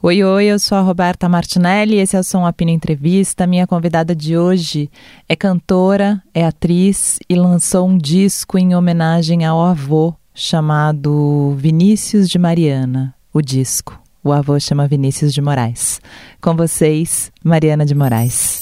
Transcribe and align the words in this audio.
Oi, 0.00 0.22
oi, 0.22 0.44
eu 0.44 0.60
sou 0.60 0.78
a 0.78 0.80
Roberta 0.80 1.28
Martinelli 1.28 1.96
e 1.96 1.98
esse 1.98 2.14
é 2.14 2.20
o 2.20 2.22
Som 2.22 2.46
Apina 2.46 2.70
Entrevista. 2.70 3.48
Minha 3.48 3.66
convidada 3.66 4.14
de 4.14 4.38
hoje 4.38 4.88
é 5.28 5.34
cantora, 5.34 6.22
é 6.32 6.46
atriz 6.46 7.18
e 7.28 7.34
lançou 7.34 7.88
um 7.88 7.98
disco 7.98 8.56
em 8.56 8.76
homenagem 8.76 9.44
ao 9.44 9.60
avô 9.60 10.14
chamado 10.32 11.56
Vinícius 11.58 12.28
de 12.28 12.38
Mariana, 12.38 13.12
o 13.34 13.42
disco. 13.42 14.00
O 14.22 14.30
avô 14.30 14.60
chama 14.60 14.86
Vinícius 14.86 15.34
de 15.34 15.42
Moraes. 15.42 16.00
Com 16.40 16.54
vocês, 16.54 17.32
Mariana 17.42 17.84
de 17.84 17.96
Moraes. 17.96 18.60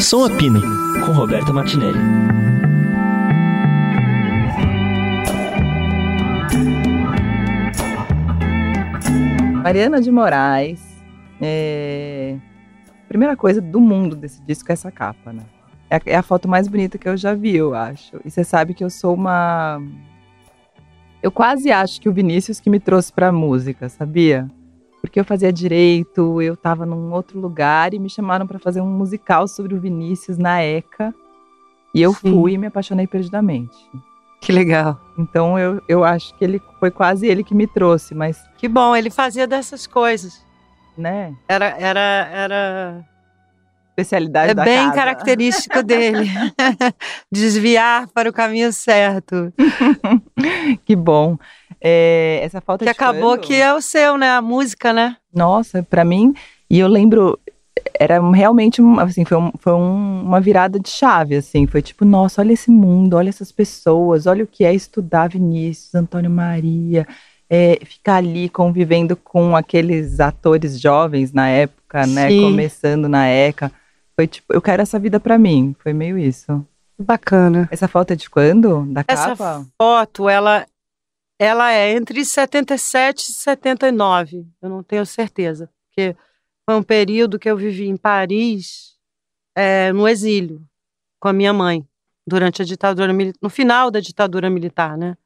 Som 0.00 0.24
Apina, 0.24 0.60
com 1.06 1.12
Roberta 1.12 1.52
Martinelli. 1.52 2.47
Mariana 9.62 10.00
de 10.00 10.10
Moraes. 10.10 10.80
É... 11.40 12.36
Primeira 13.08 13.36
coisa 13.36 13.60
do 13.60 13.80
mundo 13.80 14.14
desse 14.14 14.40
disco 14.42 14.70
é 14.70 14.74
essa 14.74 14.90
capa, 14.90 15.32
né? 15.32 15.42
É 15.90 15.96
a, 15.96 16.00
é 16.06 16.16
a 16.16 16.22
foto 16.22 16.48
mais 16.48 16.68
bonita 16.68 16.98
que 16.98 17.08
eu 17.08 17.16
já 17.16 17.34
vi, 17.34 17.56
eu 17.56 17.74
acho. 17.74 18.20
E 18.24 18.30
você 18.30 18.44
sabe 18.44 18.74
que 18.74 18.84
eu 18.84 18.90
sou 18.90 19.14
uma. 19.14 19.80
Eu 21.22 21.32
quase 21.32 21.72
acho 21.72 22.00
que 22.00 22.08
o 22.08 22.12
Vinícius 22.12 22.60
que 22.60 22.70
me 22.70 22.78
trouxe 22.78 23.12
pra 23.12 23.32
música, 23.32 23.88
sabia? 23.88 24.48
Porque 25.00 25.18
eu 25.18 25.24
fazia 25.24 25.52
direito, 25.52 26.40
eu 26.42 26.56
tava 26.56 26.84
num 26.84 27.12
outro 27.12 27.40
lugar 27.40 27.94
e 27.94 27.98
me 27.98 28.10
chamaram 28.10 28.46
para 28.46 28.58
fazer 28.58 28.80
um 28.80 28.90
musical 28.90 29.48
sobre 29.48 29.74
o 29.74 29.80
Vinícius 29.80 30.38
na 30.38 30.62
ECA. 30.62 31.14
E 31.94 32.02
eu 32.02 32.12
Sim. 32.12 32.32
fui 32.32 32.52
e 32.52 32.58
me 32.58 32.66
apaixonei 32.66 33.06
perdidamente. 33.06 33.76
Que 34.40 34.52
legal. 34.52 34.98
Então 35.18 35.58
eu, 35.58 35.82
eu 35.88 36.04
acho 36.04 36.34
que 36.36 36.44
ele 36.44 36.62
foi 36.78 36.90
quase 36.90 37.26
ele 37.26 37.42
que 37.42 37.54
me 37.54 37.66
trouxe, 37.66 38.14
mas. 38.14 38.42
Que 38.56 38.68
bom, 38.68 38.94
ele 38.94 39.10
fazia 39.10 39.46
dessas 39.46 39.86
coisas. 39.86 40.44
Né? 40.96 41.34
Era. 41.48 41.76
era, 41.78 42.28
era... 42.32 43.04
Especialidade 43.90 44.52
é 44.52 44.54
da 44.54 44.62
bem 44.64 44.78
casa. 44.78 44.94
característico 44.94 45.82
dele. 45.84 46.28
Desviar 47.32 48.06
para 48.08 48.30
o 48.30 48.32
caminho 48.32 48.72
certo. 48.72 49.52
que 50.86 50.94
bom. 50.94 51.36
É, 51.80 52.40
essa 52.42 52.60
falta 52.60 52.84
que 52.84 52.90
de 52.90 52.96
acabou 52.96 53.36
quando? 53.36 53.40
que 53.40 53.54
é 53.54 53.74
o 53.74 53.80
seu, 53.80 54.16
né? 54.16 54.30
A 54.30 54.42
música, 54.42 54.92
né? 54.92 55.16
Nossa, 55.34 55.82
para 55.82 56.04
mim. 56.04 56.32
E 56.70 56.78
eu 56.78 56.86
lembro, 56.86 57.38
era 57.98 58.20
realmente 58.30 58.80
assim 59.00 59.24
foi, 59.24 59.38
um, 59.38 59.52
foi 59.58 59.72
um, 59.72 60.22
uma 60.22 60.40
virada 60.40 60.78
de 60.78 60.88
chave 60.88 61.36
assim. 61.36 61.66
Foi 61.66 61.82
tipo 61.82 62.04
nossa 62.04 62.40
olha 62.40 62.52
esse 62.52 62.70
mundo 62.70 63.14
olha 63.14 63.28
essas 63.28 63.52
pessoas 63.52 64.26
olha 64.26 64.44
o 64.44 64.46
que 64.46 64.64
é 64.64 64.74
estudar 64.74 65.28
Vinícius 65.28 65.94
Antônio 65.94 66.30
Maria 66.30 67.06
é, 67.50 67.78
ficar 67.84 68.16
ali 68.16 68.48
convivendo 68.48 69.16
com 69.16 69.56
aqueles 69.56 70.20
atores 70.20 70.78
jovens 70.80 71.32
na 71.32 71.48
época 71.48 72.06
né 72.06 72.28
Sim. 72.28 72.42
começando 72.42 73.08
na 73.08 73.26
ECA. 73.26 73.72
Foi 74.14 74.26
tipo 74.26 74.52
eu 74.52 74.60
quero 74.60 74.82
essa 74.82 74.98
vida 74.98 75.18
para 75.18 75.38
mim. 75.38 75.74
Foi 75.78 75.92
meio 75.92 76.18
isso. 76.18 76.66
Bacana. 76.98 77.68
Essa 77.70 77.86
foto 77.86 78.12
é 78.12 78.16
de 78.16 78.28
quando? 78.28 78.84
Da 78.92 79.04
essa 79.06 79.36
capa? 79.36 79.66
foto 79.80 80.28
ela 80.28 80.66
ela 81.40 81.72
é 81.72 81.92
entre 81.92 82.24
77 82.24 83.20
e 83.20 83.32
79 83.32 84.44
eu 84.60 84.68
não 84.68 84.82
tenho 84.82 85.06
certeza 85.06 85.70
porque 85.86 86.16
foi 86.68 86.74
um 86.74 86.82
período 86.82 87.38
que 87.38 87.50
eu 87.50 87.56
vivi 87.56 87.88
em 87.88 87.96
Paris, 87.96 88.94
é, 89.54 89.90
no 89.90 90.06
exílio, 90.06 90.62
com 91.18 91.26
a 91.26 91.32
minha 91.32 91.50
mãe, 91.50 91.82
durante 92.26 92.60
a 92.60 92.64
ditadura 92.66 93.10
militar, 93.10 93.38
no 93.40 93.48
final 93.48 93.90
da 93.90 94.00
ditadura 94.00 94.50
militar, 94.50 94.94
né? 94.94 95.16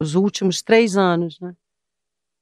Os 0.00 0.14
últimos 0.14 0.62
três 0.62 0.96
anos, 0.96 1.38
né? 1.40 1.54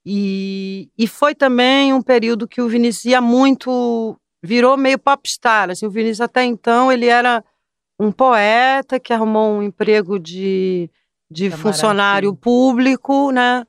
E, 0.06 0.88
e 0.96 1.08
foi 1.08 1.34
também 1.34 1.92
um 1.92 2.00
período 2.00 2.46
que 2.46 2.62
o 2.62 2.68
Vinícius 2.68 3.06
ia 3.06 3.20
muito, 3.20 4.16
virou 4.40 4.76
meio 4.76 5.00
popstar, 5.00 5.68
assim, 5.68 5.86
o 5.86 5.90
Vinícius 5.90 6.20
até 6.20 6.44
então 6.44 6.92
ele 6.92 7.06
era 7.06 7.44
um 7.98 8.12
poeta 8.12 9.00
que 9.00 9.12
arrumou 9.12 9.54
um 9.54 9.62
emprego 9.64 10.20
de, 10.20 10.88
de 11.28 11.50
funcionário 11.50 12.32
público, 12.36 13.32
né? 13.32 13.66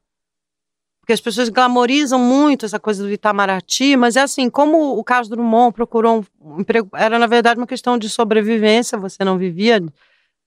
Porque 1.11 1.13
as 1.13 1.22
pessoas 1.22 1.49
glamorizam 1.49 2.17
muito 2.17 2.66
essa 2.66 2.79
coisa 2.79 3.03
do 3.03 3.11
Itamaraty, 3.11 3.97
mas 3.97 4.16
é 4.16 4.22
assim, 4.22 4.49
como 4.49 4.97
o 4.97 5.03
caso 5.03 5.29
do 5.29 5.35
Drummond 5.35 5.73
procurou 5.73 6.25
um 6.39 6.61
emprego, 6.61 6.89
era 6.94 7.19
na 7.19 7.27
verdade 7.27 7.59
uma 7.59 7.67
questão 7.67 7.97
de 7.97 8.09
sobrevivência, 8.09 8.97
você 8.97 9.23
não 9.25 9.38
vivia. 9.38 9.83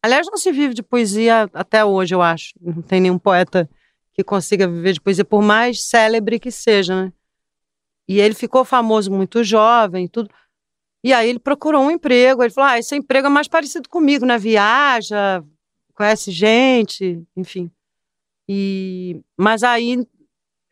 Aliás, 0.03 0.27
não 0.27 0.39
se 0.39 0.51
vive 0.51 0.73
de 0.73 0.83
poesia 0.83 1.51
até 1.53 1.85
hoje, 1.85 2.15
eu 2.15 2.23
acho. 2.23 2.55
Não 2.61 2.81
tem 2.81 3.01
nenhum 3.01 3.19
poeta 3.19 3.69
que 4.15 4.25
consiga 4.25 4.67
viver 4.67 4.95
de 4.95 5.01
poesia, 5.01 5.25
por 5.25 5.43
mais 5.43 5.85
célebre 5.85 6.39
que 6.39 6.51
seja, 6.51 7.05
né? 7.05 7.13
E 8.09 8.19
ele 8.19 8.35
ficou 8.35 8.65
famoso 8.65 9.11
muito 9.11 9.45
jovem, 9.45 10.09
tudo. 10.09 10.31
E 11.03 11.13
aí 11.13 11.29
ele 11.29 11.39
procurou 11.39 11.83
um 11.83 11.91
emprego, 11.91 12.43
ele 12.43 12.53
falou: 12.53 12.71
"Ah, 12.71 12.79
esse 12.79 12.97
emprego 12.97 13.27
é 13.27 13.31
mais 13.31 13.49
parecido 13.49 13.89
comigo, 13.89 14.25
né? 14.25 14.39
Viaja, 14.39 15.45
conhece 15.95 16.31
gente, 16.31 17.23
enfim". 17.37 17.71
E 18.49 19.21
mas 19.37 19.63
aí 19.63 20.07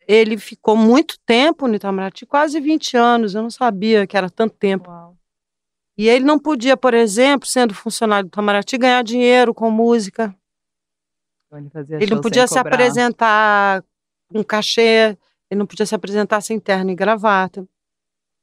ele 0.07 0.37
ficou 0.37 0.75
muito 0.75 1.17
tempo 1.25 1.67
no 1.67 1.75
Itamaraty, 1.75 2.25
quase 2.25 2.59
20 2.59 2.97
anos, 2.97 3.35
eu 3.35 3.41
não 3.41 3.49
sabia 3.49 4.05
que 4.05 4.17
era 4.17 4.29
tanto 4.29 4.55
tempo. 4.55 4.89
Uau. 4.89 5.17
E 5.97 6.09
ele 6.09 6.25
não 6.25 6.39
podia, 6.39 6.75
por 6.75 6.93
exemplo, 6.93 7.47
sendo 7.47 7.73
funcionário 7.73 8.27
do 8.27 8.33
Itamaraty, 8.33 8.77
ganhar 8.77 9.03
dinheiro 9.03 9.53
com 9.53 9.69
música. 9.69 10.35
Então, 11.47 11.83
ele, 11.83 12.03
Ele 12.03 12.15
não 12.15 12.21
podia 12.21 12.47
se 12.47 12.55
cobrar. 12.55 12.73
apresentar 12.73 13.83
com 14.31 14.43
cachê, 14.43 15.17
ele 15.49 15.59
não 15.59 15.67
podia 15.67 15.85
se 15.85 15.93
apresentar 15.93 16.41
sem 16.41 16.59
terno 16.59 16.89
e 16.89 16.95
gravata. 16.95 17.67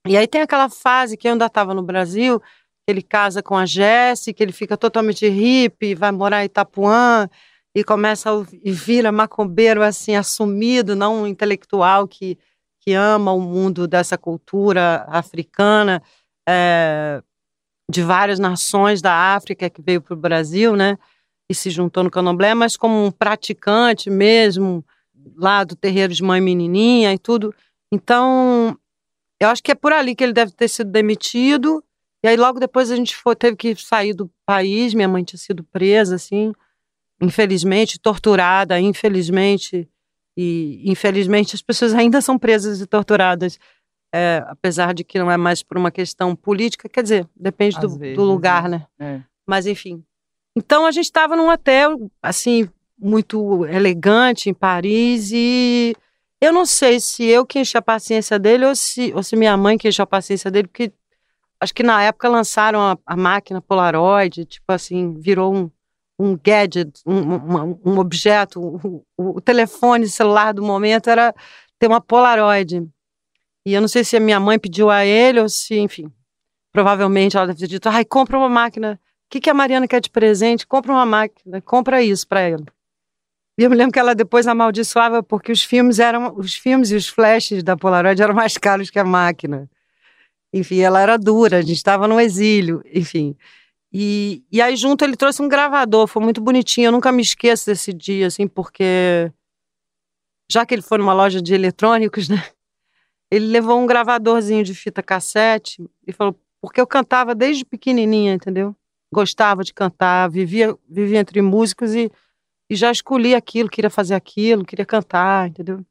E 0.06 0.16
aí 0.16 0.26
tem 0.26 0.40
aquela 0.40 0.68
fase 0.68 1.16
que 1.16 1.26
eu 1.26 1.32
ainda 1.32 1.46
estava 1.46 1.74
no 1.74 1.82
Brasil, 1.82 2.40
que 2.40 2.46
ele 2.86 3.02
casa 3.02 3.42
com 3.42 3.56
a 3.56 3.66
Jessie, 3.66 4.32
que 4.32 4.42
ele 4.42 4.52
fica 4.52 4.76
totalmente 4.76 5.28
hippie, 5.28 5.94
vai 5.94 6.12
morar 6.12 6.42
em 6.42 6.46
Itapuã, 6.46 7.28
e 7.74 7.84
começa 7.84 8.30
a, 8.30 8.46
e 8.62 8.72
vira 8.72 9.12
macumbeiro 9.12 9.82
assim 9.82 10.16
assumido, 10.16 10.96
não 10.96 11.22
um 11.22 11.26
intelectual 11.26 12.06
que, 12.06 12.38
que 12.80 12.92
ama 12.92 13.32
o 13.32 13.40
mundo 13.40 13.86
dessa 13.86 14.18
cultura 14.18 15.04
africana 15.08 16.02
é, 16.48 17.22
de 17.90 18.02
várias 18.02 18.38
nações 18.38 19.00
da 19.00 19.34
África 19.34 19.70
que 19.70 19.80
veio 19.80 20.00
para 20.00 20.14
o 20.14 20.16
Brasil, 20.16 20.74
né? 20.74 20.98
E 21.48 21.54
se 21.54 21.70
juntou 21.70 22.04
no 22.04 22.10
Candomblé, 22.10 22.54
mas 22.54 22.76
como 22.76 23.04
um 23.04 23.10
praticante 23.10 24.08
mesmo 24.08 24.84
lá 25.36 25.64
do 25.64 25.76
terreiro 25.76 26.12
de 26.12 26.22
mãe 26.22 26.40
menininha 26.40 27.12
e 27.12 27.18
tudo. 27.18 27.54
Então, 27.92 28.78
eu 29.40 29.48
acho 29.48 29.62
que 29.62 29.72
é 29.72 29.74
por 29.74 29.92
ali 29.92 30.14
que 30.14 30.22
ele 30.22 30.32
deve 30.32 30.52
ter 30.52 30.68
sido 30.68 30.90
demitido. 30.90 31.84
E 32.22 32.28
aí 32.28 32.36
logo 32.36 32.60
depois 32.60 32.90
a 32.90 32.96
gente 32.96 33.16
foi, 33.16 33.34
teve 33.34 33.56
que 33.56 33.74
sair 33.74 34.14
do 34.14 34.30
país. 34.46 34.94
Minha 34.94 35.08
mãe 35.08 35.24
tinha 35.24 35.38
sido 35.38 35.64
presa, 35.64 36.14
assim 36.14 36.52
infelizmente, 37.20 37.98
torturada, 37.98 38.80
infelizmente, 38.80 39.88
e 40.36 40.82
infelizmente 40.90 41.54
as 41.54 41.62
pessoas 41.62 41.94
ainda 41.94 42.20
são 42.20 42.38
presas 42.38 42.80
e 42.80 42.86
torturadas, 42.86 43.58
é, 44.12 44.42
apesar 44.46 44.94
de 44.94 45.04
que 45.04 45.18
não 45.18 45.30
é 45.30 45.36
mais 45.36 45.62
por 45.62 45.76
uma 45.76 45.90
questão 45.90 46.34
política, 46.34 46.88
quer 46.88 47.02
dizer, 47.02 47.28
depende 47.36 47.78
do, 47.78 47.88
vezes, 47.90 48.16
do, 48.16 48.24
lugar, 48.24 48.68
né? 48.68 48.86
É. 48.98 49.20
Mas 49.46 49.66
enfim. 49.66 50.02
Então 50.56 50.86
a 50.86 50.90
gente 50.90 51.04
estava 51.04 51.36
num 51.36 51.50
hotel, 51.50 52.10
assim, 52.22 52.68
muito 52.98 53.64
elegante 53.66 54.50
em 54.50 54.54
Paris 54.54 55.30
e 55.32 55.94
eu 56.40 56.52
não 56.52 56.64
sei 56.64 56.98
se 57.00 57.24
eu 57.24 57.44
que 57.44 57.60
enchi 57.60 57.76
a 57.76 57.82
paciência 57.82 58.38
dele 58.38 58.64
ou 58.64 58.74
se, 58.74 59.12
ou 59.14 59.22
se 59.22 59.36
minha 59.36 59.56
mãe 59.56 59.76
que 59.76 59.88
encheu 59.88 60.02
a 60.02 60.06
paciência 60.06 60.50
dele, 60.50 60.68
porque 60.68 60.92
acho 61.60 61.74
que 61.74 61.82
na 61.82 62.02
época 62.02 62.28
lançaram 62.28 62.80
a, 62.80 62.98
a 63.04 63.16
máquina 63.16 63.60
Polaroid, 63.60 64.46
tipo 64.46 64.72
assim, 64.72 65.14
virou 65.20 65.54
um, 65.54 65.70
um 66.20 66.38
gadget, 66.42 67.00
um, 67.06 67.92
um, 67.92 67.98
objeto, 67.98 68.60
o, 68.60 69.04
o, 69.16 69.40
telefone 69.40 70.06
celular 70.06 70.52
do 70.52 70.62
momento 70.62 71.08
era 71.08 71.34
ter 71.78 71.86
uma 71.86 72.00
Polaroid. 72.00 72.86
E 73.64 73.72
eu 73.72 73.80
não 73.80 73.88
sei 73.88 74.04
se 74.04 74.16
a 74.16 74.20
minha 74.20 74.38
mãe 74.38 74.58
pediu 74.58 74.90
a 74.90 75.04
ele 75.04 75.40
ou 75.40 75.48
se, 75.48 75.78
enfim, 75.78 76.12
provavelmente 76.72 77.36
ela 77.36 77.46
deve 77.46 77.60
ter 77.60 77.66
dito, 77.66 77.88
ai, 77.88 78.04
compra 78.04 78.36
uma 78.36 78.48
máquina. 78.50 79.00
O 79.02 79.30
que, 79.30 79.40
que 79.40 79.48
a 79.48 79.54
Mariana 79.54 79.88
quer 79.88 80.00
de 80.00 80.10
presente? 80.10 80.66
Compra 80.66 80.92
uma 80.92 81.06
máquina, 81.06 81.62
compra 81.62 82.02
isso 82.02 82.28
para 82.28 82.40
ela. 82.40 82.64
E 83.58 83.62
eu 83.62 83.70
me 83.70 83.76
lembro 83.76 83.92
que 83.92 83.98
ela 83.98 84.14
depois 84.14 84.46
amaldiçoava 84.46 85.22
porque 85.22 85.52
os 85.52 85.62
filmes 85.62 85.98
eram, 85.98 86.34
os 86.36 86.54
filmes 86.54 86.90
e 86.90 86.96
os 86.96 87.08
flashes 87.08 87.62
da 87.62 87.76
Polaroid 87.76 88.20
eram 88.20 88.34
mais 88.34 88.58
caros 88.58 88.90
que 88.90 88.98
a 88.98 89.04
máquina. 89.04 89.70
Enfim, 90.52 90.80
ela 90.80 91.00
era 91.00 91.16
dura, 91.16 91.58
a 91.58 91.62
gente 91.62 91.76
estava 91.76 92.08
no 92.08 92.20
exílio, 92.20 92.82
enfim. 92.92 93.36
E, 93.92 94.44
e 94.50 94.62
aí 94.62 94.76
junto 94.76 95.04
ele 95.04 95.16
trouxe 95.16 95.42
um 95.42 95.48
gravador, 95.48 96.06
foi 96.06 96.22
muito 96.22 96.40
bonitinho, 96.40 96.86
eu 96.86 96.92
nunca 96.92 97.10
me 97.10 97.22
esqueço 97.22 97.66
desse 97.66 97.92
dia, 97.92 98.28
assim, 98.28 98.46
porque 98.46 99.32
já 100.50 100.64
que 100.64 100.74
ele 100.74 100.82
foi 100.82 100.98
numa 100.98 101.12
loja 101.12 101.40
de 101.40 101.54
eletrônicos, 101.54 102.28
né? 102.28 102.36
Ele 103.30 103.46
levou 103.46 103.80
um 103.80 103.86
gravadorzinho 103.86 104.64
de 104.64 104.74
fita 104.74 105.02
cassete 105.02 105.88
e 106.06 106.12
falou, 106.12 106.36
porque 106.60 106.80
eu 106.80 106.86
cantava 106.86 107.34
desde 107.34 107.64
pequenininha, 107.64 108.34
entendeu? 108.34 108.74
Gostava 109.12 109.62
de 109.62 109.72
cantar, 109.72 110.28
vivia, 110.28 110.76
vivia 110.88 111.20
entre 111.20 111.40
músicos 111.40 111.94
e, 111.94 112.10
e 112.68 112.74
já 112.74 112.90
escolhi 112.90 113.34
aquilo, 113.34 113.68
queria 113.68 113.90
fazer 113.90 114.14
aquilo, 114.14 114.64
queria 114.64 114.84
cantar, 114.84 115.48
entendeu? 115.48 115.84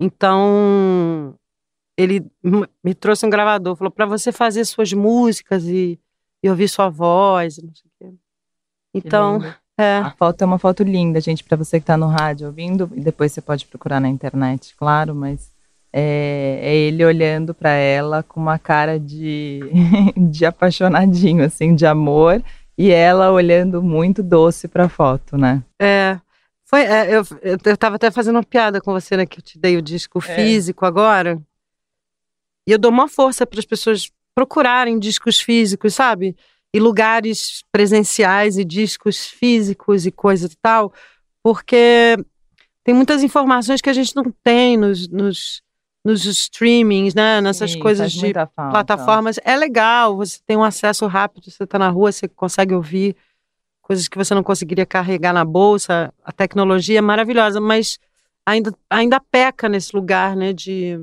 Então, 0.00 1.36
ele 1.96 2.24
me 2.82 2.94
trouxe 2.94 3.26
um 3.26 3.30
gravador, 3.30 3.76
falou 3.76 3.90
para 3.90 4.06
você 4.06 4.32
fazer 4.32 4.64
suas 4.64 4.92
músicas 4.92 5.66
e, 5.66 6.00
e 6.42 6.48
ouvir 6.48 6.68
sua 6.68 6.88
voz, 6.88 7.58
não 7.58 7.74
sei 7.74 7.90
o 7.90 7.92
quê. 8.12 8.14
Então, 8.94 9.40
é, 9.78 9.98
A 9.98 10.10
foto 10.10 10.42
é 10.42 10.44
uma 10.46 10.58
foto 10.58 10.82
linda, 10.82 11.20
gente, 11.20 11.44
pra 11.44 11.56
você 11.56 11.78
que 11.80 11.86
tá 11.86 11.96
no 11.96 12.06
rádio 12.06 12.46
ouvindo, 12.46 12.90
e 12.94 13.00
depois 13.00 13.32
você 13.32 13.40
pode 13.40 13.66
procurar 13.66 14.00
na 14.00 14.08
internet, 14.08 14.74
claro, 14.76 15.14
mas 15.14 15.52
é, 15.92 16.58
é 16.62 16.74
ele 16.74 17.04
olhando 17.04 17.54
pra 17.54 17.70
ela 17.70 18.22
com 18.22 18.40
uma 18.40 18.58
cara 18.58 18.98
de, 18.98 19.60
de 20.30 20.44
apaixonadinho, 20.46 21.44
assim, 21.44 21.74
de 21.74 21.86
amor, 21.86 22.42
e 22.78 22.90
ela 22.90 23.30
olhando 23.30 23.82
muito 23.82 24.22
doce 24.22 24.66
pra 24.68 24.88
foto, 24.88 25.36
né? 25.36 25.62
é, 25.80 26.18
foi, 26.64 26.82
é, 26.82 27.06
eu, 27.14 27.22
eu, 27.42 27.58
eu 27.64 27.76
tava 27.76 27.96
até 27.96 28.12
fazendo 28.12 28.36
uma 28.36 28.44
piada 28.44 28.80
com 28.80 28.92
você, 28.92 29.16
né, 29.16 29.26
que 29.26 29.40
eu 29.40 29.42
te 29.42 29.58
dei 29.58 29.76
o 29.76 29.82
disco 29.82 30.20
É. 30.20 30.22
físico 30.22 30.86
agora. 30.86 31.42
E 32.66 32.70
eu 32.72 32.78
dou 32.78 32.92
uma 32.92 33.08
força 33.08 33.44
para 33.44 33.58
as 33.58 33.64
pessoas 33.66 34.10
procurarem 34.34 34.98
discos 34.98 35.40
físicos, 35.40 35.94
sabe? 35.94 36.36
E 36.72 36.78
lugares 36.78 37.62
presenciais 37.72 38.56
e 38.56 38.64
discos 38.64 39.26
físicos 39.26 40.06
e 40.06 40.12
coisa 40.12 40.46
e 40.46 40.56
tal, 40.62 40.92
porque 41.42 42.16
tem 42.84 42.94
muitas 42.94 43.22
informações 43.22 43.80
que 43.80 43.90
a 43.90 43.92
gente 43.92 44.14
não 44.16 44.32
tem 44.42 44.76
nos, 44.76 45.08
nos, 45.08 45.62
nos 46.04 46.24
streamings, 46.24 47.14
né? 47.14 47.40
Nessas 47.40 47.72
Sim, 47.72 47.78
coisas 47.80 48.12
de 48.12 48.32
plataformas. 48.54 49.38
É 49.44 49.56
legal, 49.56 50.16
você 50.16 50.38
tem 50.46 50.56
um 50.56 50.64
acesso 50.64 51.06
rápido, 51.06 51.50
você 51.50 51.64
está 51.64 51.78
na 51.78 51.88
rua, 51.88 52.12
você 52.12 52.28
consegue 52.28 52.74
ouvir 52.74 53.16
coisas 53.82 54.08
que 54.08 54.16
você 54.16 54.34
não 54.34 54.42
conseguiria 54.42 54.86
carregar 54.86 55.32
na 55.32 55.44
bolsa. 55.44 56.12
A 56.24 56.32
tecnologia 56.32 56.98
é 56.98 57.02
maravilhosa, 57.02 57.60
mas 57.60 57.98
ainda, 58.46 58.72
ainda 58.88 59.20
peca 59.20 59.68
nesse 59.68 59.94
lugar, 59.94 60.36
né? 60.36 60.52
De, 60.52 60.98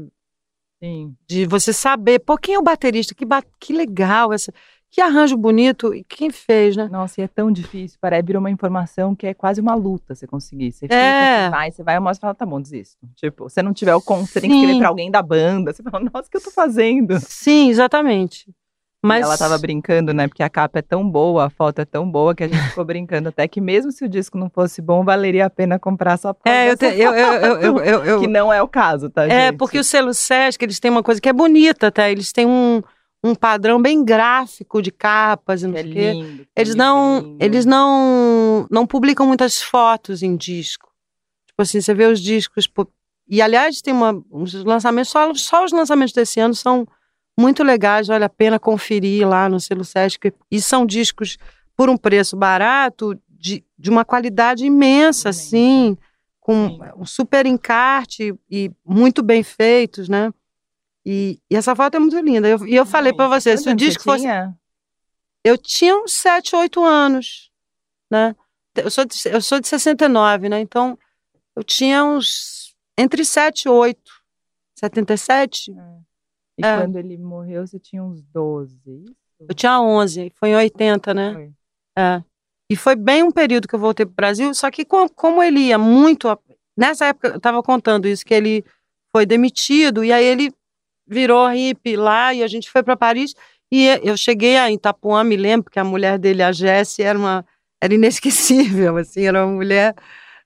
Sim. 0.82 1.16
de 1.28 1.46
você 1.46 1.74
saber, 1.74 2.20
pô, 2.20 2.38
quem 2.38 2.56
é 2.56 2.60
o 2.60 2.64
baterista? 2.64 3.16
Que, 3.16 3.26
ba- 3.26 3.44
que 3.60 3.74
legal, 3.74 4.32
essa, 4.32 4.54
que 4.92 5.02
arranjo 5.02 5.36
bonito, 5.36 5.94
e 5.94 6.04
quem 6.04 6.30
fez, 6.30 6.76
né? 6.78 6.88
Nossa, 6.90 7.20
e 7.20 7.24
é 7.24 7.28
tão 7.28 7.52
difícil, 7.52 7.98
parece 8.00 8.26
virou 8.26 8.40
uma 8.40 8.52
informação 8.52 9.16
que 9.16 9.26
é 9.28 9.34
quase 9.34 9.60
uma 9.60 9.74
luta 9.76 10.14
você 10.16 10.26
conseguir. 10.28 10.72
Você 10.72 10.86
fica, 10.86 10.96
É. 10.96 11.46
você 11.46 11.50
vai, 11.50 11.72
você 11.72 11.84
vai, 11.84 11.98
e 11.98 12.20
fala, 12.20 12.36
tá 12.36 12.46
bom, 12.46 12.62
desisto. 12.62 12.98
Tipo, 13.16 13.50
se 13.50 13.62
não 13.64 13.74
tiver 13.74 13.96
o 13.96 14.02
conto, 14.02 14.28
você 14.28 14.40
tem 14.40 14.50
que 14.50 14.56
escrever 14.56 14.80
pra 14.80 14.88
alguém 14.90 15.10
da 15.12 15.22
banda. 15.22 15.74
Você 15.74 15.82
fala, 15.84 16.00
nossa, 16.14 16.28
o 16.28 16.32
que 16.32 16.38
eu 16.38 16.44
tô 16.44 16.52
fazendo? 16.52 17.20
Sim, 17.22 17.70
exatamente. 17.70 18.46
Mas 19.04 19.24
ela 19.24 19.38
tava 19.38 19.58
brincando, 19.58 20.14
né? 20.14 20.28
Porque 20.28 20.42
a 20.42 20.50
capa 20.50 20.80
é 20.80 20.82
tão 20.82 21.08
boa, 21.08 21.46
a 21.46 21.50
foto 21.50 21.80
é 21.80 21.86
tão 21.86 22.10
boa 22.10 22.34
que 22.34 22.44
a 22.44 22.48
gente 22.48 22.62
ficou 22.70 22.84
brincando 22.84 23.30
até 23.30 23.48
que 23.48 23.62
mesmo 23.62 23.92
se 23.92 24.04
o 24.04 24.10
disco 24.10 24.38
não 24.38 24.50
fosse 24.50 24.82
bom, 24.82 25.04
valeria 25.04 25.46
a 25.46 25.50
pena 25.50 25.78
comprar 25.78 26.18
só 26.18 26.34
por 26.34 26.50
É, 26.50 26.72
eu, 26.72 26.76
te- 26.78 26.86
eu, 26.86 27.14
eu, 27.14 27.80
eu, 27.80 28.04
eu, 28.04 28.20
Que 28.20 28.28
não 28.28 28.52
é 28.52 28.62
o 28.62 28.68
caso, 28.68 29.10
tá, 29.10 29.26
É, 29.28 29.48
gente? 29.48 29.58
porque 29.58 29.78
o 29.78 29.84
selo 29.84 30.14
Sesc, 30.14 30.64
eles 30.66 30.80
têm 30.80 30.90
uma 30.90 31.04
coisa 31.04 31.22
que 31.22 31.30
é 31.30 31.34
bonita, 31.34 31.92
tá? 31.92 32.10
Eles 32.10 32.32
têm 32.32 32.48
um, 32.48 32.82
um 33.24 33.36
padrão 33.36 33.80
bem 33.80 34.04
gráfico 34.04 34.82
de 34.82 34.92
capas 34.92 35.62
e 35.62 35.68
não 35.68 35.78
é 35.78 35.82
sei 35.84 35.90
o 35.92 35.94
quê. 35.94 36.46
Eles 36.56 36.74
é 36.74 36.78
não, 36.78 37.20
lindo. 37.20 37.38
eles 37.40 37.66
não, 37.66 38.68
não 38.70 38.88
publicam 38.88 39.28
muitas 39.28 39.62
fotos 39.62 40.24
em 40.24 40.36
disco. 40.36 40.90
Tipo 41.48 41.62
assim, 41.62 41.80
você 41.82 41.94
vê 41.94 42.06
os 42.08 42.20
discos. 42.20 42.68
E 43.30 43.42
aliás, 43.44 43.80
tem 43.82 43.94
uma, 43.94 44.20
uns 44.32 44.54
lançamentos, 44.64 45.12
só, 45.12 45.32
só 45.36 45.64
os 45.64 45.72
lançamentos 45.72 46.14
desse 46.14 46.40
ano 46.40 46.56
são 46.56 46.88
muito 47.40 47.64
legais, 47.64 48.08
vale 48.08 48.24
a 48.26 48.30
pena 48.30 48.60
conferir 48.60 49.28
lá 49.28 49.48
no 49.48 49.60
selo 49.60 49.84
Sesc. 49.84 50.34
E 50.50 50.62
são 50.62 50.86
discos 50.86 51.38
por 51.76 51.90
um 51.90 51.96
preço 51.98 52.36
barato, 52.36 53.20
de, 53.30 53.64
de 53.78 53.90
uma 53.90 54.04
qualidade 54.04 54.66
imensa, 54.66 55.30
assim, 55.30 55.96
com 56.40 56.80
um 56.98 57.06
super 57.06 57.46
encarte 57.46 58.34
e 58.50 58.72
muito 58.84 59.22
bem 59.22 59.44
feitos, 59.44 60.10
né? 60.10 60.34
E, 61.06 61.40
e 61.50 61.56
essa 61.56 61.76
foto 61.76 61.96
é 61.96 62.00
muito 62.00 62.20
linda. 62.20 62.48
Eu- 62.48 62.66
E 62.68 62.76
eu, 62.76 62.86
falei 62.86 63.14
pra 63.14 63.26
Gente, 63.26 63.42
você, 63.42 63.58
se 63.58 63.70
o 63.70 63.76
disco 63.76 64.04
fosse 64.04 64.22
tinha? 64.24 64.58
eu 65.44 65.58
tinha 65.58 65.96
uns 65.96 66.14
7, 66.14 66.56
8 66.56 66.84
anos, 66.84 67.52
né? 68.12 68.36
Eu 68.76 68.90
sou 68.92 69.06
de, 69.06 69.16
eu 69.26 69.42
sou 69.42 69.60
de 69.60 69.68
69, 69.68 70.50
né? 70.50 70.60
Então, 70.60 70.98
eu 71.56 71.64
tinha 71.64 72.04
uns 72.04 72.76
entre 72.98 73.24
7 73.24 73.66
e 73.66 73.70
8. 73.70 74.12
77? 74.76 75.72
E 76.58 76.66
É. 76.66 76.78
quando 76.78 76.98
ele 76.98 77.18
morreu, 77.18 77.66
você 77.66 77.80
tinha 77.80 78.04
uns 78.04 78.22
12, 78.24 78.78
isso? 78.86 79.16
Eu 79.48 79.54
tinha 79.54 79.80
11, 79.80 80.32
foi 80.36 80.50
em 80.50 80.56
80, 80.56 81.14
né? 81.14 81.34
Foi. 81.34 81.52
É. 81.98 82.24
E 82.72 82.76
foi 82.76 82.96
bem 82.96 83.24
um 83.24 83.32
período 83.32 83.68
que 83.68 83.76
eu 83.76 83.80
voltei 83.80 84.06
para 84.06 84.12
o 84.12 84.16
Brasil, 84.16 84.54
só 84.54 84.70
que 84.72 84.84
com- 84.84 85.08
como 85.08 85.42
ele 85.44 85.60
ia 85.60 85.78
muito. 85.78 86.28
Nessa 86.76 87.06
época, 87.08 87.30
eu 87.30 87.38
estava 87.38 87.62
contando 87.64 88.08
isso, 88.08 88.26
que 88.26 88.34
ele 88.34 88.66
foi 89.16 89.26
demitido, 89.26 90.04
e 90.04 90.12
aí 90.12 90.26
ele 90.26 90.52
virou 91.08 91.48
hippie 91.48 91.96
lá, 91.96 92.34
e 92.34 92.44
a 92.44 92.48
gente 92.48 92.70
foi 92.70 92.84
para 92.84 92.98
Paris. 92.98 93.34
E 93.72 93.86
eu 94.04 94.18
cheguei 94.18 94.58
a 94.58 94.72
Itapuã, 94.72 95.24
me 95.24 95.38
lembro, 95.38 95.70
que 95.72 95.80
a 95.80 95.84
mulher 95.84 96.18
dele, 96.18 96.42
a 96.44 96.52
Jessie, 96.52 97.04
era 97.04 97.18
uma. 97.18 97.46
Era 97.82 97.94
inesquecível, 97.94 98.98
assim, 98.98 99.26
era 99.28 99.46
uma 99.46 99.54
mulher 99.56 99.94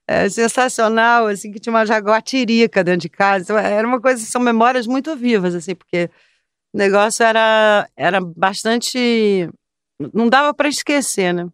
é, 0.06 0.28
sensacional, 0.28 1.26
assim, 1.26 1.52
que 1.52 1.60
tinha 1.60 1.72
uma 1.72 1.86
jaguatirica 1.86 2.82
dentro 2.82 3.02
de 3.02 3.08
casa. 3.08 3.44
Então, 3.44 3.58
era 3.58 3.86
uma 3.86 4.00
coisa, 4.00 4.24
são 4.24 4.40
memórias 4.40 4.86
muito 4.86 5.14
vivas, 5.16 5.54
assim, 5.54 5.74
porque 5.74 6.10
o 6.72 6.78
negócio 6.78 7.24
era, 7.24 7.88
era 7.96 8.20
bastante. 8.20 9.48
Não 10.12 10.28
dava 10.28 10.52
para 10.54 10.68
esquecer, 10.68 11.32
né? 11.32 11.48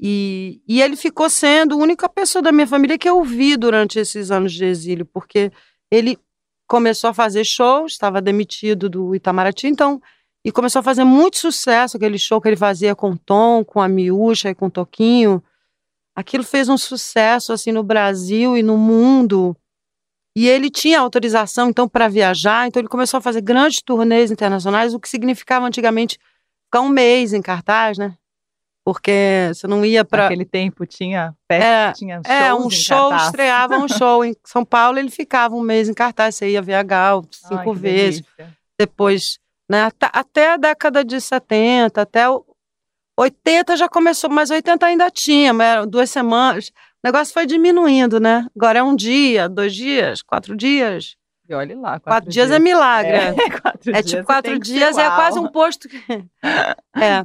E, 0.00 0.60
e 0.66 0.82
ele 0.82 0.96
ficou 0.96 1.30
sendo 1.30 1.74
a 1.74 1.78
única 1.78 2.08
pessoa 2.08 2.42
da 2.42 2.50
minha 2.50 2.66
família 2.66 2.98
que 2.98 3.08
eu 3.08 3.22
vi 3.22 3.56
durante 3.56 3.98
esses 4.00 4.30
anos 4.32 4.52
de 4.52 4.64
exílio, 4.64 5.06
porque 5.06 5.52
ele 5.90 6.18
começou 6.66 7.10
a 7.10 7.14
fazer 7.14 7.44
shows, 7.44 7.92
estava 7.92 8.20
demitido 8.20 8.88
do 8.88 9.14
Itamaraty, 9.14 9.68
então, 9.68 10.02
e 10.44 10.50
começou 10.50 10.80
a 10.80 10.82
fazer 10.82 11.04
muito 11.04 11.36
sucesso, 11.36 11.96
aquele 11.96 12.18
show 12.18 12.40
que 12.40 12.48
ele 12.48 12.56
fazia 12.56 12.96
com 12.96 13.16
Tom, 13.16 13.64
com 13.64 13.80
a 13.80 13.86
Miúcha 13.86 14.50
e 14.50 14.54
com 14.54 14.66
o 14.66 14.70
Toquinho. 14.70 15.42
Aquilo 16.14 16.44
fez 16.44 16.68
um 16.68 16.76
sucesso, 16.76 17.52
assim, 17.52 17.72
no 17.72 17.82
Brasil 17.82 18.56
e 18.56 18.62
no 18.62 18.76
mundo. 18.76 19.56
E 20.36 20.48
ele 20.48 20.70
tinha 20.70 20.98
autorização, 21.00 21.68
então, 21.68 21.88
para 21.88 22.08
viajar, 22.08 22.66
então 22.66 22.80
ele 22.80 22.88
começou 22.88 23.18
a 23.18 23.20
fazer 23.20 23.40
grandes 23.42 23.80
turnês 23.82 24.30
internacionais, 24.30 24.94
o 24.94 25.00
que 25.00 25.08
significava 25.08 25.66
antigamente 25.66 26.18
ficar 26.64 26.80
um 26.80 26.88
mês 26.88 27.32
em 27.34 27.42
cartaz, 27.42 27.98
né? 27.98 28.14
Porque 28.84 29.50
você 29.54 29.66
não 29.66 29.84
ia 29.84 30.04
para. 30.04 30.24
Naquele 30.24 30.44
tempo 30.44 30.84
tinha 30.86 31.34
festa, 31.50 31.64
É, 31.66 31.92
tinha 31.92 32.16
shows 32.16 32.28
É, 32.28 32.54
um 32.54 32.68
show, 32.70 33.10
cartaz. 33.10 33.26
estreava 33.28 33.78
um 33.78 33.86
show 33.88 34.24
em 34.24 34.34
São 34.44 34.64
Paulo, 34.64 34.98
ele 34.98 35.10
ficava 35.10 35.54
um 35.54 35.60
mês 35.60 35.88
em 35.88 35.94
cartaz, 35.94 36.34
você 36.34 36.50
ia 36.50 36.62
Ai, 37.44 37.48
cinco 37.58 37.74
que 37.74 37.80
vezes. 37.80 38.20
delícia. 38.36 38.56
Depois, 38.78 39.38
né, 39.70 39.84
até, 39.84 40.10
até 40.12 40.52
a 40.52 40.56
década 40.56 41.04
de 41.04 41.20
70, 41.20 42.02
até 42.02 42.28
o 42.28 42.44
80 43.18 43.76
já 43.76 43.88
começou, 43.88 44.30
mas 44.30 44.50
80 44.50 44.86
ainda 44.86 45.10
tinha, 45.10 45.52
mas 45.52 45.66
eram 45.68 45.86
duas 45.86 46.10
semanas. 46.10 46.68
O 47.04 47.08
negócio 47.08 47.34
foi 47.34 47.46
diminuindo, 47.46 48.18
né? 48.20 48.46
Agora 48.56 48.78
é 48.78 48.82
um 48.82 48.94
dia, 48.96 49.48
dois 49.48 49.74
dias, 49.74 50.22
quatro 50.22 50.56
dias. 50.56 51.16
E 51.48 51.54
olha 51.54 51.74
lá, 51.76 51.90
quatro, 51.98 52.02
Quatro, 52.04 52.30
dias, 52.30 52.50
é 52.50 52.58
milagre. 52.58 53.12
É, 53.12 53.28
É, 53.28 53.34
quatro 53.60 53.90
É 53.90 54.02
dias 54.02 54.06
tipo 54.06 54.24
quatro 54.24 54.58
dias, 54.58 54.96
é 54.96 55.08
uau. 55.08 55.16
quase 55.16 55.38
um 55.38 55.48
posto. 55.48 55.88
que- 55.88 56.00
é. 56.96 57.24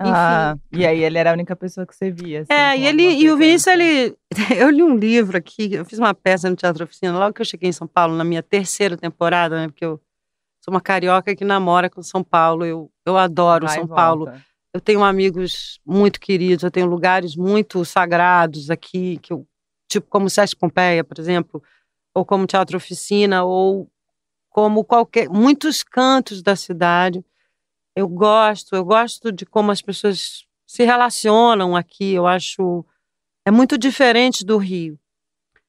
Ah, 0.00 0.56
e 0.70 0.86
aí 0.86 1.02
ele 1.02 1.18
era 1.18 1.30
a 1.30 1.32
única 1.32 1.56
pessoa 1.56 1.84
que 1.84 1.94
você 1.94 2.08
via. 2.10 2.42
assim, 2.42 2.52
É, 2.52 2.76
e 2.76 2.86
ele 2.86 3.02
e 3.02 3.30
o 3.32 3.36
Vinícius, 3.36 3.66
ele. 3.74 4.16
Eu 4.56 4.70
li 4.70 4.82
um 4.82 4.94
livro 4.94 5.36
aqui, 5.36 5.74
eu 5.74 5.84
fiz 5.84 5.98
uma 5.98 6.14
peça 6.14 6.48
no 6.48 6.54
Teatro 6.54 6.84
Oficina, 6.84 7.18
logo 7.18 7.32
que 7.34 7.40
eu 7.40 7.44
cheguei 7.46 7.68
em 7.68 7.72
São 7.72 7.86
Paulo, 7.86 8.14
na 8.14 8.22
minha 8.22 8.40
terceira 8.42 8.96
temporada, 8.96 9.56
né? 9.56 9.66
Porque 9.66 9.84
eu 9.84 10.00
sou 10.64 10.72
uma 10.72 10.80
carioca 10.80 11.34
que 11.34 11.44
namora 11.44 11.90
com 11.90 12.00
São 12.00 12.22
Paulo. 12.22 12.64
Eu, 12.64 12.88
eu 13.04 13.16
adoro 13.18 13.66
Vai 13.66 13.74
São 13.76 13.86
volta. 13.86 14.40
Eu 14.78 14.80
tenho 14.80 15.02
amigos 15.02 15.80
muito 15.84 16.20
queridos, 16.20 16.62
eu 16.62 16.70
tenho 16.70 16.86
lugares 16.86 17.34
muito 17.34 17.84
sagrados 17.84 18.70
aqui, 18.70 19.18
que 19.18 19.32
eu, 19.32 19.44
tipo 19.88 20.06
como 20.08 20.30
Sesc 20.30 20.54
Pompeia, 20.54 21.02
por 21.02 21.18
exemplo, 21.18 21.60
ou 22.14 22.24
como 22.24 22.46
Teatro 22.46 22.76
Oficina, 22.76 23.42
ou 23.42 23.90
como 24.48 24.84
qualquer. 24.84 25.28
muitos 25.28 25.82
cantos 25.82 26.44
da 26.44 26.54
cidade. 26.54 27.24
Eu 27.96 28.08
gosto, 28.08 28.76
eu 28.76 28.84
gosto 28.84 29.32
de 29.32 29.44
como 29.44 29.72
as 29.72 29.82
pessoas 29.82 30.46
se 30.64 30.84
relacionam 30.84 31.74
aqui. 31.74 32.12
Eu 32.12 32.28
acho. 32.28 32.86
É 33.44 33.50
muito 33.50 33.76
diferente 33.76 34.44
do 34.44 34.58
Rio. 34.58 34.96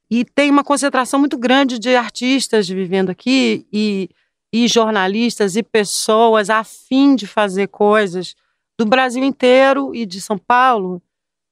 E 0.07 0.23
tem 0.23 0.51
uma 0.51 0.63
concentração 0.63 1.19
muito 1.19 1.35
grande 1.35 1.79
de 1.79 1.95
artistas 1.95 2.69
vivendo 2.69 3.09
aqui 3.09 3.65
e, 3.73 4.07
e 4.53 4.67
jornalistas 4.67 5.55
e 5.55 5.63
pessoas 5.63 6.51
a 6.51 6.63
fim 6.63 7.15
de 7.15 7.25
fazer 7.25 7.69
coisas 7.69 8.35
do 8.79 8.86
Brasil 8.86 9.21
inteiro 9.25 9.93
e 9.93 10.05
de 10.05 10.21
São 10.21 10.38
Paulo. 10.38 11.03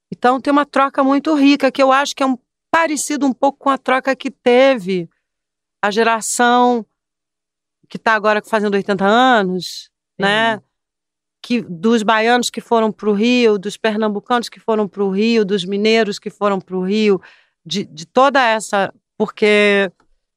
Então 0.10 0.40
tem 0.40 0.50
uma 0.50 0.66
troca 0.66 1.04
muito 1.04 1.36
rica 1.36 1.70
que 1.70 1.84
eu 1.84 1.92
acho 1.92 2.16
que 2.16 2.24
é 2.24 2.26
um, 2.26 2.38
parecido 2.72 3.26
um 3.26 3.34
pouco 3.34 3.60
com 3.60 3.70
a 3.70 3.78
troca 3.78 4.16
que 4.16 4.32
teve 4.32 5.10
a 5.84 5.92
geração 5.92 6.86
que 7.90 7.98
está 7.98 8.14
agora 8.14 8.42
fazendo 8.42 8.76
80 8.76 9.06
anos, 9.06 9.92
né? 10.18 10.62
Que, 11.44 11.62
dos 11.62 12.02
baianos 12.02 12.50
que 12.50 12.62
foram 12.62 12.94
para 12.94 13.10
o 13.10 13.14
Rio, 13.14 13.58
dos 13.58 13.76
pernambucanos 13.76 14.48
que 14.48 14.60
foram 14.60 14.88
para 14.88 15.04
o 15.04 15.10
Rio, 15.10 15.44
dos 15.44 15.66
mineiros 15.66 16.20
que 16.20 16.30
foram 16.30 16.62
para 16.62 16.78
o 16.78 16.82
Rio, 16.82 17.22
de, 17.66 17.84
de 17.84 18.06
toda 18.06 18.42
essa. 18.42 18.94
Porque 19.18 19.92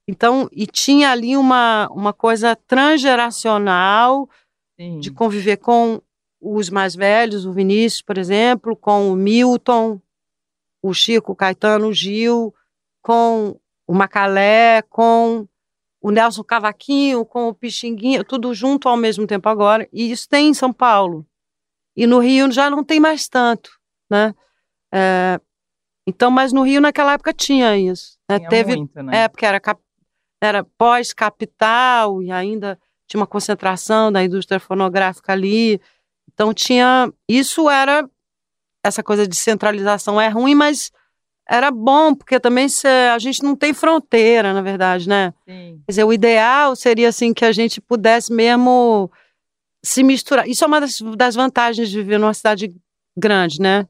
Então, 0.09 0.49
e 0.51 0.67
tinha 0.67 1.13
ali 1.13 1.37
uma, 1.37 1.89
uma 1.93 2.13
coisa 2.13 2.57
transgeracional 2.57 4.29
Sim. 4.77 4.99
de 4.99 5.13
conviver 5.13 5.57
com 5.59 6.01
os 6.41 6.71
mais 6.71 6.95
velhos, 6.95 7.45
o 7.45 7.53
Vinícius, 7.53 8.03
por 8.03 8.17
exemplo, 8.17 8.75
com 8.75 9.13
o 9.13 9.17
Milton, 9.17 10.01
o 10.83 10.95
Chico, 10.95 11.33
o 11.33 11.37
Caetano, 11.37 11.89
o 11.89 11.93
Gil, 11.93 12.55
com 13.03 13.59
o 13.87 13.95
Macalé, 13.95 14.83
com 14.89 15.47
o 16.01 16.11
Nelson 16.11 16.43
Cavaquinho, 16.43 17.25
com 17.27 17.49
o 17.49 17.55
Pixinguinha, 17.55 18.25
tudo 18.25 18.55
junto 18.55 18.89
ao 18.89 18.97
mesmo 18.97 19.27
tempo 19.27 19.49
agora. 19.49 19.87
E 19.93 20.11
isso 20.11 20.27
tem 20.29 20.49
em 20.49 20.55
São 20.55 20.73
Paulo. 20.73 21.27
E 21.95 22.07
no 22.07 22.19
Rio 22.21 22.51
já 22.51 22.71
não 22.71 22.83
tem 22.83 22.99
mais 22.99 23.29
tanto, 23.29 23.71
né? 24.11 24.35
É, 24.93 25.39
então, 26.07 26.31
mas 26.31 26.53
no 26.53 26.63
Rio 26.63 26.81
naquela 26.81 27.13
época 27.13 27.33
tinha 27.35 27.77
isso. 27.77 28.17
né? 28.29 28.39
Tinha 28.39 28.49
Teve, 28.49 28.77
muito, 28.77 29.03
né? 29.03 29.25
é, 29.25 29.29
porque 29.29 29.45
era, 29.45 29.61
cap- 29.61 29.83
era 30.41 30.65
pós-capital 30.79 32.23
e 32.23 32.31
ainda 32.33 32.79
tinha 33.07 33.21
uma 33.21 33.27
concentração 33.27 34.11
da 34.11 34.25
indústria 34.25 34.59
fonográfica 34.59 35.33
ali. 35.33 35.81
Então 36.33 36.53
tinha. 36.55 37.13
Isso 37.29 37.69
era. 37.69 38.09
Essa 38.85 39.03
coisa 39.03 39.27
de 39.27 39.37
centralização 39.37 40.19
é 40.21 40.29
ruim, 40.29 40.55
mas 40.55 40.91
era 41.47 41.71
bom, 41.71 42.15
porque 42.15 42.41
também 42.41 42.69
cê- 42.69 42.89
a 43.13 43.19
gente 43.19 43.43
não 43.43 43.55
tem 43.55 43.75
fronteira, 43.75 44.55
na 44.55 44.63
verdade, 44.63 45.07
né? 45.09 45.35
Sim. 45.49 45.83
Quer 45.87 45.93
dizer, 45.93 46.05
o 46.05 46.13
ideal 46.13 46.75
seria 46.77 47.09
assim 47.09 47.35
que 47.35 47.45
a 47.45 47.53
gente 47.53 47.81
pudesse 47.81 48.33
mesmo 48.33 49.11
se 49.85 50.03
misturar. 50.03 50.49
Isso 50.49 50.65
é 50.65 50.67
uma 50.67 50.81
das, 50.81 50.99
das 51.17 51.35
vantagens 51.35 51.91
de 51.91 51.97
viver 51.99 52.19
numa 52.19 52.33
cidade 52.33 52.75
grande, 53.19 53.61
né? 53.61 53.87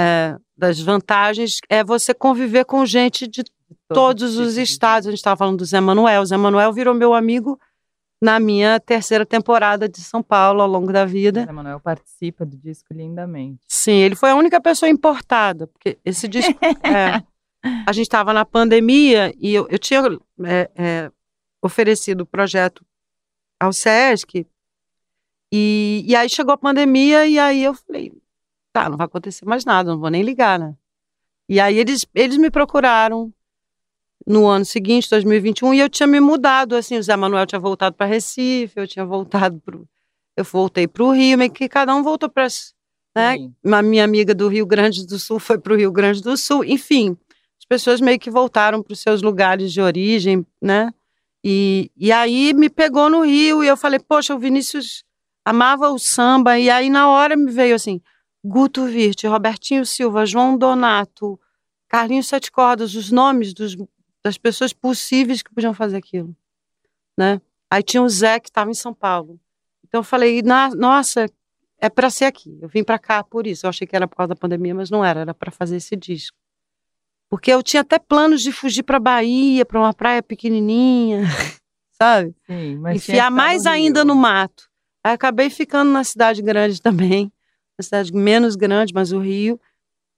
É, 0.00 0.36
das 0.56 0.80
vantagens 0.80 1.58
é 1.68 1.82
você 1.84 2.14
conviver 2.14 2.64
com 2.64 2.86
gente 2.86 3.26
de 3.26 3.42
todos 3.88 4.36
os 4.38 4.56
estados. 4.56 5.06
A 5.06 5.10
gente 5.10 5.18
estava 5.18 5.36
falando 5.36 5.58
do 5.58 5.64
Zé 5.64 5.80
Manuel. 5.80 6.22
O 6.22 6.26
Zé 6.26 6.36
Manuel 6.36 6.72
virou 6.72 6.94
meu 6.94 7.12
amigo 7.12 7.58
na 8.20 8.40
minha 8.40 8.80
terceira 8.80 9.26
temporada 9.26 9.88
de 9.88 10.00
São 10.00 10.22
Paulo 10.22 10.62
ao 10.62 10.68
longo 10.68 10.92
da 10.92 11.04
vida. 11.04 11.40
José 11.40 11.52
Manuel 11.52 11.80
participa 11.80 12.44
do 12.44 12.56
disco 12.56 12.92
lindamente. 12.92 13.60
Sim, 13.68 13.96
ele 13.96 14.14
foi 14.14 14.30
a 14.30 14.36
única 14.36 14.60
pessoa 14.60 14.88
importada, 14.88 15.66
porque 15.66 15.98
esse 16.04 16.26
disco. 16.26 16.52
é, 16.82 17.22
a 17.86 17.92
gente 17.92 18.06
estava 18.06 18.32
na 18.32 18.44
pandemia 18.44 19.34
e 19.38 19.54
eu, 19.54 19.66
eu 19.68 19.78
tinha 19.78 20.00
é, 20.44 20.70
é, 20.74 21.12
oferecido 21.60 22.22
o 22.22 22.26
projeto 22.26 22.84
ao 23.58 23.72
SESC, 23.72 24.46
e, 25.52 26.04
e 26.06 26.14
aí 26.14 26.28
chegou 26.28 26.52
a 26.52 26.58
pandemia, 26.58 27.26
e 27.26 27.38
aí 27.38 27.62
eu 27.62 27.74
falei: 27.74 28.12
tá, 28.72 28.88
não 28.88 28.96
vai 28.96 29.06
acontecer 29.06 29.44
mais 29.44 29.64
nada, 29.64 29.90
não 29.90 29.98
vou 29.98 30.10
nem 30.10 30.22
ligar, 30.22 30.58
né? 30.58 30.74
E 31.48 31.60
aí 31.60 31.78
eles, 31.78 32.04
eles 32.14 32.36
me 32.36 32.50
procuraram 32.50 33.32
no 34.26 34.46
ano 34.46 34.64
seguinte, 34.64 35.08
2021, 35.08 35.74
e 35.74 35.80
eu 35.80 35.88
tinha 35.88 36.06
me 36.06 36.18
mudado, 36.18 36.74
assim, 36.74 36.98
o 36.98 37.02
Zé 37.02 37.14
Manuel 37.14 37.46
tinha 37.46 37.60
voltado 37.60 37.94
para 37.94 38.06
Recife, 38.06 38.72
eu 38.76 38.86
tinha 38.86 39.04
voltado 39.04 39.60
para 39.64 39.78
eu 40.36 40.44
voltei 40.44 40.86
para 40.86 41.02
o 41.02 41.12
Rio, 41.12 41.38
meio 41.38 41.50
que 41.50 41.66
cada 41.66 41.94
um 41.94 42.02
voltou 42.02 42.28
para 42.28 42.46
né? 43.14 43.38
Sim. 43.38 43.54
Uma 43.64 43.80
minha 43.80 44.04
amiga 44.04 44.34
do 44.34 44.46
Rio 44.48 44.66
Grande 44.66 45.06
do 45.06 45.18
Sul 45.18 45.38
foi 45.38 45.58
para 45.58 45.72
o 45.72 45.76
Rio 45.76 45.90
Grande 45.90 46.20
do 46.20 46.36
Sul, 46.36 46.62
enfim, 46.62 47.16
as 47.58 47.64
pessoas 47.66 48.00
meio 48.00 48.18
que 48.18 48.30
voltaram 48.30 48.82
para 48.82 48.92
os 48.92 49.00
seus 49.00 49.22
lugares 49.22 49.72
de 49.72 49.80
origem, 49.80 50.44
né? 50.60 50.90
E, 51.42 51.90
e 51.96 52.12
aí 52.12 52.52
me 52.52 52.68
pegou 52.68 53.08
no 53.08 53.22
Rio 53.22 53.64
e 53.64 53.68
eu 53.68 53.76
falei, 53.76 53.98
poxa, 53.98 54.34
o 54.34 54.38
Vinícius 54.38 55.04
amava 55.42 55.88
o 55.88 55.98
samba, 55.98 56.58
e 56.58 56.68
aí 56.68 56.90
na 56.90 57.08
hora 57.08 57.36
me 57.36 57.50
veio 57.50 57.74
assim, 57.74 58.02
Guto 58.44 58.84
Virte, 58.84 59.26
Robertinho 59.26 59.86
Silva, 59.86 60.26
João 60.26 60.58
Donato, 60.58 61.40
Carlinhos 61.88 62.26
Sete 62.26 62.50
Cordas, 62.50 62.94
os 62.94 63.10
nomes 63.10 63.54
dos, 63.54 63.76
das 64.26 64.36
pessoas 64.36 64.72
possíveis 64.72 65.40
que 65.40 65.54
podiam 65.54 65.72
fazer 65.72 65.96
aquilo, 65.98 66.34
né? 67.16 67.40
Aí 67.70 67.80
tinha 67.80 68.02
o 68.02 68.08
Zé 68.08 68.40
que 68.40 68.48
estava 68.48 68.68
em 68.68 68.74
São 68.74 68.92
Paulo. 68.92 69.38
Então 69.86 70.00
eu 70.00 70.04
falei, 70.04 70.42
"Na- 70.42 70.70
nossa, 70.74 71.26
é 71.78 71.88
para 71.88 72.10
ser 72.10 72.24
aqui. 72.24 72.58
Eu 72.60 72.68
vim 72.68 72.82
para 72.82 72.98
cá 72.98 73.22
por 73.22 73.46
isso. 73.46 73.66
Eu 73.66 73.70
achei 73.70 73.86
que 73.86 73.94
era 73.94 74.08
por 74.08 74.16
causa 74.16 74.30
da 74.30 74.36
pandemia, 74.36 74.74
mas 74.74 74.90
não 74.90 75.04
era, 75.04 75.20
era 75.20 75.32
para 75.32 75.52
fazer 75.52 75.76
esse 75.76 75.94
disco. 75.94 76.36
Porque 77.30 77.52
eu 77.52 77.62
tinha 77.62 77.82
até 77.82 78.00
planos 78.00 78.42
de 78.42 78.50
fugir 78.50 78.82
para 78.82 78.98
Bahia, 78.98 79.64
para 79.64 79.78
uma 79.78 79.94
praia 79.94 80.22
pequenininha, 80.22 81.22
sabe? 81.92 82.34
Sim, 82.48 82.76
mas 82.78 82.96
Enfiar 82.96 83.30
mais 83.30 83.64
no 83.64 83.70
ainda 83.70 84.04
no 84.04 84.14
mato. 84.16 84.68
Aí 85.04 85.12
acabei 85.12 85.50
ficando 85.50 85.92
na 85.92 86.02
cidade 86.02 86.42
grande 86.42 86.82
também, 86.82 87.32
na 87.78 87.82
cidade 87.84 88.12
menos 88.12 88.56
grande, 88.56 88.92
mas 88.92 89.12
o 89.12 89.20
Rio, 89.20 89.60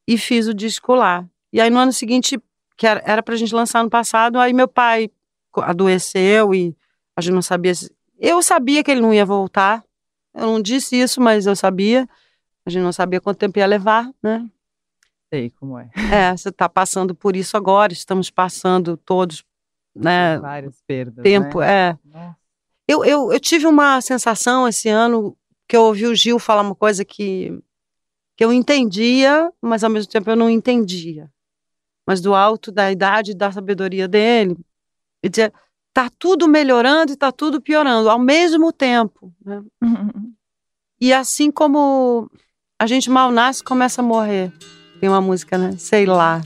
e 0.07 0.17
fiz 0.17 0.47
o 0.49 0.55
disco 0.55 0.95
lá. 0.95 1.29
E 1.53 1.61
aí 1.61 1.69
no 1.69 1.79
ano 1.79 1.93
seguinte, 1.93 2.41
que 2.79 2.87
era, 2.87 3.03
era 3.05 3.23
pra 3.23 3.37
gente 3.37 3.53
lançar 3.53 3.83
no 3.83 3.91
passado, 3.91 4.39
aí 4.39 4.53
meu 4.55 4.69
pai 4.69 5.11
adoeceu 5.57 6.55
e 6.55 6.75
a 7.17 7.21
gente 7.21 7.35
não 7.35 7.43
sabia 7.43 7.75
se... 7.75 7.93
Eu 8.19 8.41
sabia 8.41 8.85
que 8.85 8.91
ele 8.91 9.01
não 9.01 9.13
ia 9.13 9.27
voltar, 9.27 9.85
eu 10.33 10.47
não 10.47 10.63
disse 10.63 10.97
isso, 10.97 11.21
mas 11.21 11.47
eu 11.47 11.57
sabia. 11.57 12.09
A 12.65 12.71
gente 12.71 12.83
não 12.83 12.93
sabia 12.93 13.21
quanto 13.21 13.39
tempo 13.39 13.59
ia 13.59 13.67
levar, 13.67 14.09
né? 14.23 14.49
Sei 15.33 15.51
como 15.51 15.79
é. 15.79 15.91
É, 16.13 16.37
você 16.37 16.49
está 16.49 16.69
passando 16.69 17.15
por 17.15 17.35
isso 17.35 17.57
agora, 17.57 17.93
estamos 17.93 18.31
passando 18.31 18.97
todos, 18.97 19.45
né? 19.95 20.39
Várias 20.39 20.81
perdas. 20.87 21.23
Tempo, 21.23 21.61
né? 21.61 21.91
é. 21.91 21.99
Nossa. 22.05 22.37
Eu, 22.87 23.05
eu, 23.05 23.33
eu 23.33 23.41
tive 23.41 23.67
uma 23.67 24.01
sensação 24.01 24.69
esse 24.69 24.89
ano 24.89 25.37
que 25.67 25.77
eu 25.77 25.83
ouvi 25.83 26.07
o 26.07 26.15
Gil 26.15 26.39
falar 26.39 26.63
uma 26.63 26.75
coisa 26.75 27.05
que, 27.05 27.61
que 28.37 28.45
eu 28.45 28.53
entendia, 28.53 29.53
mas 29.61 29.83
ao 29.83 29.91
mesmo 29.91 30.11
tempo 30.11 30.31
eu 30.31 30.37
não 30.37 30.49
entendia. 30.49 31.31
Mas 32.09 32.23
do 32.23 32.35
alto 32.35 32.73
da 32.73 32.91
idade 32.91 33.33
e 33.33 33.35
da 33.35 33.53
sabedoria 33.53 34.09
dele, 34.09 34.57
ele 35.23 35.31
dizia, 35.31 35.53
tá 35.93 36.09
tudo 36.19 36.49
melhorando 36.49 37.13
e 37.13 37.17
tá 37.17 37.31
tudo 37.31 37.61
piorando 37.61 38.09
ao 38.09 38.19
mesmo 38.19 38.73
tempo. 38.73 39.31
né? 39.45 39.63
E 41.01 41.13
assim 41.13 41.49
como 41.49 42.29
a 42.77 42.85
gente 42.85 43.09
mal 43.09 43.31
nasce, 43.31 43.63
começa 43.63 44.01
a 44.01 44.05
morrer. 44.05 44.53
Tem 44.99 45.09
uma 45.09 45.21
música, 45.21 45.57
né? 45.57 45.77
Sei 45.79 46.05
lá. 46.07 46.43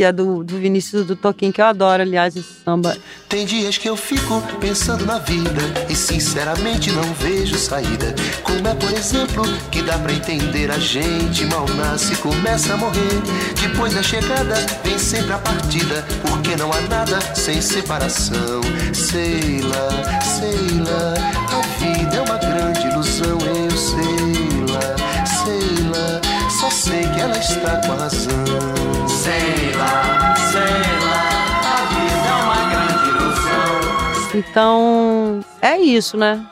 Que 0.00 0.04
é 0.04 0.12
do, 0.12 0.42
do 0.42 0.56
Vinícius 0.56 1.04
do 1.04 1.14
Toquinho, 1.14 1.52
que 1.52 1.60
eu 1.60 1.66
adoro, 1.66 2.00
aliás, 2.00 2.34
esse 2.34 2.54
samba. 2.64 2.96
Tem 3.28 3.44
dias 3.44 3.76
que 3.76 3.86
eu 3.86 3.98
fico 3.98 4.40
pensando 4.58 5.04
na 5.04 5.18
vida 5.18 5.60
e 5.90 5.94
sinceramente 5.94 6.90
não 6.90 7.02
vejo 7.12 7.58
saída. 7.58 8.14
Como 8.42 8.66
é, 8.66 8.74
por 8.74 8.90
exemplo, 8.92 9.42
que 9.70 9.82
dá 9.82 9.98
pra 9.98 10.10
entender 10.10 10.70
a 10.70 10.78
gente 10.78 11.44
mal 11.44 11.66
nasce 11.76 12.14
e 12.14 12.16
começa 12.16 12.72
a 12.72 12.78
morrer. 12.78 13.20
Depois 13.60 13.92
da 13.92 14.02
chegada 14.02 14.54
vem 14.82 14.98
sempre 14.98 15.34
a 15.34 15.38
partida, 15.38 16.02
porque 16.22 16.56
não 16.56 16.72
há 16.72 16.80
nada 16.88 17.20
sem 17.34 17.60
separação. 17.60 18.62
Sei 18.94 19.60
lá, 19.60 20.22
sei 20.22 20.80
lá, 20.80 21.12
a 21.58 21.78
vida 21.78 22.16
é 22.16 22.20
uma 22.22 22.38
grande 22.38 22.86
ilusão, 22.86 23.38
eu 23.38 23.70
sei 23.76 24.72
lá, 24.72 25.26
sei 25.44 25.84
lá, 25.90 26.48
só 26.48 26.70
sei 26.70 27.02
que 27.02 27.20
ela 27.20 27.36
está 27.36 27.86
com 27.86 27.92
a 27.92 27.96
razão. 27.96 28.99
Sei 29.30 29.72
lá, 29.76 30.34
sei 30.36 30.60
lá, 31.06 31.22
a 31.70 31.76
vida 31.86 32.28
é 32.28 32.34
uma 32.42 32.70
grande 32.70 33.08
ilusão. 33.08 34.40
Então, 34.40 35.40
é 35.62 35.78
isso, 35.78 36.16
né? 36.16 36.44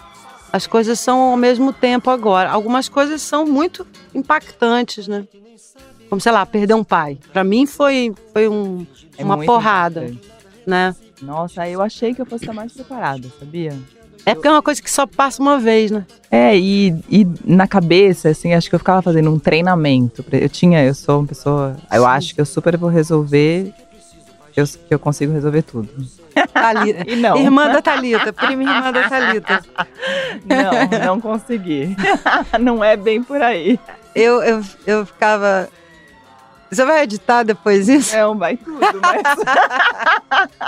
As 0.52 0.66
coisas 0.66 1.00
são 1.00 1.18
ao 1.32 1.36
mesmo 1.36 1.72
tempo 1.72 2.08
agora. 2.08 2.48
Algumas 2.50 2.88
coisas 2.88 3.20
são 3.20 3.44
muito 3.44 3.84
impactantes, 4.14 5.08
né? 5.08 5.26
Como, 6.08 6.20
sei 6.20 6.32
lá, 6.32 6.46
perder 6.46 6.74
um 6.74 6.84
pai. 6.84 7.18
Pra 7.32 7.42
mim 7.44 7.66
foi, 7.66 8.14
foi 8.32 8.48
um, 8.48 8.86
É 9.18 9.24
uma 9.24 9.36
porrada, 9.38 10.04
importante. 10.06 10.32
né? 10.66 10.94
Nossa, 11.20 11.68
eu 11.68 11.82
achei 11.82 12.14
que 12.14 12.22
eu 12.22 12.26
fosse 12.26 12.44
estar 12.44 12.54
mais 12.54 12.72
preparada, 12.72 13.28
sabia? 13.38 13.76
É 14.28 14.34
porque 14.34 14.46
é 14.46 14.50
uma 14.50 14.62
coisa 14.62 14.82
que 14.82 14.90
só 14.90 15.06
passa 15.06 15.40
uma 15.40 15.58
vez, 15.58 15.90
né? 15.90 16.04
É, 16.30 16.54
e, 16.54 16.94
e 17.08 17.26
na 17.44 17.66
cabeça, 17.66 18.28
assim, 18.28 18.52
acho 18.52 18.68
que 18.68 18.74
eu 18.74 18.78
ficava 18.78 19.00
fazendo 19.00 19.30
um 19.32 19.38
treinamento. 19.38 20.22
Eu 20.30 20.48
tinha, 20.50 20.84
eu 20.84 20.92
sou 20.92 21.20
uma 21.20 21.26
pessoa. 21.26 21.76
Eu 21.90 22.06
acho 22.06 22.34
que 22.34 22.40
eu 22.40 22.44
super 22.44 22.76
vou 22.76 22.90
resolver. 22.90 23.72
Eu, 24.54 24.66
que 24.66 24.92
eu 24.92 24.98
consigo 24.98 25.32
resolver 25.32 25.62
tudo. 25.62 25.88
Thalita. 26.52 27.04
E 27.08 27.16
não. 27.16 27.38
Irmã 27.38 27.68
da 27.68 27.80
Thalita, 27.80 28.30
prima 28.32 28.64
irmã 28.64 28.92
da 28.92 29.08
Thalita. 29.08 29.62
Não, 30.44 31.06
não 31.06 31.20
consegui. 31.20 31.96
não 32.60 32.84
é 32.84 32.96
bem 32.96 33.22
por 33.22 33.40
aí. 33.40 33.80
Eu, 34.14 34.42
eu, 34.42 34.62
eu 34.86 35.06
ficava. 35.06 35.68
Você 36.70 36.84
vai 36.84 37.02
editar 37.02 37.42
depois 37.44 37.88
isso? 37.88 38.14
Não, 38.14 38.36
vai 38.36 38.56
tudo, 38.56 38.78
mas. 39.00 39.22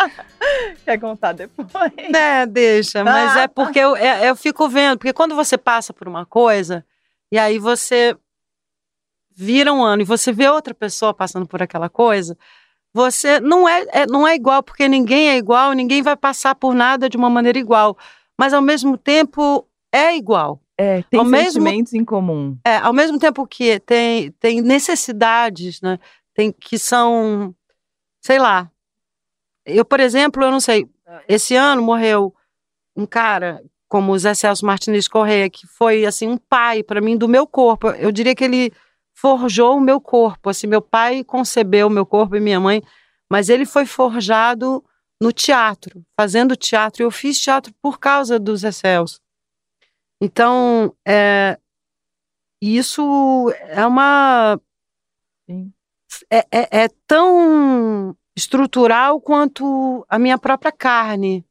Quer 0.84 0.98
contar 0.98 1.32
depois? 1.32 1.68
Né, 2.10 2.46
deixa, 2.46 3.04
mas 3.04 3.36
é 3.36 3.48
porque 3.48 3.78
eu, 3.78 3.94
é- 3.96 4.28
eu 4.28 4.34
fico 4.34 4.68
vendo, 4.68 4.98
porque 4.98 5.12
quando 5.12 5.34
você 5.34 5.58
passa 5.58 5.92
por 5.92 6.08
uma 6.08 6.24
coisa, 6.24 6.84
e 7.30 7.38
aí 7.38 7.58
você 7.58 8.16
vira 9.34 9.72
um 9.72 9.82
ano 9.82 10.02
e 10.02 10.04
você 10.04 10.32
vê 10.32 10.48
outra 10.48 10.74
pessoa 10.74 11.14
passando 11.14 11.46
por 11.46 11.62
aquela 11.62 11.88
coisa, 11.88 12.36
você 12.92 13.38
não 13.40 13.68
é, 13.68 13.86
é- 13.92 14.06
não 14.06 14.26
é 14.26 14.34
igual, 14.34 14.62
porque 14.62 14.88
ninguém 14.88 15.30
é 15.30 15.36
igual, 15.36 15.72
ninguém 15.72 16.02
vai 16.02 16.16
passar 16.16 16.54
por 16.54 16.74
nada 16.74 17.08
de 17.08 17.16
uma 17.16 17.30
maneira 17.30 17.58
igual. 17.58 17.96
Mas 18.38 18.52
ao 18.54 18.62
mesmo 18.62 18.96
tempo 18.96 19.66
é 19.92 20.16
igual. 20.16 20.60
É, 20.82 21.02
tem 21.10 21.20
Ao 21.20 21.26
mesmo- 21.26 21.62
sentimentos 21.62 21.92
em 21.92 22.02
comum. 22.02 22.56
É, 22.64 22.76
ao 22.78 22.94
mesmo 22.94 23.18
tempo 23.18 23.46
que 23.46 23.78
tem, 23.80 24.32
tem 24.32 24.62
necessidades, 24.62 25.82
né? 25.82 25.98
Tem 26.34 26.50
que 26.50 26.78
são, 26.78 27.54
sei 28.24 28.38
lá. 28.38 28.70
eu, 29.66 29.84
por 29.84 30.00
exemplo, 30.00 30.42
eu 30.42 30.50
não 30.50 30.58
sei, 30.58 30.88
esse 31.28 31.54
ano 31.54 31.82
morreu 31.82 32.34
um 32.96 33.04
cara 33.04 33.62
como 33.88 34.12
o 34.12 34.18
Zé 34.18 34.32
Celso 34.32 34.64
Martinez 34.64 35.06
Correia, 35.06 35.50
que 35.50 35.66
foi 35.66 36.06
assim 36.06 36.28
um 36.28 36.38
pai 36.38 36.82
para 36.82 37.00
mim 37.02 37.14
do 37.14 37.28
meu 37.28 37.46
corpo. 37.46 37.90
Eu 37.90 38.10
diria 38.10 38.34
que 38.34 38.44
ele 38.44 38.72
forjou 39.14 39.76
o 39.76 39.80
meu 39.80 40.00
corpo. 40.00 40.48
Assim, 40.48 40.66
meu 40.66 40.80
pai 40.80 41.22
concebeu 41.22 41.88
o 41.88 41.90
meu 41.90 42.06
corpo 42.06 42.36
e 42.36 42.40
minha 42.40 42.58
mãe, 42.58 42.82
mas 43.30 43.50
ele 43.50 43.66
foi 43.66 43.84
forjado 43.84 44.82
no 45.20 45.30
teatro, 45.30 46.02
fazendo 46.18 46.56
teatro. 46.56 47.02
Eu 47.02 47.10
fiz 47.10 47.38
teatro 47.38 47.70
por 47.82 47.98
causa 47.98 48.38
do 48.38 48.56
Zé 48.56 48.72
Celso. 48.72 49.20
Então, 50.20 50.94
é, 51.06 51.58
isso 52.60 53.50
é 53.68 53.86
uma. 53.86 54.60
É, 56.28 56.38
é, 56.50 56.84
é 56.84 56.88
tão 57.06 58.14
estrutural 58.36 59.20
quanto 59.20 60.04
a 60.08 60.18
minha 60.18 60.38
própria 60.38 60.70
carne. 60.70 61.44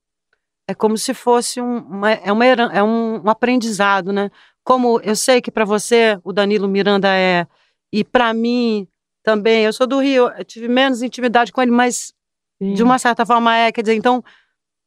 É 0.67 0.73
como 0.75 0.97
se 0.97 1.15
fosse 1.15 1.59
um, 1.59 1.77
uma, 1.79 2.11
é, 2.11 2.31
uma, 2.31 2.45
é 2.45 2.83
um, 2.83 3.23
um 3.25 3.29
aprendizado, 3.29 4.13
né? 4.13 4.29
Como 4.63 4.99
eu 5.01 5.15
sei 5.15 5.41
que 5.41 5.49
para 5.49 5.65
você 5.65 6.19
o 6.23 6.31
Danilo 6.31 6.67
Miranda 6.67 7.09
é, 7.09 7.47
e 7.91 8.03
para 8.03 8.33
mim 8.35 8.87
também, 9.23 9.65
eu 9.65 9.73
sou 9.73 9.87
do 9.87 9.99
Rio, 9.99 10.27
eu 10.29 10.45
tive 10.45 10.67
menos 10.67 11.01
intimidade 11.01 11.51
com 11.51 11.61
ele, 11.61 11.71
mas 11.71 12.13
Sim. 12.61 12.73
de 12.73 12.83
uma 12.83 12.99
certa 12.99 13.25
forma 13.25 13.55
é, 13.55 13.71
quer 13.71 13.81
dizer, 13.81 13.95
então, 13.95 14.23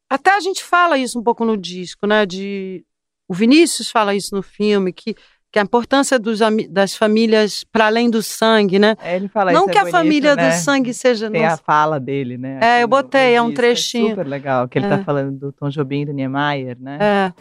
até 0.09 0.31
a 0.37 0.41
gente 0.41 0.63
fala 0.63 0.99
isso 0.99 1.19
um 1.19 1.23
pouco 1.23 1.45
no 1.45 1.57
disco, 1.57 2.07
né? 2.07 2.25
De, 2.25 2.85
o 3.33 3.35
Vinícius 3.35 3.91
fala 3.91 4.15
isso 4.15 4.35
no 4.37 4.43
filme, 4.43 4.93
que 4.93 5.17
que 5.51 5.59
a 5.59 5.63
importância 5.63 6.19
dos, 6.19 6.41
das 6.71 6.97
famílias 6.97 7.63
para 7.63 7.85
além 7.85 8.09
do 8.09 8.23
sangue, 8.23 8.79
né? 8.79 8.97
É, 9.03 9.17
ele 9.17 9.29
fala 9.29 9.53
Não 9.53 9.65
isso 9.65 9.71
que 9.71 9.77
é 9.77 9.81
a 9.83 9.85
bonito, 9.85 9.93
família 9.99 10.35
né? 10.35 10.49
do 10.49 10.55
sangue 10.55 10.95
seja. 10.95 11.31
Tem 11.31 11.43
nossa. 11.43 11.57
a 11.57 11.59
fala 11.59 12.01
dele, 12.01 12.39
né? 12.39 12.59
É, 12.63 12.83
eu 12.83 12.89
botei, 12.89 13.35
é 13.35 13.43
um 13.43 13.49
disco, 13.49 13.57
trechinho. 13.61 14.09
super 14.09 14.27
legal, 14.27 14.67
que 14.67 14.79
ele 14.79 14.87
É. 14.87 14.89
tá 14.89 15.05
falando 15.05 15.39
do 15.39 15.53
Tom 15.53 15.69
Jobim, 15.69 16.07
do 16.07 16.13
Niemeyer, 16.15 16.79
né? 16.81 16.97
É. 16.99 17.33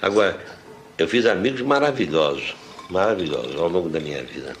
Agora, 0.00 0.38
eu 0.96 1.08
fiz 1.08 1.26
amigos 1.26 1.62
maravilhosos, 1.62 2.54
maravilhosos 2.90 3.56
ao 3.56 3.68
longo 3.68 3.88
da 3.88 3.98
minha 3.98 4.22
vida. 4.22 4.54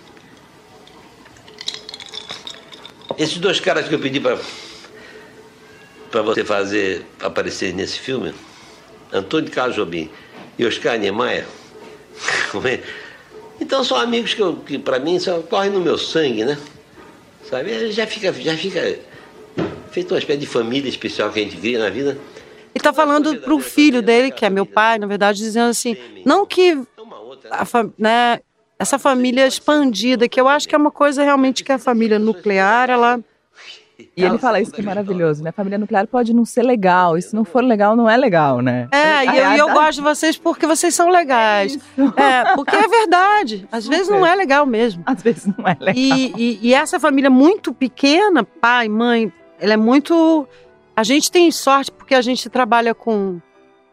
Esses 3.16 3.38
dois 3.38 3.60
caras 3.60 3.86
que 3.88 3.94
eu 3.94 4.00
pedi 4.00 4.18
para 4.18 4.36
para 6.10 6.22
você 6.22 6.44
fazer 6.44 7.06
aparecer 7.22 7.72
nesse 7.72 8.00
filme, 8.00 8.34
Antônio 9.12 9.50
Carlos 9.52 9.76
Jobim 9.76 10.10
e 10.58 10.64
Oscar 10.66 10.98
Niemeyer, 10.98 11.44
é? 12.64 12.80
então 13.60 13.84
são 13.84 13.96
amigos 13.96 14.34
que, 14.34 14.40
eu- 14.40 14.56
que 14.56 14.78
para 14.78 14.98
mim 14.98 15.18
só 15.18 15.40
correm 15.40 15.70
no 15.70 15.80
meu 15.80 15.98
sangue, 15.98 16.44
né? 16.44 16.58
Sabe? 17.48 17.90
Já 17.92 18.06
fica, 18.06 18.32
já 18.32 18.56
fica 18.56 18.98
feito 19.90 20.12
uma 20.12 20.18
espécie 20.18 20.40
de 20.40 20.46
família 20.46 20.88
especial 20.88 21.30
que 21.30 21.40
a 21.40 21.42
gente 21.42 21.56
cria 21.56 21.78
na 21.78 21.90
vida. 21.90 22.18
E 22.74 22.78
tá 22.78 22.92
falando 22.92 23.36
pro 23.40 23.58
filho 23.58 24.02
dele, 24.02 24.30
que 24.30 24.44
é 24.44 24.50
meu 24.50 24.66
pai, 24.66 24.98
na 24.98 25.06
verdade, 25.06 25.38
dizendo 25.38 25.70
assim, 25.70 25.96
não 26.24 26.44
que 26.44 26.78
a 27.50 27.64
fa- 27.64 27.88
né, 27.98 28.40
essa 28.78 28.98
família 28.98 29.46
expandida, 29.46 30.28
que 30.28 30.38
eu 30.40 30.48
acho 30.48 30.68
que 30.68 30.74
é 30.74 30.78
uma 30.78 30.90
coisa 30.90 31.22
realmente 31.22 31.64
que 31.64 31.72
a 31.72 31.78
família 31.78 32.18
nuclear, 32.18 32.90
ela 32.90 33.20
E 34.16 34.22
ele 34.24 34.36
fala 34.38 34.60
isso 34.60 34.70
que 34.72 34.80
é 34.80 34.84
maravilhoso, 34.84 35.42
né? 35.42 35.50
Família 35.52 35.78
nuclear 35.78 36.06
pode 36.06 36.34
não 36.34 36.44
ser 36.44 36.62
legal, 36.62 37.16
e 37.16 37.22
se 37.22 37.34
não 37.34 37.44
for 37.44 37.62
legal, 37.64 37.96
não 37.96 38.08
é 38.08 38.16
legal, 38.16 38.60
né? 38.60 38.88
É, 38.92 39.24
e 39.24 39.38
eu, 39.38 39.52
e 39.52 39.58
eu 39.58 39.68
a- 39.70 39.72
gosto 39.72 39.96
de 39.98 40.02
vocês 40.02 40.36
porque 40.36 40.66
vocês 40.66 40.94
são 40.94 41.08
legais. 41.08 41.78
É, 42.16 42.54
porque 42.54 42.76
é 42.76 42.86
verdade. 42.88 43.66
Às 43.72 43.86
vezes 43.86 44.08
não 44.08 44.24
é 44.26 44.34
legal 44.34 44.66
mesmo. 44.66 45.02
Às 45.06 45.22
vezes 45.22 45.46
não 45.46 45.66
é 45.66 45.76
legal. 45.80 45.94
E, 45.96 46.32
e- 46.36 46.58
e 46.68 46.74
essa 46.74 47.00
família 47.00 47.30
muito 47.30 47.72
pequena, 47.72 48.44
pai, 48.44 48.88
mãe, 48.88 49.32
ela 49.58 49.72
é 49.72 49.76
muito. 49.78 50.46
A 50.94 51.02
gente 51.02 51.30
tem 51.30 51.50
sorte 51.50 51.90
porque 51.90 52.14
a 52.14 52.20
gente 52.22 52.48
trabalha 52.50 52.94
com, 52.94 53.40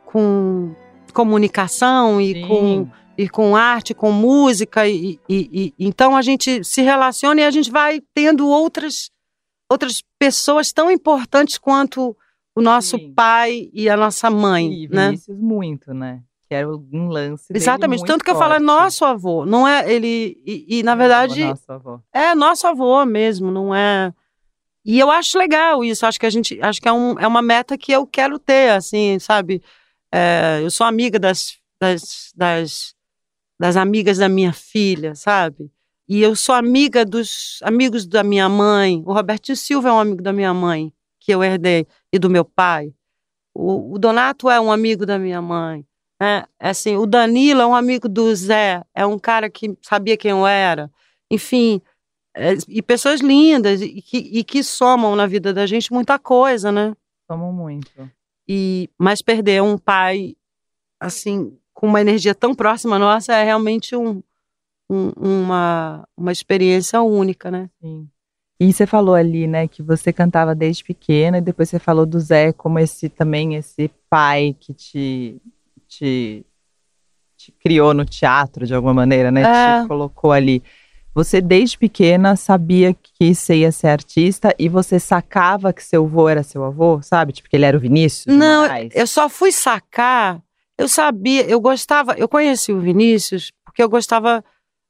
com 0.06 0.74
comunicação 1.14 2.20
e 2.20 2.34
Sim. 2.34 2.48
com, 2.48 2.88
e 3.18 3.30
com 3.30 3.56
arte, 3.56 3.94
com 3.94 4.12
música, 4.12 4.88
e, 4.88 5.20
e- 5.30 5.50
e- 5.54 5.74
então 5.80 6.16
a 6.16 6.22
gente 6.22 6.64
se 6.64 6.82
relaciona 6.82 7.42
e 7.42 7.44
a 7.46 7.52
gente 7.52 7.72
vai 7.72 8.02
tendo 8.14 8.48
outras, 8.48 9.10
outras 9.74 10.02
pessoas 10.18 10.72
tão 10.72 10.90
importantes 10.90 11.58
quanto 11.58 12.16
o 12.56 12.62
nosso 12.62 12.98
Sim. 12.98 13.14
pai 13.14 13.70
e 13.74 13.90
a 13.90 13.98
nossa 13.98 14.30
mãe, 14.30 14.72
E 14.84 14.88
né? 14.88 15.08
Vinícius 15.08 15.38
muito, 15.38 15.94
né? 15.94 16.22
Que 16.48 16.54
era 16.56 16.70
um 16.70 17.08
lance 17.08 17.48
Exatamente, 17.54 18.06
tanto 18.06 18.24
que 18.24 18.30
eu 18.30 18.36
falo 18.36 18.54
é 18.54 18.58
forte. 18.58 18.66
nosso 18.66 19.06
avô, 19.06 19.46
não 19.46 19.68
é 19.68 19.92
ele 19.92 20.40
e, 20.46 20.80
e, 20.80 20.84
na 20.84 20.96
verdade 20.96 21.42
O 21.44 21.48
nosso 21.48 21.72
avô. 21.72 22.00
é 22.14 22.36
nosso 22.36 22.68
avô 22.68 23.04
mesmo, 23.06 23.50
não 23.52 23.74
é. 23.74 24.14
E 24.86 25.00
eu 25.00 25.10
acho 25.10 25.38
legal 25.38 25.84
isso, 25.84 26.06
acho 26.06 26.20
que 26.20 26.26
a 26.26 26.30
gente, 26.30 26.62
acho 26.62 26.80
que 26.82 26.88
é, 26.88 26.94
um, 26.94 27.18
é 27.20 27.26
uma 27.26 27.42
meta 27.42 27.78
que 27.78 27.92
eu 27.92 28.06
quero 28.06 28.38
ter, 28.38 28.72
assim, 28.72 29.18
sabe? 29.20 29.64
É, 30.14 30.60
eu 30.62 30.70
sou 30.70 30.86
amiga 30.86 31.18
das, 31.18 31.58
das, 31.82 32.32
das, 32.36 32.94
das 33.60 33.76
amigas 33.78 34.18
da 34.20 34.28
minha 34.30 34.54
filha, 34.54 35.16
sabe? 35.16 35.72
E 36.08 36.22
eu 36.22 36.36
sou 36.36 36.54
amiga 36.54 37.06
dos 37.06 37.60
amigos 37.64 38.06
da 38.06 38.24
minha 38.24 38.50
mãe. 38.50 39.02
O 39.06 39.14
Robertinho 39.14 39.56
Silva 39.56 39.90
é 39.90 39.92
um 39.92 40.00
amigo 40.00 40.22
da 40.22 40.34
minha 40.34 40.54
mãe, 40.54 40.92
que 41.20 41.34
eu 41.34 41.44
herdei, 41.44 41.88
e 42.12 42.20
do 42.20 42.30
meu 42.30 42.44
pai. 42.44 42.94
O, 43.54 43.94
o 43.94 44.00
Donato 44.00 44.50
é 44.50 44.60
um 44.60 44.72
amigo 44.72 45.06
da 45.06 45.18
minha 45.18 45.42
mãe. 45.42 45.86
É, 46.22 46.46
é 46.60 46.70
assim, 46.70 46.98
o 46.98 47.06
Danilo 47.06 47.62
é 47.62 47.66
um 47.66 47.76
amigo 47.76 48.08
do 48.10 48.34
Zé, 48.36 48.84
é 48.94 49.06
um 49.06 49.18
cara 49.20 49.50
que 49.50 49.78
sabia 49.82 50.18
quem 50.18 50.32
eu 50.32 50.46
era. 50.46 50.92
Enfim, 51.30 51.82
é, 52.36 52.54
e 52.68 52.82
pessoas 52.82 53.22
lindas 53.22 53.82
e 53.82 54.02
que, 54.02 54.18
e 54.18 54.44
que 54.44 54.64
somam 54.64 55.16
na 55.16 55.28
vida 55.28 55.54
da 55.54 55.66
gente 55.66 55.94
muita 55.94 56.18
coisa, 56.18 56.72
né? 56.72 56.96
Tomam 57.28 57.54
muito. 57.54 57.92
E 58.48 58.90
mas 58.98 59.22
perder 59.22 59.62
um 59.62 59.78
pai 59.78 60.36
assim 61.00 61.58
com 61.74 61.88
uma 61.88 62.02
energia 62.02 62.34
tão 62.34 62.56
próxima 62.56 62.98
nossa 62.98 63.34
é 63.34 63.44
realmente 63.44 63.96
um, 63.96 64.24
um- 64.90 65.12
uma 65.18 66.08
uma 66.18 66.32
experiência 66.32 67.02
única, 67.02 67.50
né? 67.52 67.70
Sim. 67.82 68.08
E 68.60 68.72
você 68.72 68.86
falou 68.86 69.16
ali, 69.16 69.46
né, 69.48 69.68
que 69.68 69.82
você 69.84 70.14
cantava 70.14 70.54
desde 70.56 70.84
pequena, 70.84 71.40
e 71.40 71.42
depois 71.42 71.70
você 71.70 71.80
falou 71.80 72.06
do 72.06 72.20
Zé 72.20 72.54
como 72.54 72.80
esse 72.80 73.10
também 73.10 73.56
esse 73.56 73.90
pai 74.10 74.56
que 74.58 74.74
te, 74.74 75.42
te, 75.88 76.46
te 77.36 77.52
criou 77.54 77.94
no 77.94 78.06
teatro 78.06 78.66
de 78.66 78.74
alguma 78.74 78.94
maneira, 78.94 79.32
né? 79.32 79.42
É. 79.42 79.82
Te 79.82 79.88
colocou 79.88 80.32
ali. 80.32 80.64
Você 81.16 81.42
desde 81.42 81.78
pequena 81.78 82.36
sabia 82.36 82.94
que 82.94 83.36
você 83.36 83.58
ia 83.58 83.72
ser 83.72 83.88
artista 83.88 84.54
e 84.58 84.68
você 84.70 85.00
sacava 85.00 85.74
que 85.74 85.84
seu 85.84 86.06
avô 86.06 86.28
era 86.30 86.42
seu 86.42 86.64
avô, 86.64 87.02
sabe? 87.02 87.34
Tipo 87.34 87.50
que 87.50 87.56
ele 87.56 87.66
era 87.66 87.78
o 87.78 87.80
Vinícius. 87.80 88.34
Não, 88.36 88.66
eu 88.94 89.06
só 89.06 89.28
fui 89.30 89.52
sacar. 89.52 90.42
Eu 90.78 90.88
sabia, 90.88 91.46
eu 91.48 91.60
gostava, 91.62 92.14
eu 92.18 92.28
conheci 92.28 92.72
o 92.72 92.80
Vinícius 92.80 93.52
porque 93.66 93.84
eu 93.84 93.90
gostava. 93.90 94.44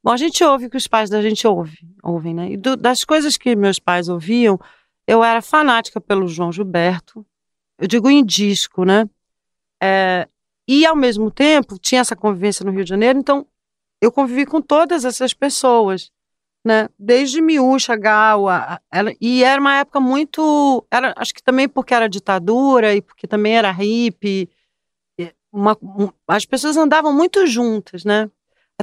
Bom, 0.04 0.12
a 0.12 0.18
gente 0.18 0.44
ouve 0.44 0.66
o 0.66 0.70
que 0.70 0.78
os 0.78 0.88
pais 0.88 1.10
da 1.10 1.22
gente 1.22 1.48
ouve, 1.48 1.78
ouvem, 2.04 2.34
né? 2.34 2.52
E 2.52 2.58
do- 2.58 2.76
das 2.76 3.06
coisas 3.06 3.38
que 3.38 3.56
meus 3.56 3.80
pais 3.80 4.10
ouviam, 4.10 4.60
eu 5.08 5.24
era 5.24 5.42
fanática 5.42 6.02
pelo 6.02 6.28
João 6.28 6.52
Gilberto. 6.52 7.26
Eu 7.80 7.88
digo 7.88 8.10
em 8.10 8.24
disco, 8.26 8.84
né? 8.84 9.10
É, 9.82 10.28
e 10.68 10.86
ao 10.86 10.96
mesmo 10.96 11.32
tempo 11.32 11.78
tinha 11.80 12.02
essa 12.02 12.16
convivência 12.16 12.66
no 12.66 12.72
Rio 12.72 12.84
de 12.84 12.90
Janeiro, 12.90 13.20
então 13.20 13.46
eu 14.02 14.12
convivi 14.12 14.46
com 14.46 14.62
todas 14.62 15.06
essas 15.06 15.34
pessoas, 15.34 16.12
né? 16.66 16.90
Desde 17.00 17.42
Miúcha, 17.42 17.96
Gal, 17.96 18.50
a- 18.50 18.76
a- 18.76 18.82
ela- 18.92 19.14
e 19.22 19.44
era 19.44 19.60
uma 19.62 19.78
época 19.78 20.00
muito, 20.02 20.86
era, 20.92 21.14
acho 21.18 21.34
que 21.34 21.44
também 21.44 21.68
porque 21.70 21.94
era 21.94 22.10
ditadura 22.10 22.94
e 22.96 23.02
porque 23.02 23.28
também 23.28 23.58
era 23.58 23.72
hippie, 23.72 24.50
uma- 25.52 25.78
um- 25.82 26.10
as 26.28 26.46
pessoas 26.46 26.76
andavam 26.78 27.14
muito 27.14 27.46
juntas, 27.48 28.04
né? 28.04 28.30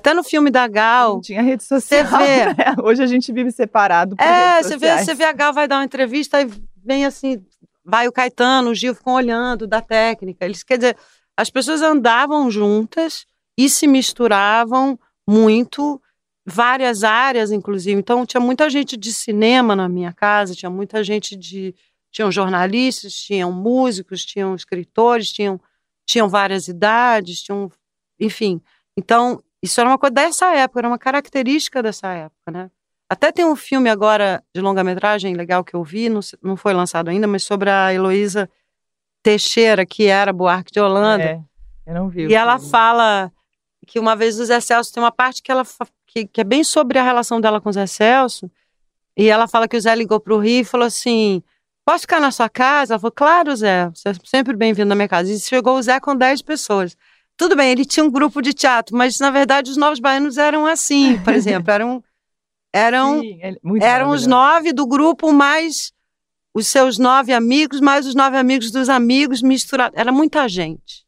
Até 0.01 0.15
no 0.15 0.25
filme 0.25 0.51
da 0.51 0.67
Gal, 0.67 1.15
Não 1.15 1.21
tinha 1.21 1.43
rede 1.43 1.63
social. 1.63 2.19
vê. 2.19 2.47
né? 2.57 2.75
Hoje 2.83 3.03
a 3.03 3.07
gente 3.07 3.31
vive 3.33 3.53
separado 3.53 4.17
por 4.17 4.25
é, 4.25 4.63
você 4.63 4.77
vê, 4.77 4.99
você 4.99 5.15
vê 5.15 5.25
a 5.25 5.33
Gal 5.33 5.53
vai 5.53 5.69
dar 5.69 5.77
uma 5.77 5.85
entrevista 5.85 6.41
e 6.41 6.49
vem 6.83 7.05
assim, 7.05 7.45
vai 7.85 8.09
o 8.09 8.13
Caetano, 8.13 8.71
o 8.71 8.75
Gil 8.75 8.95
ficam 8.95 9.13
olhando 9.13 9.67
da 9.67 9.83
técnica. 9.83 10.45
Eles, 10.45 10.63
quer 10.63 10.79
dizer, 10.79 10.97
as 11.37 11.51
pessoas 11.51 11.83
andavam 11.83 12.51
juntas 12.51 13.27
e 13.59 13.69
se 13.69 13.87
misturavam 13.87 14.99
muito, 15.29 16.01
várias 16.47 17.05
áreas, 17.05 17.53
inclusive. 17.53 18.01
Então, 18.01 18.25
tinha 18.25 18.41
muita 18.41 18.71
gente 18.71 18.97
de 18.97 19.13
cinema 19.13 19.77
na 19.77 19.89
minha 19.89 20.13
casa, 20.13 20.55
tinha 20.55 20.71
muita 20.71 21.05
gente 21.05 21.37
de. 21.37 21.75
Tinham 22.11 22.33
jornalistas, 22.33 23.15
tinham 23.15 23.53
músicos, 23.53 24.25
tinham 24.25 24.57
escritores, 24.57 25.31
tinham, 25.31 25.61
tinham 26.05 26.29
várias 26.29 26.67
idades, 26.67 27.43
tinham. 27.43 27.71
Enfim. 28.19 28.61
Então, 28.97 29.43
isso 29.63 29.81
era 29.81 29.89
uma 29.89 29.99
coisa 29.99 30.15
dessa 30.15 30.55
época, 30.55 30.81
era 30.81 30.89
uma 30.89 30.99
característica 30.99 31.83
dessa 31.83 32.09
época, 32.09 32.51
né? 32.51 32.71
Até 33.09 33.33
tem 33.33 33.45
um 33.45 33.57
filme 33.57 33.91
agora 33.91 34.43
de 34.55 34.61
longa-metragem 34.61 35.35
legal 35.35 35.65
que 35.65 35.75
eu 35.75 35.83
vi, 35.83 36.09
não, 36.09 36.21
não 36.43 36.57
foi 36.57 36.73
lançado 36.73 37.09
ainda, 37.09 37.27
mas 37.27 37.43
sobre 37.43 37.69
a 37.69 37.93
Heloísa 37.93 38.49
Teixeira, 39.23 39.85
que 39.85 40.07
era 40.07 40.33
Buarque 40.33 40.73
de 40.73 40.81
Holanda. 40.81 41.25
É, 41.25 41.41
eu 41.87 41.95
não 41.95 42.09
vi. 42.09 42.27
E 42.27 42.35
ela 42.35 42.57
filme. 42.57 42.71
fala 42.71 43.33
que 43.87 43.99
uma 43.99 44.15
vez 44.15 44.39
o 44.39 44.45
Zé 44.45 44.61
Celso 44.61 44.93
tem 44.93 45.03
uma 45.03 45.11
parte 45.11 45.43
que 45.43 45.51
ela 45.51 45.65
que, 46.07 46.27
que 46.27 46.41
é 46.41 46.45
bem 46.45 46.63
sobre 46.63 46.99
a 46.99 47.03
relação 47.03 47.41
dela 47.41 47.61
com 47.61 47.69
o 47.69 47.73
Zé 47.73 47.87
Celso. 47.87 48.51
E 49.17 49.29
ela 49.29 49.49
fala 49.49 49.69
que 49.69 49.77
o 49.77 49.81
Zé 49.81 49.95
ligou 49.95 50.21
para 50.21 50.35
o 50.35 50.39
Rio 50.39 50.61
e 50.61 50.65
falou 50.65 50.87
assim: 50.87 51.43
posso 51.85 52.03
ficar 52.03 52.21
na 52.21 52.31
sua 52.31 52.49
casa? 52.49 52.95
Ela 52.95 53.01
falou, 53.01 53.13
claro, 53.13 53.55
Zé, 53.57 53.89
você 53.89 54.11
é 54.11 54.15
sempre 54.25 54.57
bem-vindo 54.57 54.89
na 54.89 54.95
minha 54.95 55.09
casa. 55.09 55.33
E 55.33 55.39
chegou 55.39 55.77
o 55.77 55.83
Zé 55.83 55.99
com 55.99 56.15
10 56.15 56.43
pessoas. 56.43 56.97
Tudo 57.41 57.57
bem, 57.57 57.71
ele 57.71 57.87
tinha 57.87 58.05
um 58.05 58.11
grupo 58.11 58.43
de 58.43 58.53
teatro, 58.53 58.95
mas 58.95 59.19
na 59.19 59.31
verdade 59.31 59.71
os 59.71 59.79
Novos 59.79 59.99
Baianos 59.99 60.37
eram 60.37 60.67
assim, 60.67 61.19
por 61.25 61.33
exemplo, 61.33 61.71
eram 61.71 62.05
eram 62.71 63.21
Sim, 63.21 63.41
é 63.43 63.55
eram 63.81 64.11
os 64.11 64.27
nove 64.27 64.75
do 64.75 64.87
grupo 64.87 65.33
mais 65.33 65.91
os 66.53 66.67
seus 66.67 66.99
nove 66.99 67.33
amigos, 67.33 67.81
mais 67.81 68.07
os 68.07 68.15
nove 68.15 68.37
amigos 68.37 68.71
dos 68.71 68.91
amigos 68.91 69.41
misturados. 69.41 69.99
Era 69.99 70.13
muita 70.13 70.47
gente 70.49 71.07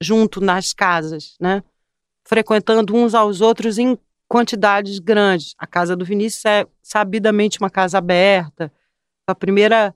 junto 0.00 0.40
nas 0.40 0.72
casas, 0.72 1.34
né? 1.40 1.60
Frequentando 2.24 2.94
uns 2.94 3.12
aos 3.12 3.40
outros 3.40 3.76
em 3.76 3.98
quantidades 4.28 5.00
grandes. 5.00 5.56
A 5.58 5.66
casa 5.66 5.96
do 5.96 6.04
Vinícius 6.04 6.44
é 6.44 6.66
sabidamente 6.80 7.58
uma 7.58 7.68
casa 7.68 7.98
aberta. 7.98 8.72
A 9.26 9.34
primeira 9.34 9.92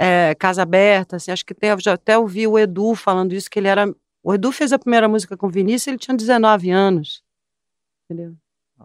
é, 0.00 0.34
casa 0.36 0.62
aberta, 0.62 1.16
assim, 1.16 1.30
acho 1.30 1.44
que 1.44 1.52
tem, 1.52 1.78
já 1.80 1.92
até 1.92 2.16
ouvi 2.16 2.46
o 2.46 2.58
Edu 2.58 2.94
falando 2.94 3.34
isso, 3.34 3.50
que 3.50 3.58
ele 3.58 3.68
era. 3.68 3.94
O 4.26 4.34
Edu 4.34 4.50
fez 4.50 4.72
a 4.72 4.78
primeira 4.78 5.08
música 5.08 5.36
com 5.36 5.46
o 5.46 5.50
Vinícius, 5.50 5.86
ele 5.86 5.98
tinha 5.98 6.16
19 6.16 6.68
anos. 6.68 7.22
Entendeu? 8.04 8.34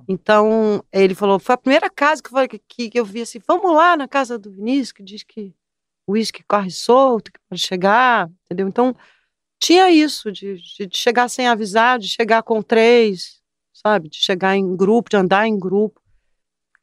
Então, 0.08 0.86
ele 0.94 1.16
falou, 1.16 1.40
foi 1.40 1.56
a 1.56 1.58
primeira 1.58 1.90
casa 1.90 2.22
que, 2.22 2.30
foi, 2.30 2.48
que, 2.48 2.92
que 2.92 3.00
eu 3.00 3.04
vi 3.04 3.24
assim, 3.24 3.40
vamos 3.48 3.74
lá 3.74 3.98
na 3.98 4.08
casa 4.08 4.38
do 4.38 4.52
Vinícius, 4.52 4.92
que 4.92 5.02
diz 5.02 5.24
que 5.24 5.52
o 6.06 6.12
uísque 6.12 6.44
corre 6.44 6.70
solto, 6.70 7.32
que 7.32 7.40
pode 7.50 7.60
chegar, 7.60 8.30
entendeu? 8.46 8.68
Então, 8.68 8.96
tinha 9.58 9.90
isso, 9.90 10.32
de, 10.32 10.58
de, 10.58 10.86
de 10.86 10.96
chegar 10.96 11.28
sem 11.28 11.48
avisar, 11.48 11.98
de 11.98 12.08
chegar 12.08 12.44
com 12.44 12.62
três, 12.62 13.42
sabe? 13.74 14.10
De 14.10 14.18
chegar 14.18 14.56
em 14.56 14.76
grupo, 14.76 15.10
de 15.10 15.18
andar 15.18 15.48
em 15.48 15.58
grupo. 15.58 16.00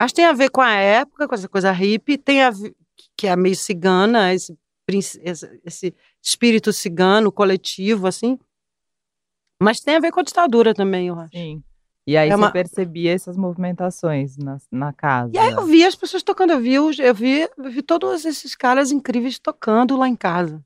Acho 0.01 0.13
que 0.13 0.17
tem 0.17 0.27
a 0.27 0.33
ver 0.33 0.51
com 0.51 0.61
a 0.61 0.73
época, 0.73 1.29
com 1.29 1.35
essa 1.37 1.49
coisa 1.49 1.71
hippie, 1.71 2.19
tem 2.19 2.43
a 2.43 2.51
ver, 2.51 2.75
que 3.17 3.29
é 3.29 3.37
meio 3.37 3.55
cigana, 3.55 4.35
esse, 4.35 4.59
esse 5.65 5.95
espírito 6.21 6.73
cigano, 6.73 7.31
coletivo, 7.31 8.09
assim. 8.09 8.37
Mas 9.61 9.81
tem 9.81 9.97
a 9.97 10.01
ver 10.01 10.13
com 10.13 10.21
a 10.21 10.23
ditadura 10.23 10.73
também, 10.75 11.09
eu 11.09 11.19
acho. 11.19 11.31
Sim. 11.37 11.63
E 12.07 12.17
aí 12.17 12.29
É 12.29 12.33
você 12.33 12.37
uma- 12.39 12.51
percebia 12.51 13.13
essas 13.13 13.37
movimentações 13.37 14.37
na, 14.39 14.57
na 14.73 14.93
casa. 14.93 15.31
E 15.35 15.39
aí 15.39 15.53
eu 15.53 15.67
vi 15.67 15.85
as 15.85 15.95
pessoas 15.95 16.23
tocando, 16.23 16.53
eu 16.53 16.61
vi, 16.61 16.73
eu 16.75 17.15
vi, 17.15 17.41
eu 17.59 17.71
vi 17.71 17.83
todos 17.83 18.25
esses 18.25 18.55
caras 18.55 18.91
incríveis 18.91 19.39
tocando 19.39 19.97
lá 19.97 20.09
em 20.09 20.17
casa. 20.17 20.63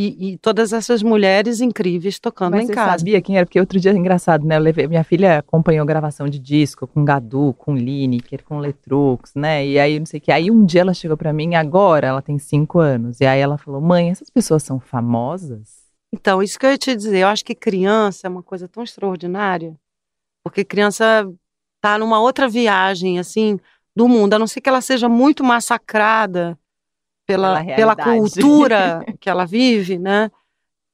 E, 0.00 0.34
e 0.34 0.38
todas 0.38 0.72
essas 0.72 1.02
mulheres 1.02 1.60
incríveis 1.60 2.20
tocando 2.20 2.52
Mas 2.52 2.60
lá 2.60 2.64
em 2.64 2.66
você 2.68 2.74
casa. 2.74 2.98
sabia 2.98 3.20
quem 3.20 3.36
era? 3.36 3.44
Porque 3.46 3.58
outro 3.58 3.80
dia, 3.80 3.90
engraçado, 3.92 4.46
né? 4.46 4.56
Eu 4.56 4.60
levei, 4.60 4.86
minha 4.86 5.02
filha 5.02 5.38
acompanhou 5.38 5.84
gravação 5.84 6.28
de 6.28 6.38
disco 6.38 6.86
com 6.86 7.04
Gadu, 7.04 7.52
com 7.58 7.74
Lineker, 7.74 8.44
com 8.44 8.58
Letrux, 8.60 9.34
né? 9.34 9.66
E 9.66 9.76
aí, 9.76 9.98
não 9.98 10.06
sei 10.06 10.18
o 10.18 10.20
que. 10.20 10.30
Aí 10.30 10.52
um 10.52 10.64
dia 10.64 10.82
ela 10.82 10.94
chegou 10.94 11.16
pra 11.16 11.32
mim, 11.32 11.56
agora 11.56 12.06
ela 12.06 12.22
tem 12.22 12.38
cinco 12.38 12.78
anos. 12.78 13.20
E 13.20 13.26
aí 13.26 13.40
ela 13.40 13.58
falou, 13.58 13.80
mãe, 13.80 14.10
essas 14.10 14.30
pessoas 14.30 14.62
são 14.62 14.78
famosas? 14.78 15.77
Então, 16.12 16.42
isso 16.42 16.58
que 16.58 16.66
eu 16.66 16.70
ia 16.70 16.78
te 16.78 16.94
dizer, 16.96 17.18
eu 17.18 17.28
acho 17.28 17.44
que 17.44 17.54
criança 17.54 18.26
é 18.26 18.30
uma 18.30 18.42
coisa 18.42 18.66
tão 18.66 18.82
extraordinária, 18.82 19.78
porque 20.42 20.64
criança 20.64 21.30
tá 21.80 21.98
numa 21.98 22.20
outra 22.20 22.48
viagem, 22.48 23.18
assim, 23.18 23.58
do 23.94 24.08
mundo, 24.08 24.34
a 24.34 24.38
não 24.38 24.46
ser 24.46 24.60
que 24.60 24.68
ela 24.68 24.80
seja 24.80 25.08
muito 25.08 25.44
massacrada 25.44 26.58
pela, 27.26 27.62
Pela 27.62 27.94
pela 27.94 27.96
cultura 27.96 29.04
que 29.20 29.28
ela 29.28 29.44
vive, 29.44 29.98
né? 29.98 30.30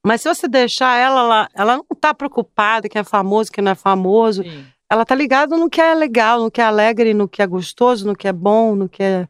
Mas 0.05 0.21
se 0.21 0.27
você 0.27 0.47
deixar 0.47 0.97
ela 0.97 1.23
lá, 1.23 1.49
ela 1.55 1.77
não 1.77 1.85
tá 1.99 2.13
preocupada 2.13 2.89
que 2.89 2.97
é 2.97 3.03
famoso, 3.03 3.51
que 3.51 3.61
não 3.61 3.71
é 3.71 3.75
famoso, 3.75 4.43
Sim. 4.43 4.65
ela 4.91 5.05
tá 5.05 5.15
ligada 5.15 5.57
no 5.57 5.69
que 5.69 5.79
é 5.79 5.95
legal, 5.95 6.41
no 6.41 6.51
que 6.51 6.61
é 6.61 6.65
alegre, 6.65 7.13
no 7.13 7.27
que 7.27 7.41
é 7.41 7.47
gostoso, 7.47 8.05
no 8.05 8.15
que 8.15 8.27
é 8.27 8.33
bom, 8.33 8.75
no 8.75 8.89
que 8.89 9.01
é, 9.01 9.27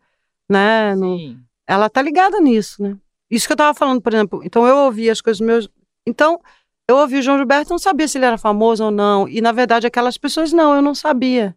né, 0.49 0.95
no, 0.95 1.17
Sim. 1.17 1.39
ela 1.67 1.89
tá 1.89 2.01
ligada 2.01 2.41
nisso, 2.41 2.81
né? 2.81 2.97
Isso 3.29 3.47
que 3.47 3.53
eu 3.53 3.57
tava 3.57 3.73
falando, 3.73 4.01
por 4.01 4.13
exemplo. 4.13 4.41
Então 4.43 4.67
eu 4.67 4.77
ouvi 4.77 5.09
as 5.09 5.21
coisas 5.21 5.39
meus. 5.39 5.69
Então 6.07 6.39
eu 6.87 6.97
ouvi 6.97 7.17
o 7.17 7.21
João 7.21 7.37
Gilberto, 7.37 7.71
não 7.71 7.79
sabia 7.79 8.07
se 8.07 8.17
ele 8.17 8.25
era 8.25 8.37
famoso 8.37 8.85
ou 8.85 8.91
não. 8.91 9.27
E 9.27 9.41
na 9.41 9.51
verdade 9.51 9.87
aquelas 9.87 10.17
pessoas 10.17 10.53
não, 10.53 10.75
eu 10.75 10.81
não 10.81 10.93
sabia. 10.93 11.55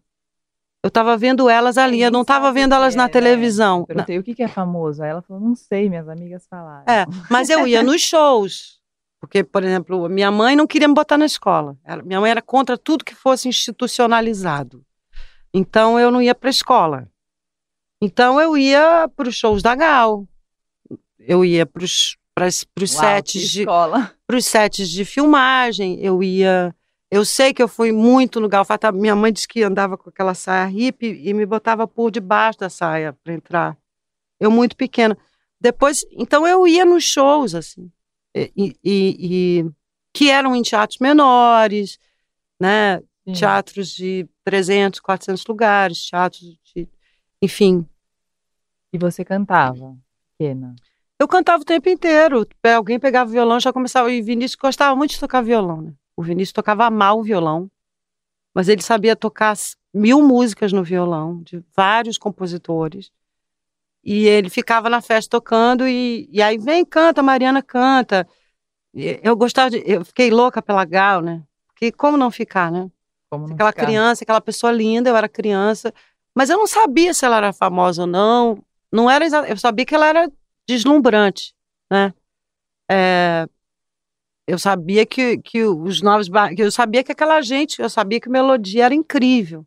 Eu 0.83 0.89
tava 0.89 1.17
vendo 1.17 1.49
elas 1.49 1.77
ali, 1.77 2.01
eu 2.01 2.09
não 2.09 2.23
tava 2.23 2.51
vendo 2.53 2.73
elas 2.73 2.93
é, 2.93 2.97
na 2.97 3.03
né? 3.03 3.09
televisão. 3.09 3.81
Eu 3.81 3.87
Perguntei 3.87 4.17
o 4.17 4.23
que 4.23 4.33
que 4.33 4.43
é 4.43 4.47
famoso. 4.47 5.03
Aí 5.03 5.09
ela 5.09 5.21
falou, 5.21 5.41
não 5.41 5.53
sei, 5.53 5.89
minhas 5.89 6.07
amigas 6.07 6.47
falaram. 6.49 6.85
É, 6.87 7.05
mas 7.29 7.49
eu 7.49 7.67
ia 7.67 7.83
nos 7.83 8.01
shows. 8.01 8.79
Porque, 9.19 9.43
por 9.43 9.61
exemplo, 9.63 10.07
minha 10.07 10.31
mãe 10.31 10.55
não 10.55 10.65
queria 10.65 10.87
me 10.87 10.93
botar 10.93 11.17
na 11.17 11.25
escola. 11.25 11.77
Ela- 11.83 12.01
minha 12.01 12.21
mãe 12.21 12.31
era 12.31 12.41
contra 12.41 12.77
tudo 12.77 13.03
que 13.03 13.13
fosse 13.13 13.49
institucionalizado. 13.49 14.81
Então 15.53 15.99
eu 15.99 16.09
não 16.09 16.21
ia 16.21 16.33
para 16.33 16.47
a 16.47 16.51
escola. 16.51 17.07
Então 18.01 18.39
eu 18.39 18.55
ia 18.55 19.09
para 19.13 19.27
os 19.27 19.35
shows 19.35 19.61
da 19.61 19.75
Gal. 19.75 20.25
Eu 21.19 21.43
ia 21.43 21.65
para 21.65 21.83
os 21.83 22.15
sets 22.91 23.41
de 23.49 23.59
escola. 23.61 24.13
pros 24.25 24.45
sets 24.45 24.89
de 24.89 25.03
filmagem. 25.05 25.99
Eu 25.99 26.23
ia. 26.23 26.73
Eu 27.11 27.25
sei 27.25 27.53
que 27.53 27.61
eu 27.61 27.67
fui 27.67 27.91
muito 27.91 28.39
no 28.39 28.47
Galfata. 28.47 28.91
Minha 28.91 29.15
mãe 29.15 29.33
disse 29.33 29.47
que 29.47 29.63
andava 29.63 29.97
com 29.97 30.09
aquela 30.09 30.33
saia 30.33 30.65
hippie 30.67 31.21
e 31.27 31.33
me 31.33 31.45
botava 31.45 31.87
por 31.87 32.11
debaixo 32.11 32.59
da 32.59 32.69
saia 32.69 33.13
para 33.23 33.33
entrar. 33.33 33.77
Eu 34.39 34.51
muito 34.51 34.75
pequena. 34.75 35.17
Depois, 35.59 36.05
então 36.11 36.47
eu 36.47 36.65
ia 36.67 36.85
nos 36.85 37.03
shows 37.03 37.53
assim, 37.53 37.91
e, 38.33 38.51
e- 38.55 38.77
e- 38.85 39.65
que 40.13 40.29
eram 40.29 40.55
em 40.55 40.61
teatros 40.61 40.99
menores, 40.99 41.97
né? 42.59 42.99
Sim. 43.27 43.33
Teatros 43.33 43.89
de 43.89 44.25
300, 44.45 44.99
400 45.01 45.45
lugares, 45.45 46.07
teatros 46.09 46.57
de, 46.73 46.87
enfim. 47.41 47.85
E 48.93 48.97
você 48.97 49.25
cantava, 49.25 49.97
pequena. 50.37 50.75
Eu 51.19 51.27
cantava 51.27 51.61
o 51.61 51.65
tempo 51.65 51.89
inteiro. 51.89 52.47
Alguém 52.75 52.99
pegava 52.99 53.29
o 53.29 53.33
violão, 53.33 53.59
já 53.59 53.73
começava. 53.73 54.09
E 54.11 54.21
Vinícius 54.21 54.55
gostava 54.55 54.95
muito 54.95 55.11
de 55.11 55.19
tocar 55.19 55.41
violão, 55.41 55.81
né? 55.81 55.93
O 56.15 56.23
Vinícius 56.23 56.53
tocava 56.53 56.89
mal 56.89 57.19
o 57.19 57.23
violão, 57.23 57.69
mas 58.53 58.67
ele 58.67 58.81
sabia 58.81 59.15
tocar 59.15 59.55
mil 59.93 60.21
músicas 60.21 60.71
no 60.73 60.83
violão, 60.83 61.41
de 61.43 61.63
vários 61.75 62.17
compositores. 62.17 63.11
E 64.03 64.25
ele 64.27 64.49
ficava 64.49 64.89
na 64.89 65.01
festa 65.01 65.29
tocando, 65.29 65.87
e, 65.87 66.27
e 66.31 66.41
aí 66.41 66.57
vem, 66.57 66.85
canta, 66.85 67.21
Mariana 67.21 67.61
canta. 67.61 68.27
Eu 68.93 69.35
gostava 69.35 69.69
de. 69.69 69.83
Eu 69.85 70.03
fiquei 70.05 70.29
louca 70.31 70.61
pela 70.61 70.85
Gal, 70.85 71.21
né? 71.21 71.43
Porque 71.67 71.91
como 71.91 72.17
não 72.17 72.31
ficar, 72.31 72.71
né? 72.71 72.89
Como 73.29 73.47
não 73.47 73.55
Aquela 73.55 73.71
ficar? 73.71 73.85
criança, 73.85 74.23
aquela 74.23 74.41
pessoa 74.41 74.71
linda, 74.71 75.09
eu 75.09 75.15
era 75.17 75.29
criança, 75.29 75.93
mas 76.35 76.49
eu 76.49 76.57
não 76.57 76.67
sabia 76.67 77.13
se 77.13 77.25
ela 77.25 77.37
era 77.37 77.53
famosa 77.53 78.01
ou 78.03 78.07
não. 78.07 78.63
Não 78.91 79.09
era 79.09 79.25
exa- 79.25 79.47
eu 79.47 79.57
sabia 79.57 79.85
que 79.85 79.93
ela 79.93 80.07
era 80.07 80.31
deslumbrante, 80.69 81.55
né? 81.91 82.13
É, 82.89 83.47
eu 84.47 84.59
sabia 84.59 85.05
que, 85.05 85.39
que 85.39 85.63
os 85.63 86.01
novos, 86.01 86.29
que 86.55 86.61
eu 86.61 86.71
sabia 86.71 87.03
que 87.03 87.11
aquela 87.11 87.41
gente, 87.41 87.81
eu 87.81 87.89
sabia 87.89 88.19
que 88.19 88.29
a 88.29 88.31
melodia 88.31 88.85
era 88.85 88.93
incrível, 88.93 89.65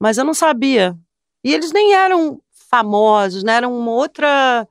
mas 0.00 0.16
eu 0.16 0.24
não 0.24 0.32
sabia. 0.34 0.96
E 1.44 1.52
eles 1.52 1.70
nem 1.70 1.92
eram 1.94 2.40
famosos, 2.50 3.42
né? 3.42 3.56
Eram 3.56 3.78
uma 3.78 3.90
outra, 3.90 4.66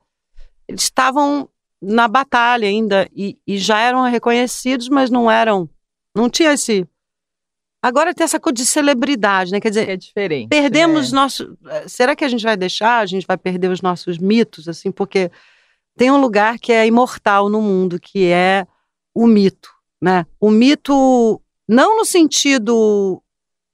eles 0.66 0.82
estavam 0.82 1.48
na 1.80 2.08
batalha 2.08 2.66
ainda 2.66 3.08
e, 3.14 3.38
e 3.46 3.56
já 3.56 3.78
eram 3.78 4.02
reconhecidos, 4.02 4.88
mas 4.88 5.10
não 5.10 5.30
eram, 5.30 5.70
não 6.14 6.28
tinha 6.28 6.52
esse 6.52 6.88
Agora 7.80 8.12
tem 8.12 8.24
essa 8.24 8.40
coisa 8.40 8.54
de 8.56 8.66
celebridade, 8.66 9.52
né? 9.52 9.60
Quer 9.60 9.68
dizer, 9.68 9.88
é 9.88 9.96
diferente. 9.96 10.48
perdemos 10.48 11.12
né? 11.12 11.20
nosso. 11.20 11.56
eh, 11.66 11.86
Será 11.86 12.16
que 12.16 12.24
a 12.24 12.28
gente 12.28 12.42
vai 12.42 12.56
deixar? 12.56 12.98
A 12.98 13.06
gente 13.06 13.24
vai 13.24 13.36
perder 13.36 13.70
os 13.70 13.80
nossos 13.80 14.18
mitos, 14.18 14.68
assim, 14.68 14.90
porque 14.90 15.30
tem 15.98 16.10
um 16.12 16.20
lugar 16.20 16.58
que 16.58 16.72
é 16.72 16.86
imortal 16.86 17.48
no 17.48 17.60
mundo, 17.60 17.98
que 18.00 18.26
é 18.26 18.64
o 19.12 19.26
mito, 19.26 19.68
né? 20.00 20.24
O 20.40 20.48
mito, 20.50 21.42
não 21.68 21.96
no 21.96 22.04
sentido. 22.04 23.20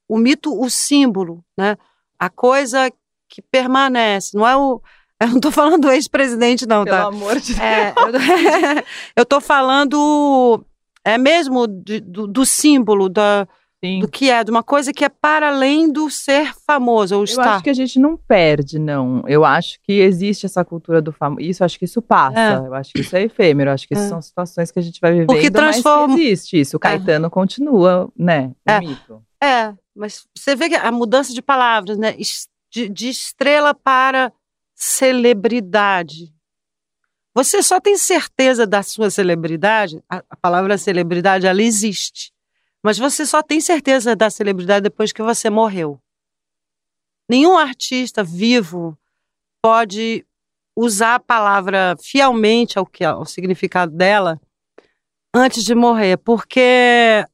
O 0.08 0.16
mito, 0.18 0.58
o 0.58 0.70
símbolo, 0.70 1.44
né? 1.56 1.76
A 2.18 2.30
coisa 2.30 2.90
que 3.28 3.42
permanece. 3.42 4.36
Não 4.36 4.46
é 4.46 4.56
o. 4.56 4.80
Eu 5.20 5.28
não 5.28 5.36
estou 5.36 5.52
falando 5.52 5.82
do 5.82 5.92
ex-presidente, 5.92 6.66
não, 6.66 6.84
Pelo 6.84 6.96
tá? 6.96 7.04
amor 7.04 7.38
de 7.38 7.54
Deus. 7.54 7.60
É, 7.60 7.94
eu, 9.16 9.24
tô 9.24 9.40
falando. 9.40 10.66
É 11.04 11.16
mesmo 11.16 11.68
de- 11.68 12.00
do, 12.00 12.26
do 12.26 12.44
símbolo, 12.44 13.08
da, 13.08 13.46
Sim. 13.84 13.98
do 14.00 14.08
que 14.08 14.30
é, 14.30 14.42
de 14.42 14.50
uma 14.50 14.62
coisa 14.62 14.92
que 14.92 15.04
é 15.04 15.08
para 15.08 15.48
além 15.48 15.90
do 15.92 16.08
ser 16.10 16.52
famoso 16.66 17.14
ou 17.14 17.20
Eu 17.20 17.24
estar. 17.24 17.54
acho 17.56 17.64
que 17.64 17.70
a 17.70 17.74
gente 17.74 17.98
não 17.98 18.16
perde, 18.16 18.78
não. 18.78 19.22
Eu 19.28 19.44
acho 19.44 19.78
que 19.82 19.92
existe 19.92 20.46
essa 20.46 20.64
cultura 20.64 21.02
do 21.02 21.12
famoso. 21.12 21.40
Isso, 21.42 21.62
eu 21.62 21.66
acho 21.66 21.78
que 21.78 21.84
isso 21.84 22.00
passa. 22.00 22.38
É. 22.38 22.56
Eu 22.66 22.74
acho 22.74 22.92
que 22.92 23.00
isso 23.00 23.16
é 23.16 23.22
efêmero. 23.22 23.70
Eu 23.70 23.74
acho 23.74 23.86
que 23.86 23.94
isso 23.94 24.04
É. 24.04 24.08
são 24.08 24.22
situações 24.22 24.70
que 24.70 24.78
a 24.78 24.82
gente 24.82 25.00
vai 25.00 25.12
vivendo, 25.12 25.26
Porque 25.26 25.50
transforma- 25.50 26.14
existe 26.18 26.60
isso. 26.60 26.76
O 26.76 26.80
Caetano 26.80 27.28
continua, 27.30 28.10
né? 28.16 28.52
O 28.66 28.70
É. 28.70 28.80
mito. 28.80 29.22
É, 29.42 29.74
mas 29.94 30.26
você 30.36 30.56
vê 30.56 30.68
que 30.68 30.74
a 30.74 30.90
mudança 30.90 31.32
de 31.34 31.42
palavras, 31.42 31.98
né? 31.98 32.14
De, 32.72 32.88
de 32.88 33.08
estrela 33.08 33.74
para 33.74 34.32
celebridade. 34.74 36.32
Você 37.34 37.62
só 37.62 37.80
tem 37.80 37.96
certeza 37.96 38.66
da 38.66 38.82
sua 38.82 39.10
celebridade, 39.10 40.00
a, 40.08 40.22
a 40.30 40.36
palavra 40.36 40.78
celebridade, 40.78 41.46
ela 41.46 41.62
existe. 41.62 42.32
Mas 42.84 42.98
você 42.98 43.24
só 43.24 43.42
tem 43.42 43.62
certeza 43.62 44.14
da 44.14 44.28
celebridade 44.28 44.82
depois 44.82 45.10
que 45.10 45.22
você 45.22 45.48
morreu. 45.48 45.98
Nenhum 47.26 47.56
artista 47.56 48.22
vivo 48.22 48.98
pode 49.62 50.26
usar 50.76 51.14
a 51.14 51.20
palavra 51.20 51.96
fielmente 51.98 52.78
ao, 52.78 52.84
que, 52.84 53.02
ao 53.02 53.24
significado 53.24 53.90
dela 53.90 54.38
antes 55.34 55.64
de 55.64 55.74
morrer, 55.74 56.18
porque 56.18 57.26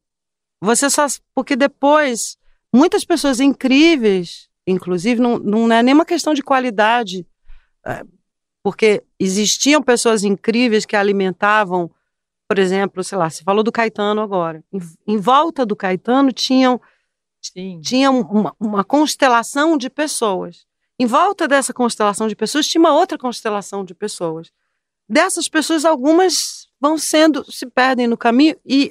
você 0.62 0.88
só. 0.88 1.06
Porque 1.34 1.56
depois, 1.56 2.38
muitas 2.72 3.04
pessoas 3.04 3.40
incríveis, 3.40 4.48
inclusive, 4.64 5.20
não, 5.20 5.36
não 5.36 5.72
é 5.72 5.82
nenhuma 5.82 6.04
questão 6.04 6.32
de 6.32 6.42
qualidade, 6.42 7.26
é, 7.84 8.04
porque 8.62 9.02
existiam 9.18 9.82
pessoas 9.82 10.22
incríveis 10.22 10.86
que 10.86 10.94
alimentavam, 10.94 11.90
por 12.50 12.58
exemplo, 12.58 13.04
sei 13.04 13.16
lá, 13.16 13.30
você 13.30 13.44
falou 13.44 13.62
do 13.62 13.70
Caetano 13.70 14.20
agora. 14.20 14.64
Em, 14.72 14.80
em 15.06 15.16
volta 15.16 15.64
do 15.64 15.76
Caetano 15.76 16.32
tinham, 16.32 16.80
tinha 17.80 18.10
uma, 18.10 18.56
uma 18.58 18.82
constelação 18.82 19.78
de 19.78 19.88
pessoas. 19.88 20.66
Em 20.98 21.06
volta 21.06 21.46
dessa 21.46 21.72
constelação 21.72 22.26
de 22.26 22.34
pessoas 22.34 22.66
tinha 22.66 22.80
uma 22.80 22.92
outra 22.92 23.16
constelação 23.16 23.84
de 23.84 23.94
pessoas. 23.94 24.50
Dessas 25.08 25.48
pessoas, 25.48 25.84
algumas 25.84 26.66
vão 26.80 26.98
sendo, 26.98 27.48
se 27.52 27.66
perdem 27.66 28.08
no 28.08 28.16
caminho, 28.16 28.56
e 28.66 28.90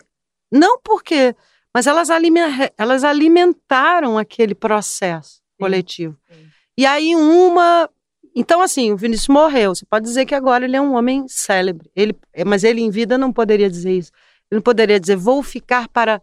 não 0.49 0.79
porque, 0.79 1.35
mas 1.75 1.85
elas, 1.85 2.07
elas 2.77 3.03
alimentaram 3.03 4.17
aquele 4.17 4.55
processo 4.55 5.33
sim, 5.33 5.41
coletivo. 5.59 6.17
Sim. 6.31 6.47
E 6.77 6.85
aí 6.85 7.13
uma. 7.13 7.89
Então, 8.35 8.61
assim, 8.61 8.91
o 8.91 8.97
Vinícius 8.97 9.27
morreu. 9.27 9.75
Você 9.75 9.85
pode 9.85 10.05
dizer 10.05 10.25
que 10.25 10.35
agora 10.35 10.65
ele 10.65 10.75
é 10.75 10.81
um 10.81 10.93
homem 10.93 11.25
célebre. 11.27 11.89
Ele, 11.95 12.15
mas 12.45 12.63
ele 12.63 12.81
em 12.81 12.89
vida 12.89 13.17
não 13.17 13.33
poderia 13.33 13.69
dizer 13.69 13.91
isso. 13.91 14.11
Ele 14.49 14.57
não 14.57 14.63
poderia 14.63 14.99
dizer, 14.99 15.15
vou 15.15 15.43
ficar 15.43 15.87
para 15.89 16.21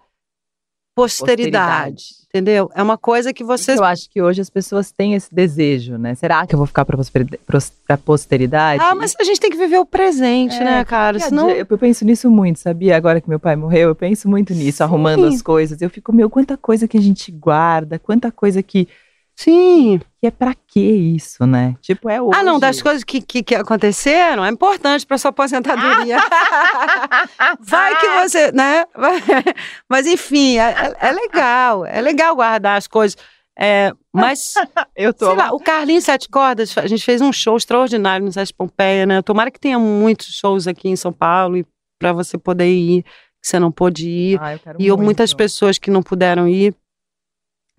posteridade, 0.97 1.95
posteridade, 1.95 2.05
entendeu? 2.27 2.71
É 2.75 2.83
uma 2.83 2.97
coisa 2.97 3.31
que 3.31 3.45
vocês. 3.45 3.79
Eu 3.79 3.85
acho 3.85 4.09
que 4.09 4.23
hoje 4.23 4.41
as 4.41 4.49
pessoas 4.49 4.91
têm 4.91 5.13
esse 5.13 5.33
desejo, 5.33 5.99
né? 5.99 6.15
Será 6.15 6.47
que 6.47 6.55
eu 6.55 6.57
vou 6.57 6.67
ficar 6.67 6.87
para 6.87 7.99
posteridade? 7.99 8.83
Ah, 8.83 8.95
mas 8.95 9.15
a 9.21 9.25
gente 9.25 9.39
tem 9.39 9.51
que 9.51 9.59
viver 9.59 9.79
o 9.79 9.85
presente, 9.85 10.57
é, 10.57 10.65
né, 10.65 10.85
cara? 10.87 11.19
Senão... 11.21 11.51
Eu, 11.51 11.67
eu 11.69 11.79
penso 11.79 12.03
nisso 12.05 12.31
muito, 12.31 12.59
sabia? 12.59 12.97
Agora 12.97 13.21
que 13.21 13.29
meu 13.29 13.39
pai 13.39 13.55
morreu, 13.57 13.91
eu 13.91 13.95
penso 13.95 14.27
muito 14.27 14.55
nisso, 14.55 14.79
Sim. 14.79 14.85
arrumando 14.85 15.27
as 15.27 15.43
coisas. 15.43 15.83
Eu 15.83 15.91
fico, 15.91 16.15
meu, 16.15 16.31
quanta 16.31 16.57
coisa 16.57 16.89
que 16.89 16.97
a 16.97 17.03
gente 17.03 17.31
guarda, 17.31 17.99
quanta 17.99 18.33
coisa 18.33 18.63
que 18.63 18.89
Sim. 19.37 20.01
E 20.23 20.27
é 20.27 20.31
pra 20.31 20.55
que 20.55 20.81
isso, 20.81 21.47
né? 21.47 21.77
Tipo, 21.83 22.09
é 22.09 22.21
hoje. 22.21 22.39
Ah, 22.39 22.43
não, 22.43 22.59
das 22.59 22.81
coisas 22.81 23.05
que, 23.05 23.21
que, 23.21 23.43
que 23.43 23.55
aconteceram, 23.55 24.43
é 24.43 24.49
importante 24.49 25.07
pra 25.07 25.19
sua 25.19 25.29
aposentadoria. 25.29 26.17
Vai 27.61 28.01
que 28.01 28.09
você, 28.21 28.51
né? 28.53 28.87
Mas 29.89 30.07
enfim, 30.07 30.57
é, 30.57 30.71
é, 30.71 31.09
é, 31.09 31.13
legal, 31.13 31.85
é 31.85 32.01
legal 32.01 32.35
guardar 32.35 32.79
as 32.79 32.87
coisas. 32.89 33.17
É, 33.59 33.91
mas, 34.13 34.53
eu 34.95 35.15
tô. 35.15 35.29
Sei 35.29 35.35
lá, 35.35 35.51
o 35.51 35.59
Carlinhos 35.59 36.05
Sete 36.05 36.29
Cordas, 36.29 36.77
a 36.77 36.87
gente 36.87 37.03
fez 37.03 37.23
um 37.23 37.33
show 37.33 37.57
extraordinário 37.57 38.27
no 38.27 38.31
Sete 38.31 38.53
Pompeia, 38.53 39.07
né? 39.07 39.23
Tomara 39.23 39.51
que 39.51 39.59
tenha 39.59 39.79
muitos 39.79 40.27
shows 40.27 40.67
aqui 40.67 40.91
em 40.91 40.97
São 40.97 41.11
Paulo 41.11 41.57
e 41.57 41.67
para 41.99 42.13
você 42.13 42.37
poder 42.37 42.69
ir, 42.69 43.03
que 43.03 43.49
você 43.49 43.59
não 43.59 43.73
pôde 43.73 44.09
ir. 44.09 44.41
Ah, 44.43 44.59
e 44.79 44.89
muito. 44.89 45.03
muitas 45.03 45.33
pessoas 45.33 45.79
que 45.79 45.91
não 45.91 46.03
puderam 46.03 46.47
ir 46.47 46.75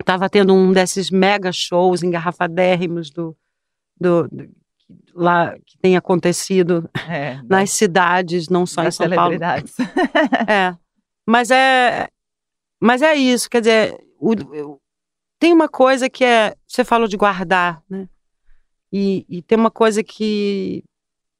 estava 0.02 0.28
tendo 0.28 0.54
um 0.54 0.72
desses 0.72 1.10
mega 1.10 1.52
shows 1.52 2.02
engarrafadérrimos 2.02 3.10
do, 3.10 3.36
do, 4.00 4.28
do 4.28 4.48
lá 5.14 5.56
que 5.66 5.76
tem 5.78 5.96
acontecido 5.96 6.88
é, 7.08 7.40
nas 7.48 7.70
cidades, 7.70 8.48
não 8.48 8.64
só 8.64 8.84
em 8.84 8.90
São 8.90 9.08
Paulo. 9.10 9.36
é, 10.48 10.76
mas 11.26 11.50
é, 11.50 12.08
mas 12.80 13.02
é 13.02 13.14
isso. 13.14 13.50
Quer 13.50 13.60
dizer, 13.60 13.98
o, 14.18 14.32
o, 14.32 14.80
tem 15.38 15.52
uma 15.52 15.68
coisa 15.68 16.08
que 16.08 16.24
é, 16.24 16.54
você 16.66 16.84
falou 16.84 17.08
de 17.08 17.16
guardar, 17.16 17.82
né? 17.88 18.08
E, 18.90 19.26
e 19.28 19.42
tem 19.42 19.58
uma 19.58 19.70
coisa 19.70 20.02
que 20.02 20.82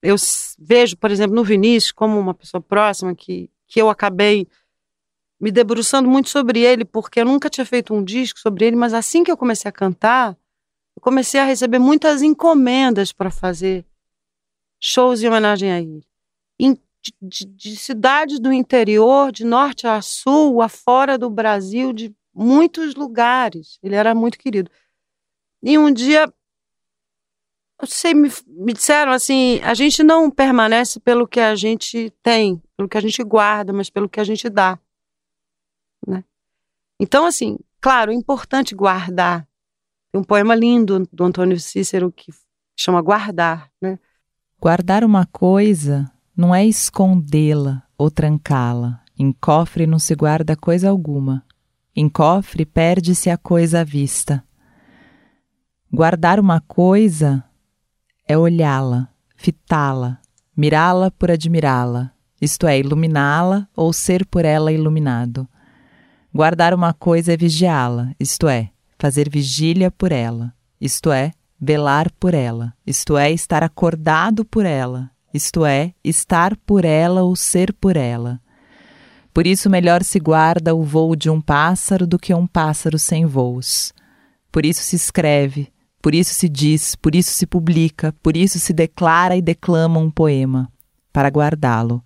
eu 0.03 0.17
vejo, 0.59 0.97
por 0.97 1.11
exemplo, 1.11 1.35
no 1.35 1.43
Vinícius 1.43 1.93
como 1.93 2.19
uma 2.19 2.35
pessoa 2.35 2.61
próxima 2.61 3.15
que 3.15 3.51
que 3.69 3.81
eu 3.81 3.91
acabei 3.91 4.49
me 5.41 5.53
debruçando 5.53 6.09
muito 6.09 6.29
sobre 6.29 6.61
ele, 6.61 6.85
porque 6.85 7.21
eu 7.21 7.25
nunca 7.25 7.49
tinha 7.49 7.65
feito 7.65 7.95
um 7.95 8.03
disco 8.03 8.39
sobre 8.41 8.67
ele, 8.67 8.77
mas 8.77 8.93
assim 8.93 9.23
que 9.23 9.31
eu 9.31 9.37
comecei 9.37 9.69
a 9.69 9.73
cantar, 9.73 10.37
eu 10.97 11.01
comecei 11.01 11.41
a 11.41 11.45
receber 11.45 11.79
muitas 11.79 12.23
encomendas 12.23 13.13
para 13.13 13.31
fazer 13.31 13.87
shows 14.81 15.23
em 15.23 15.29
homenagem 15.29 15.71
a 15.71 15.81
ele. 15.81 16.05
Em, 16.59 16.77
de, 17.23 17.47
de, 17.47 17.77
cidades 17.77 18.41
do 18.41 18.53
interior, 18.53 19.31
de 19.31 19.45
norte 19.45 19.87
a 19.87 20.03
sul, 20.03 20.61
afora 20.61 21.17
do 21.17 21.31
Brasil, 21.31 21.93
de 21.93 22.13
muitos 22.35 22.97
lugares. 22.97 23.79
Ele 23.81 23.95
era 23.95 24.15
muito 24.15 24.39
querido. 24.39 24.71
E 25.63 25.79
um 25.79 25.93
dia, 25.93 26.33
eu 27.81 27.87
sei, 27.87 28.13
me, 28.13 28.29
me 28.47 28.73
disseram 28.73 29.13
assim: 29.13 29.61
a 29.63 29.75
gente 29.75 30.03
não 30.03 30.29
permanece 30.31 30.99
pelo 30.99 31.29
que 31.29 31.39
a 31.39 31.55
gente 31.55 32.11
tem, 32.23 32.61
pelo 32.77 32.89
que 32.89 32.99
a 32.99 33.01
gente 33.01 33.23
guarda, 33.23 33.73
mas 33.73 33.89
pelo 33.89 34.09
que 34.09 34.19
a 34.19 34.25
gente 34.25 34.49
dá. 34.49 34.79
Né? 36.09 36.25
Então, 36.99 37.27
assim, 37.27 37.59
claro, 37.81 38.11
é 38.11 38.15
importante 38.15 38.75
guardar. 38.75 39.47
Tem 40.11 40.21
um 40.21 40.25
poema 40.25 40.55
lindo 40.55 41.07
do 41.13 41.25
Antônio 41.25 41.61
Cícero 41.61 42.11
que 42.11 42.33
chama 42.77 43.03
Guardar. 43.03 43.71
Né? 43.81 43.99
Guardar 44.61 45.05
uma 45.05 45.27
coisa 45.27 46.11
não 46.37 46.55
é 46.55 46.67
escondê-la 46.67 47.83
ou 47.97 48.11
trancá-la. 48.11 49.03
Em 49.19 49.33
cofre 49.33 49.87
não 49.87 49.99
se 49.99 50.15
guarda 50.15 50.57
coisa 50.57 50.89
alguma. 50.89 51.45
Em 51.95 52.09
cofre 52.09 52.65
perde-se 52.65 53.29
a 53.29 53.37
coisa 53.37 53.81
à 53.81 53.85
vista. 53.85 54.43
Guardar 55.93 56.39
uma 56.39 56.61
coisa 56.61 57.45
é 58.27 58.37
olhá-la, 58.37 59.09
fitá-la, 59.35 60.21
mirá-la 60.57 61.11
por 61.11 61.31
admirá-la, 61.31 62.13
isto 62.41 62.67
é, 62.67 62.79
iluminá-la 62.79 63.67
ou 63.75 63.93
ser 63.93 64.27
por 64.27 64.45
ela 64.45 64.71
iluminado. 64.71 65.49
Guardar 66.33 66.75
uma 66.75 66.93
coisa 66.93 67.33
é 67.33 67.37
vigiá-la, 67.37 68.13
isto 68.21 68.49
é, 68.49 68.71
fazer 68.99 69.31
vigília 69.31 69.91
por 69.91 70.13
ela, 70.13 70.53
isto 70.79 71.11
é, 71.11 71.33
velar 71.59 72.13
por 72.21 72.35
ela, 72.35 72.75
isto 72.87 73.17
é, 73.17 73.33
estar 73.33 73.63
acordado 73.63 74.45
por 74.45 74.67
ela, 74.67 75.11
isto 75.33 75.65
é, 75.65 75.95
estar 76.05 76.55
por 76.55 76.85
ela 76.85 77.23
ou 77.23 77.35
ser 77.35 77.73
por 77.73 77.97
ela. 77.97 78.41
Por 79.33 79.47
isso, 79.47 79.71
melhor 79.71 80.05
se 80.05 80.21
guarda 80.21 80.75
o 80.75 80.83
voo 80.83 81.17
de 81.17 81.31
um 81.31 81.41
pássaro 81.41 82.07
do 82.07 82.19
que 82.19 82.35
um 82.35 82.47
pássaro 82.47 82.99
sem 82.99 83.25
voos. 83.25 83.95
Por 84.53 84.67
isso 84.67 84.83
se 84.83 84.97
escreve, 84.97 85.73
por 86.03 86.15
isso 86.15 86.35
se 86.35 86.49
diz, 86.49 86.95
por 86.95 87.15
isso 87.15 87.31
se 87.31 87.47
publica, 87.47 88.15
por 88.23 88.37
isso 88.37 88.59
se 88.59 88.75
declara 88.75 89.35
e 89.35 89.41
declama 89.41 89.99
um 89.99 90.11
poema, 90.11 90.71
para 91.11 91.29
guardá-lo, 91.31 92.05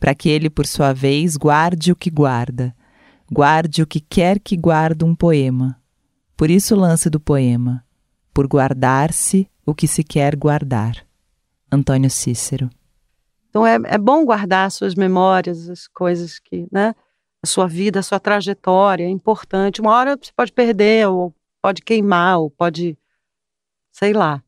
para 0.00 0.14
que 0.14 0.30
ele, 0.30 0.48
por 0.48 0.66
sua 0.66 0.94
vez, 0.94 1.36
guarde 1.36 1.92
o 1.92 1.96
que 1.96 2.10
guarda 2.10 2.74
Guarde 3.30 3.82
o 3.82 3.86
que 3.86 4.00
quer 4.00 4.38
que 4.38 4.56
guarde 4.56 5.04
um 5.04 5.14
poema. 5.14 5.80
Por 6.36 6.50
isso 6.50 6.74
o 6.74 6.78
lance 6.78 7.10
do 7.10 7.20
poema. 7.20 7.84
Por 8.32 8.46
guardar-se 8.46 9.50
o 9.66 9.74
que 9.74 9.86
se 9.86 10.02
quer 10.02 10.34
guardar. 10.34 11.04
Antônio 11.70 12.10
Cícero. 12.10 12.70
Então 13.50 13.66
é, 13.66 13.78
é 13.84 13.98
bom 13.98 14.24
guardar 14.24 14.70
suas 14.70 14.94
memórias, 14.94 15.68
as 15.68 15.86
coisas 15.88 16.38
que, 16.38 16.66
né? 16.72 16.94
A 17.42 17.46
sua 17.46 17.66
vida, 17.66 18.00
a 18.00 18.02
sua 18.02 18.18
trajetória 18.18 19.04
é 19.04 19.08
importante. 19.08 19.80
Uma 19.80 19.92
hora 19.92 20.18
você 20.20 20.32
pode 20.34 20.52
perder, 20.52 21.08
ou 21.08 21.34
pode 21.62 21.82
queimar, 21.82 22.38
ou 22.38 22.50
pode. 22.50 22.96
sei 23.92 24.12
lá. 24.12 24.42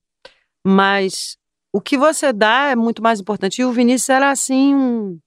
Mas 0.67 1.37
o 1.73 1.81
que 1.81 1.97
você 1.97 2.33
dá 2.33 2.69
é 2.71 2.77
muito 2.77 3.03
mais 3.03 3.21
importante. 3.21 3.61
E 3.61 3.65
o 3.65 3.73
Vinícius 3.73 4.09
era 4.09 4.31
assim 4.31 4.75
um 4.75 5.21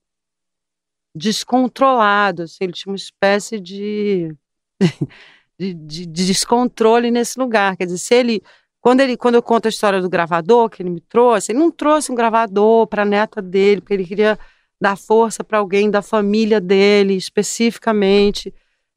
descontrolado, 1.14 2.42
assim, 2.42 2.58
ele 2.62 2.72
tinha 2.72 2.90
uma 2.90 2.96
espécie 2.96 3.60
de, 3.60 4.34
de, 5.58 5.74
de, 5.74 6.06
de, 6.06 6.26
descontrole 6.26 7.10
nesse 7.10 7.38
lugar. 7.38 7.76
Quer 7.76 7.86
dizer, 7.86 7.98
se 7.98 8.14
ele 8.14 8.42
quando, 8.84 9.00
ele. 9.00 9.16
quando 9.16 9.36
eu 9.36 9.42
conto 9.42 9.64
a 9.64 9.70
história 9.70 9.98
do 10.02 10.10
gravador 10.10 10.68
que 10.68 10.82
ele 10.82 10.90
me 10.90 11.00
trouxe, 11.00 11.52
ele 11.52 11.58
não 11.58 11.70
trouxe 11.70 12.12
um 12.12 12.14
gravador 12.14 12.86
para 12.86 13.00
a 13.00 13.06
neta 13.06 13.40
dele, 13.40 13.80
porque 13.80 13.94
ele 13.94 14.04
queria 14.04 14.38
dar 14.78 14.94
força 14.94 15.42
para 15.42 15.56
alguém 15.56 15.90
da 15.90 16.02
família 16.02 16.60
dele, 16.60 17.14
especificamente. 17.14 18.52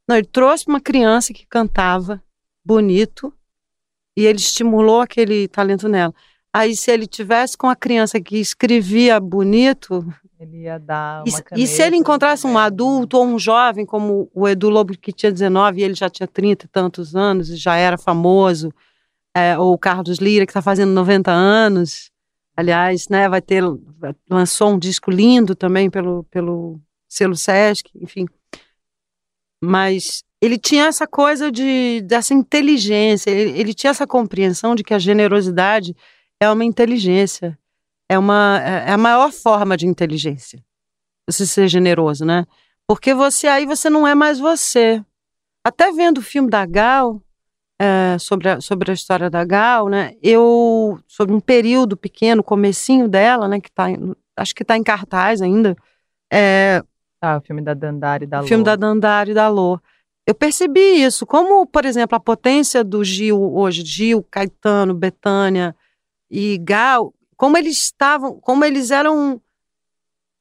Não, 0.05 0.17
ele 0.17 0.27
trouxe 0.27 0.65
uma 0.67 0.81
criança 0.81 1.33
que 1.33 1.45
cantava 1.45 2.21
bonito 2.65 3.33
e 4.17 4.25
ele 4.25 4.39
estimulou 4.39 4.99
aquele 4.99 5.47
talento 5.47 5.87
nela. 5.87 6.13
Aí, 6.51 6.75
se 6.75 6.91
ele 6.91 7.07
tivesse 7.07 7.57
com 7.57 7.69
a 7.69 7.75
criança 7.75 8.19
que 8.19 8.37
escrevia 8.39 9.19
bonito, 9.21 10.05
ele 10.39 10.63
ia 10.63 10.77
dar 10.77 11.23
uma 11.23 11.43
e, 11.55 11.63
e 11.63 11.67
se 11.67 11.81
ele 11.81 11.95
encontrasse 11.95 12.45
um 12.45 12.57
adulto 12.57 13.17
ou 13.17 13.25
um 13.25 13.39
jovem, 13.39 13.85
como 13.85 14.29
o 14.33 14.47
Edu 14.47 14.69
Lobo, 14.69 14.97
que 14.97 15.11
tinha 15.11 15.31
19 15.31 15.79
e 15.79 15.83
ele 15.83 15.95
já 15.95 16.09
tinha 16.09 16.27
30 16.27 16.65
e 16.65 16.67
tantos 16.67 17.15
anos 17.15 17.49
e 17.49 17.55
já 17.55 17.75
era 17.75 17.97
famoso, 17.97 18.71
é, 19.35 19.57
ou 19.57 19.73
o 19.73 19.77
Carlos 19.77 20.17
Lira, 20.19 20.45
que 20.45 20.51
está 20.51 20.61
fazendo 20.61 20.91
90 20.91 21.31
anos, 21.31 22.11
aliás, 22.55 23.07
né, 23.09 23.27
vai 23.27 23.41
ter, 23.41 23.63
lançou 24.29 24.71
um 24.71 24.79
disco 24.79 25.09
lindo 25.09 25.55
também 25.55 25.89
pelo, 25.89 26.23
pelo 26.25 26.79
selo 27.07 27.35
Sesc, 27.35 27.89
enfim. 27.95 28.25
Mas 29.61 30.23
ele 30.39 30.57
tinha 30.57 30.85
essa 30.85 31.07
coisa 31.07 31.51
de, 31.51 32.01
dessa 32.01 32.33
inteligência, 32.33 33.31
ele, 33.31 33.59
ele 33.59 33.73
tinha 33.73 33.89
essa 33.89 34.05
compreensão 34.05 34.75
de 34.75 34.83
que 34.83 34.93
a 34.93 34.99
generosidade 34.99 35.95
é 36.39 36.49
uma 36.49 36.63
inteligência 36.63 37.57
é 38.09 38.17
uma 38.17 38.59
é 38.59 38.91
a 38.91 38.97
maior 38.97 39.31
forma 39.31 39.75
de 39.77 39.87
inteligência. 39.87 40.63
Você 41.27 41.45
ser 41.45 41.67
generoso, 41.67 42.25
né? 42.25 42.45
Porque 42.87 43.13
você 43.13 43.47
aí 43.47 43.65
você 43.65 43.89
não 43.89 44.07
é 44.07 44.15
mais 44.15 44.39
você. 44.39 45.03
Até 45.63 45.91
vendo 45.91 46.19
o 46.19 46.21
filme 46.21 46.49
da 46.49 46.65
Gal, 46.65 47.21
é, 47.79 48.17
sobre, 48.17 48.49
a, 48.49 48.61
sobre 48.61 48.89
a 48.89 48.93
história 48.93 49.29
da 49.29 49.43
Gal, 49.43 49.87
né? 49.89 50.15
Eu 50.21 50.99
sobre 51.07 51.35
um 51.35 51.39
período 51.39 51.95
pequeno, 51.95 52.43
comecinho 52.43 53.07
dela, 53.07 53.47
né? 53.47 53.59
Que 53.59 53.71
tá, 53.71 53.87
acho 54.35 54.55
que 54.55 54.63
está 54.63 54.77
em 54.77 54.83
cartaz 54.83 55.41
ainda. 55.41 55.75
É, 56.31 56.81
ah, 57.21 57.37
o 57.37 57.41
filme 57.41 57.61
da 57.61 57.73
Dandara 57.73 58.23
e 58.23 58.27
da 58.27 58.39
Lô. 58.39 58.45
O 58.45 58.47
filme 58.47 58.63
da 58.63 58.75
Dandara 58.75 59.29
e 59.29 59.33
da 59.33 59.47
Lô. 59.47 59.79
Eu 60.25 60.35
percebi 60.35 61.03
isso, 61.03 61.25
como, 61.25 61.65
por 61.65 61.85
exemplo, 61.85 62.15
a 62.15 62.19
potência 62.19 62.83
do 62.83 63.03
Gil 63.03 63.55
hoje, 63.55 63.83
Gil, 63.85 64.23
Caetano, 64.29 64.93
Betânia 64.93 65.75
e 66.29 66.57
Gal, 66.57 67.13
como 67.37 67.57
eles 67.57 67.77
estavam, 67.77 68.39
como 68.39 68.65
eles 68.65 68.91
eram 68.91 69.39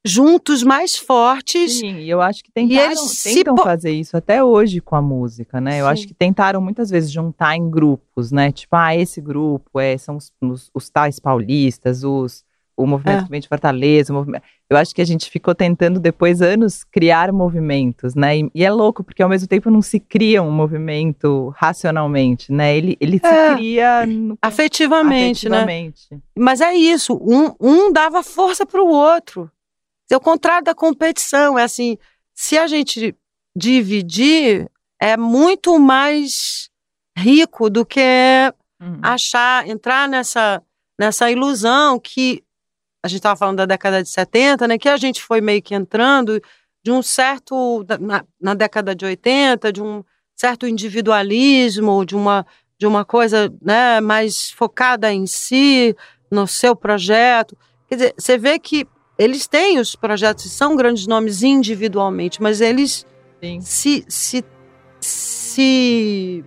juntos 0.04 0.62
mais 0.62 0.96
fortes. 0.96 1.80
Sim, 1.80 2.04
eu 2.04 2.22
acho 2.22 2.42
que 2.42 2.50
tentaram, 2.50 2.92
e 2.92 2.98
eles 2.98 3.22
tentam 3.22 3.56
fazer 3.58 3.90
isso 3.90 4.16
até 4.16 4.42
hoje 4.42 4.80
com 4.80 4.96
a 4.96 5.02
música, 5.02 5.60
né? 5.60 5.80
Eu 5.80 5.86
Sim. 5.86 5.92
acho 5.92 6.06
que 6.06 6.14
tentaram 6.14 6.60
muitas 6.60 6.88
vezes 6.88 7.10
juntar 7.10 7.56
em 7.56 7.68
grupos, 7.68 8.32
né? 8.32 8.50
Tipo, 8.50 8.76
ah, 8.76 8.96
esse 8.96 9.20
grupo 9.20 9.78
é, 9.78 9.98
são 9.98 10.16
os, 10.16 10.32
os, 10.40 10.70
os 10.72 10.88
tais 10.88 11.18
paulistas, 11.18 12.02
os 12.02 12.45
o 12.76 12.86
movimento 12.86 13.32
é. 13.32 13.38
de 13.38 13.48
Fortaleza, 13.48 14.12
movimento... 14.12 14.42
eu 14.68 14.76
acho 14.76 14.94
que 14.94 15.00
a 15.00 15.04
gente 15.04 15.30
ficou 15.30 15.54
tentando 15.54 15.98
depois 15.98 16.42
anos 16.42 16.84
criar 16.84 17.32
movimentos, 17.32 18.14
né? 18.14 18.38
E, 18.38 18.50
e, 18.54 18.64
é 18.64 18.70
louco 18.70 19.02
porque 19.02 19.22
ao 19.22 19.28
mesmo 19.28 19.48
tempo 19.48 19.70
não 19.70 19.80
se 19.80 19.98
cria 19.98 20.42
um 20.42 20.50
movimento 20.50 21.54
racionalmente, 21.56 22.52
né? 22.52 22.76
Ele, 22.76 22.96
ele 23.00 23.18
é. 23.22 23.48
se 23.48 23.54
cria 23.54 24.06
no... 24.06 24.38
afetivamente, 24.42 25.46
afetivamente, 25.46 26.06
né? 26.10 26.20
Mas 26.36 26.60
é 26.60 26.74
isso, 26.74 27.14
um, 27.14 27.54
um 27.58 27.90
dava 27.90 28.22
força 28.22 28.66
para 28.66 28.82
o 28.82 28.88
outro. 28.88 29.50
É 30.10 30.16
o 30.16 30.20
contrário 30.20 30.64
da 30.64 30.74
competição, 30.74 31.58
é 31.58 31.64
assim, 31.64 31.96
se 32.34 32.58
a 32.58 32.66
gente 32.66 33.16
dividir, 33.56 34.70
é 35.00 35.16
muito 35.16 35.78
mais 35.78 36.68
rico 37.16 37.70
do 37.70 37.86
que 37.86 38.00
uhum. 38.80 39.00
achar, 39.02 39.66
entrar 39.66 40.06
nessa 40.06 40.62
nessa 40.98 41.30
ilusão 41.30 41.98
que 42.00 42.42
a 43.06 43.08
gente 43.08 43.18
estava 43.18 43.36
falando 43.36 43.58
da 43.58 43.66
década 43.66 44.02
de 44.02 44.08
70, 44.08 44.68
né, 44.68 44.78
que 44.78 44.88
a 44.88 44.96
gente 44.96 45.22
foi 45.22 45.40
meio 45.40 45.62
que 45.62 45.74
entrando 45.74 46.42
de 46.82 46.90
um 46.90 47.02
certo, 47.02 47.84
na, 48.00 48.24
na, 48.40 48.54
década 48.54 48.94
de 48.94 49.04
80, 49.04 49.72
de 49.72 49.82
um 49.82 50.04
certo 50.34 50.66
individualismo, 50.66 52.04
de 52.04 52.14
uma, 52.14 52.46
de 52.78 52.86
uma 52.86 53.04
coisa 53.04 53.52
né, 53.62 54.00
mais 54.00 54.50
focada 54.50 55.12
em 55.12 55.26
si, 55.26 55.96
no 56.30 56.46
seu 56.46 56.76
projeto. 56.76 57.56
Quer 57.88 57.94
dizer, 57.94 58.14
você 58.18 58.36
vê 58.36 58.58
que 58.58 58.86
eles 59.18 59.46
têm 59.46 59.78
os 59.78 59.96
projetos, 59.96 60.50
são 60.50 60.76
grandes 60.76 61.06
nomes 61.06 61.42
individualmente, 61.42 62.42
mas 62.42 62.60
eles 62.60 63.06
se, 63.60 64.04
se, 64.08 64.44
se 65.00 66.44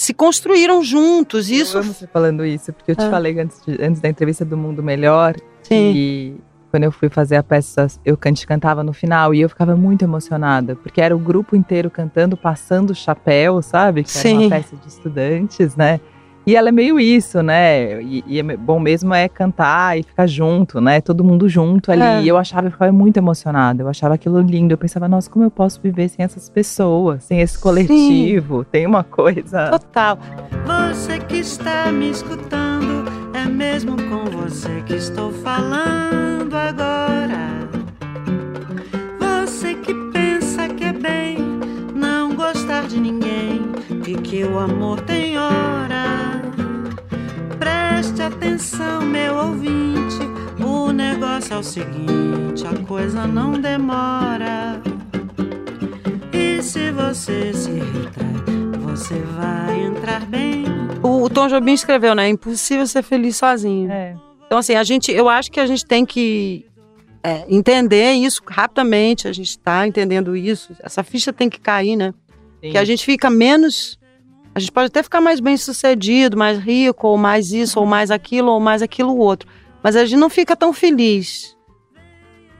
se 0.00 0.14
construíram 0.14 0.82
juntos. 0.82 1.50
Isso... 1.50 1.76
Eu 1.76 1.82
amo 1.82 1.92
você 1.92 2.06
falando 2.06 2.44
isso, 2.46 2.72
porque 2.72 2.92
eu 2.92 2.96
te 2.96 3.04
ah. 3.04 3.10
falei 3.10 3.38
antes, 3.38 3.60
de, 3.66 3.82
antes 3.82 4.00
da 4.00 4.08
entrevista 4.08 4.44
do 4.46 4.56
Mundo 4.56 4.82
Melhor 4.82 5.36
Sim. 5.70 5.92
e 5.94 6.34
quando 6.70 6.84
eu 6.84 6.92
fui 6.92 7.08
fazer 7.08 7.36
a 7.36 7.42
peça, 7.42 7.86
eu 8.04 8.16
cantava 8.16 8.84
no 8.84 8.92
final 8.92 9.34
e 9.34 9.40
eu 9.40 9.48
ficava 9.48 9.74
muito 9.76 10.02
emocionada, 10.02 10.76
porque 10.76 11.00
era 11.00 11.14
o 11.14 11.18
grupo 11.18 11.56
inteiro 11.56 11.90
cantando, 11.90 12.36
passando 12.36 12.90
o 12.90 12.94
chapéu, 12.94 13.60
sabe? 13.60 14.04
Que 14.04 14.10
Sim. 14.10 14.28
era 14.28 14.40
uma 14.40 14.50
peça 14.50 14.76
de 14.76 14.86
estudantes, 14.86 15.74
né? 15.74 16.00
E 16.46 16.56
ela 16.56 16.70
é 16.70 16.72
meio 16.72 16.98
isso, 16.98 17.42
né? 17.42 18.02
E, 18.02 18.24
e, 18.26 18.40
é 18.40 18.42
bom 18.56 18.80
mesmo 18.80 19.12
é 19.12 19.28
cantar 19.28 19.98
e 19.98 20.02
ficar 20.02 20.26
junto, 20.26 20.80
né? 20.80 21.00
Todo 21.00 21.22
mundo 21.22 21.48
junto 21.48 21.92
ali. 21.92 22.02
É. 22.02 22.22
E 22.22 22.28
eu 22.28 22.36
achava, 22.38 22.66
eu 22.66 22.70
ficava 22.72 22.90
muito 22.90 23.18
emocionada. 23.18 23.82
Eu 23.82 23.88
achava 23.88 24.14
aquilo 24.14 24.40
lindo. 24.40 24.72
Eu 24.72 24.78
pensava, 24.78 25.06
nossa, 25.06 25.28
como 25.30 25.44
eu 25.44 25.50
posso 25.50 25.80
viver 25.82 26.08
sem 26.08 26.24
essas 26.24 26.48
pessoas, 26.48 27.24
sem 27.24 27.40
esse 27.40 27.58
coletivo? 27.58 28.60
Sim. 28.60 28.66
Tem 28.72 28.86
uma 28.86 29.04
coisa. 29.04 29.68
Total. 29.70 30.18
Você 30.66 31.18
que 31.18 31.36
está 31.36 31.92
me 31.92 32.10
escutando, 32.10 32.99
é 33.40 33.46
mesmo 33.46 33.96
com 33.96 34.24
você 34.26 34.82
que 34.86 34.94
estou 34.94 35.32
falando 35.32 36.54
agora. 36.54 37.68
Você 39.18 39.74
que 39.74 39.94
pensa 40.12 40.68
que 40.68 40.84
é 40.84 40.92
bem 40.92 41.38
não 41.94 42.34
gostar 42.34 42.86
de 42.86 43.00
ninguém 43.00 43.62
e 44.06 44.14
que 44.14 44.44
o 44.44 44.58
amor 44.58 45.00
tem 45.02 45.38
hora. 45.38 46.42
Preste 47.58 48.22
atenção, 48.22 49.02
meu 49.02 49.36
ouvinte. 49.36 50.20
O 50.62 50.92
negócio 50.92 51.54
é 51.54 51.58
o 51.58 51.62
seguinte: 51.62 52.66
a 52.66 52.86
coisa 52.86 53.26
não 53.26 53.52
demora. 53.52 54.82
E 56.32 56.62
se 56.62 56.90
você 56.90 57.54
se 57.54 57.70
retrai, 57.70 58.49
você 58.90 59.14
vai 59.14 59.82
entrar 59.84 60.26
bem. 60.26 60.64
O, 61.02 61.30
Tom 61.30 61.48
Jobim 61.48 61.72
escreveu, 61.72 62.14
né? 62.14 62.26
É 62.26 62.28
impossível 62.28 62.86
ser 62.86 63.02
feliz 63.02 63.36
sozinho. 63.36 63.90
É. 63.90 64.16
Então, 64.46 64.58
assim, 64.58 64.74
a 64.74 64.82
gente, 64.82 65.12
eu 65.12 65.28
acho 65.28 65.50
que 65.50 65.60
a 65.60 65.66
gente 65.66 65.86
tem 65.86 66.04
que 66.04 66.66
é, 67.22 67.44
entender 67.48 68.12
isso 68.12 68.42
rapidamente. 68.46 69.28
A 69.28 69.32
gente 69.32 69.50
está 69.50 69.86
entendendo 69.86 70.36
isso. 70.36 70.74
Essa 70.80 71.04
ficha 71.04 71.32
tem 71.32 71.48
que 71.48 71.60
cair, 71.60 71.96
né? 71.96 72.12
Sim. 72.60 72.72
Que 72.72 72.78
a 72.78 72.84
gente 72.84 73.04
fica 73.04 73.30
menos 73.30 73.98
a 74.54 74.58
gente 74.58 74.72
pode 74.72 74.88
até 74.88 75.02
ficar 75.02 75.20
mais 75.20 75.38
bem 75.38 75.56
sucedido, 75.56 76.36
mais 76.36 76.58
rico, 76.58 77.06
ou 77.06 77.16
mais 77.16 77.52
isso, 77.52 77.78
ou 77.78 77.86
mais 77.86 78.10
aquilo, 78.10 78.50
ou 78.50 78.58
mais 78.58 78.82
aquilo 78.82 79.16
outro. 79.16 79.48
Mas 79.82 79.94
a 79.94 80.04
gente 80.04 80.18
não 80.18 80.28
fica 80.28 80.56
tão 80.56 80.72
feliz. 80.72 81.56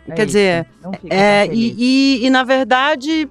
É 0.08 0.12
Quer 0.14 0.22
isso, 0.22 0.26
dizer, 0.26 0.66
é, 1.10 1.48
e, 1.52 1.74
e, 1.76 2.26
e, 2.26 2.30
na 2.30 2.44
verdade, 2.44 3.28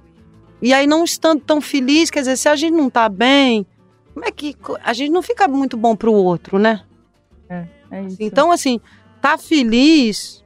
e 0.62 0.72
aí 0.72 0.86
não 0.86 1.04
estando 1.04 1.40
tão 1.40 1.60
feliz, 1.60 2.10
quer 2.10 2.20
dizer, 2.20 2.36
se 2.36 2.48
a 2.48 2.56
gente 2.56 2.74
não 2.74 2.90
tá 2.90 3.08
bem, 3.08 3.66
como 4.12 4.26
é 4.26 4.30
que 4.30 4.56
a 4.82 4.92
gente 4.92 5.10
não 5.10 5.22
fica 5.22 5.48
muito 5.48 5.76
bom 5.76 5.96
pro 5.96 6.12
outro, 6.12 6.58
né? 6.58 6.82
É, 7.48 7.66
é 7.90 8.02
isso. 8.02 8.16
Então, 8.20 8.52
assim, 8.52 8.80
tá 9.20 9.38
feliz, 9.38 10.44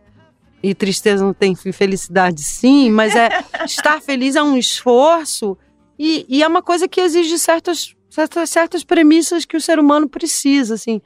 e 0.63 0.75
tristeza 0.75 1.25
não 1.25 1.35
tem 1.35 1.55
felicidade 1.55 2.43
sim, 2.43 2.91
mas 2.91 3.15
é 3.15 3.29
estar 3.67 4.01
feliz 4.01 4.37
é 4.37 4.43
um 4.43 4.57
esforço 4.57 5.59
e, 5.99 6.25
e, 6.29 6.43
é 6.43 6.49
uma 6.49 6.63
coisa 6.63 6.89
que 6.89 7.01
exige 7.01 7.39
certas 7.39 7.95
certas, 8.15 8.51
certas 8.51 8.85
premissas 8.85 9.45
que 9.45 9.57
o 9.57 9.61
ser 9.61 9.79
humano 9.79 10.09
precisa, 10.09 10.75
assim. 10.75 11.01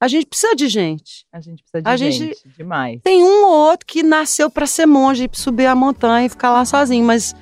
A 0.00 0.08
gente 0.08 0.26
precisa 0.26 0.54
de 0.56 0.66
gente. 0.68 1.26
A 1.32 1.40
gente 1.40 1.62
precisa 1.62 1.82
de 1.82 1.88
a 1.88 1.96
gente, 1.96 2.18
gente 2.18 2.48
demais. 2.56 3.00
Tem 3.02 3.22
um 3.22 3.44
ou 3.44 3.52
outro 3.52 3.86
que 3.86 4.02
nasceu 4.02 4.50
para 4.50 4.66
ser 4.66 4.86
monge, 4.86 5.28
subir 5.32 5.66
a 5.66 5.74
montanha 5.74 6.26
e 6.26 6.28
ficar 6.28 6.50
lá 6.50 6.64
sozinho, 6.64 7.04
mas 7.04 7.34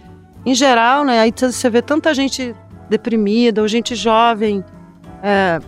em 0.44 0.54
geral, 0.54 1.04
né, 1.04 1.20
aí 1.20 1.32
você 1.36 1.68
vê 1.68 1.82
tanta 1.82 2.14
gente 2.14 2.54
deprimida 2.88 3.60
ou 3.62 3.68
gente 3.68 3.94
jovem, 3.94 4.64
é, 5.22 5.60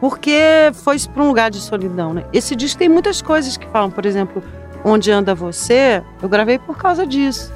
porque 0.00 0.70
foi 0.74 0.96
para 1.12 1.22
um 1.22 1.28
lugar 1.28 1.50
de 1.50 1.58
solidão, 1.58 2.12
né? 2.12 2.24
Esse 2.32 2.54
disco 2.54 2.78
tem 2.78 2.88
muitas 2.88 3.22
coisas 3.22 3.56
que 3.56 3.66
falam, 3.68 3.90
por 3.90 4.04
exemplo, 4.04 4.42
Onde 4.84 5.10
Anda 5.10 5.34
Você, 5.34 6.02
eu 6.22 6.28
gravei 6.28 6.58
por 6.58 6.76
causa 6.76 7.06
disso. 7.06 7.52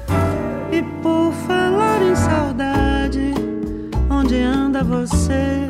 E 0.71 0.81
por 1.01 1.31
falar 1.47 2.01
em 2.01 2.15
saudade, 2.15 3.33
onde 4.09 4.37
anda 4.41 4.83
você? 4.83 5.67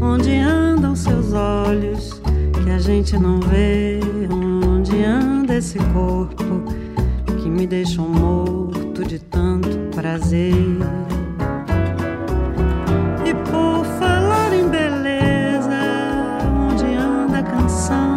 Onde 0.00 0.36
andam 0.36 0.96
seus 0.96 1.32
olhos 1.32 2.20
que 2.64 2.70
a 2.70 2.78
gente 2.78 3.16
não 3.18 3.40
vê? 3.40 4.00
Onde 4.30 5.02
anda 5.04 5.54
esse 5.56 5.78
corpo 5.92 6.64
que 7.42 7.50
me 7.50 7.66
deixou 7.66 8.08
morto 8.08 9.04
de 9.04 9.18
tanto 9.18 9.68
prazer? 9.94 10.54
E 13.26 13.34
por 13.50 13.84
falar 13.98 14.52
em 14.54 14.68
beleza, 14.68 15.80
onde 16.70 16.84
anda 16.94 17.38
a 17.38 17.42
canção 17.42 18.14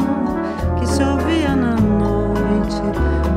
que 0.80 0.86
se 0.88 1.04
ouvia 1.04 1.56
na 1.56 1.76
noite 1.76 2.82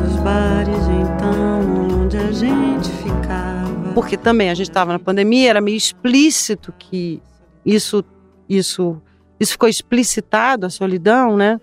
dos 0.03 0.17
bares 0.17 0.77
então 0.89 2.03
onde 2.03 2.19
a 2.19 2.33
gente 2.33 2.91
ficava? 3.03 3.93
Porque 3.95 4.19
também 4.19 4.51
a 4.51 4.55
gente 4.55 4.69
estava 4.69 4.93
na 4.93 4.99
pandemia, 4.99 5.49
era 5.49 5.61
meio 5.63 5.77
explícito 5.77 6.71
que 6.79 7.23
isso 7.65 8.05
isso 8.47 9.01
isso 9.41 9.53
ficou 9.53 9.69
explicitado 9.69 10.67
a 10.67 10.71
solidão, 10.71 11.37
né? 11.37 11.59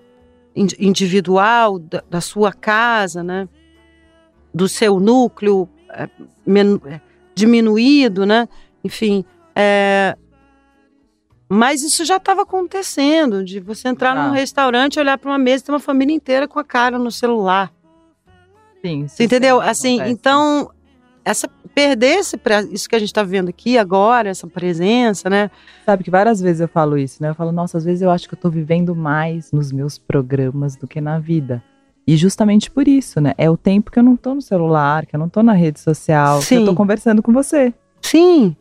Individual 0.55 1.77
da 1.77 2.21
sua 2.21 2.53
casa, 2.53 3.21
né? 3.21 3.47
Do 4.55 4.69
seu 4.69 4.99
núcleo 4.99 5.67
é, 5.89 6.09
men, 6.45 6.79
é, 6.85 7.01
diminuído, 7.35 8.25
né? 8.25 8.47
Enfim, 8.83 9.25
é, 9.55 10.17
mas 11.47 11.83
isso 11.83 12.03
já 12.03 12.17
estava 12.17 12.41
acontecendo, 12.41 13.43
de 13.43 13.59
você 13.59 13.87
entrar 13.87 14.17
ah. 14.17 14.27
num 14.27 14.33
restaurante, 14.33 14.99
olhar 14.99 15.17
para 15.17 15.29
uma 15.29 15.37
mesa 15.37 15.63
e 15.63 15.65
ter 15.65 15.71
uma 15.71 15.79
família 15.79 16.13
inteira 16.13 16.47
com 16.47 16.59
a 16.59 16.63
cara 16.63 16.97
no 16.97 17.11
celular. 17.11 17.71
Sim. 18.83 19.07
Você 19.07 19.23
entendeu? 19.23 19.61
Assim, 19.61 19.95
acontece. 19.95 20.11
então 20.11 20.71
essa 21.23 21.49
perder 21.73 22.19
esse, 22.19 22.39
isso 22.71 22.87
que 22.87 22.95
a 22.95 22.99
gente 22.99 23.09
está 23.09 23.23
vendo 23.23 23.49
aqui 23.49 23.77
agora, 23.77 24.29
essa 24.29 24.47
presença, 24.47 25.29
né? 25.29 25.51
Sabe 25.85 26.03
que 26.03 26.11
várias 26.11 26.39
vezes 26.39 26.61
eu 26.61 26.67
falo 26.67 26.97
isso, 26.97 27.21
né? 27.21 27.29
Eu 27.29 27.35
falo, 27.35 27.51
nossa, 27.51 27.77
às 27.77 27.83
vezes 27.83 28.01
eu 28.01 28.09
acho 28.09 28.29
que 28.29 28.35
eu 28.35 28.39
tô 28.39 28.49
vivendo 28.49 28.95
mais 28.95 29.51
nos 29.51 29.71
meus 29.71 29.97
programas 29.97 30.77
do 30.77 30.87
que 30.87 31.01
na 31.01 31.19
vida. 31.19 31.61
E 32.07 32.15
justamente 32.15 32.69
por 32.69 32.87
isso, 32.87 33.19
né? 33.19 33.33
É 33.37 33.49
o 33.49 33.57
tempo 33.57 33.89
que 33.89 33.97
eu 33.97 34.03
não 34.03 34.15
tô 34.15 34.35
no 34.35 34.41
celular, 34.41 35.05
que 35.05 35.15
eu 35.15 35.19
não 35.19 35.27
tô 35.27 35.41
na 35.41 35.53
rede 35.53 35.79
social, 35.79 36.39
que 36.39 36.53
eu 36.55 36.59
Sim. 36.59 36.65
tô 36.65 36.75
conversando 36.75 37.23
com 37.23 37.33
você. 37.33 37.73
Sim, 37.99 38.55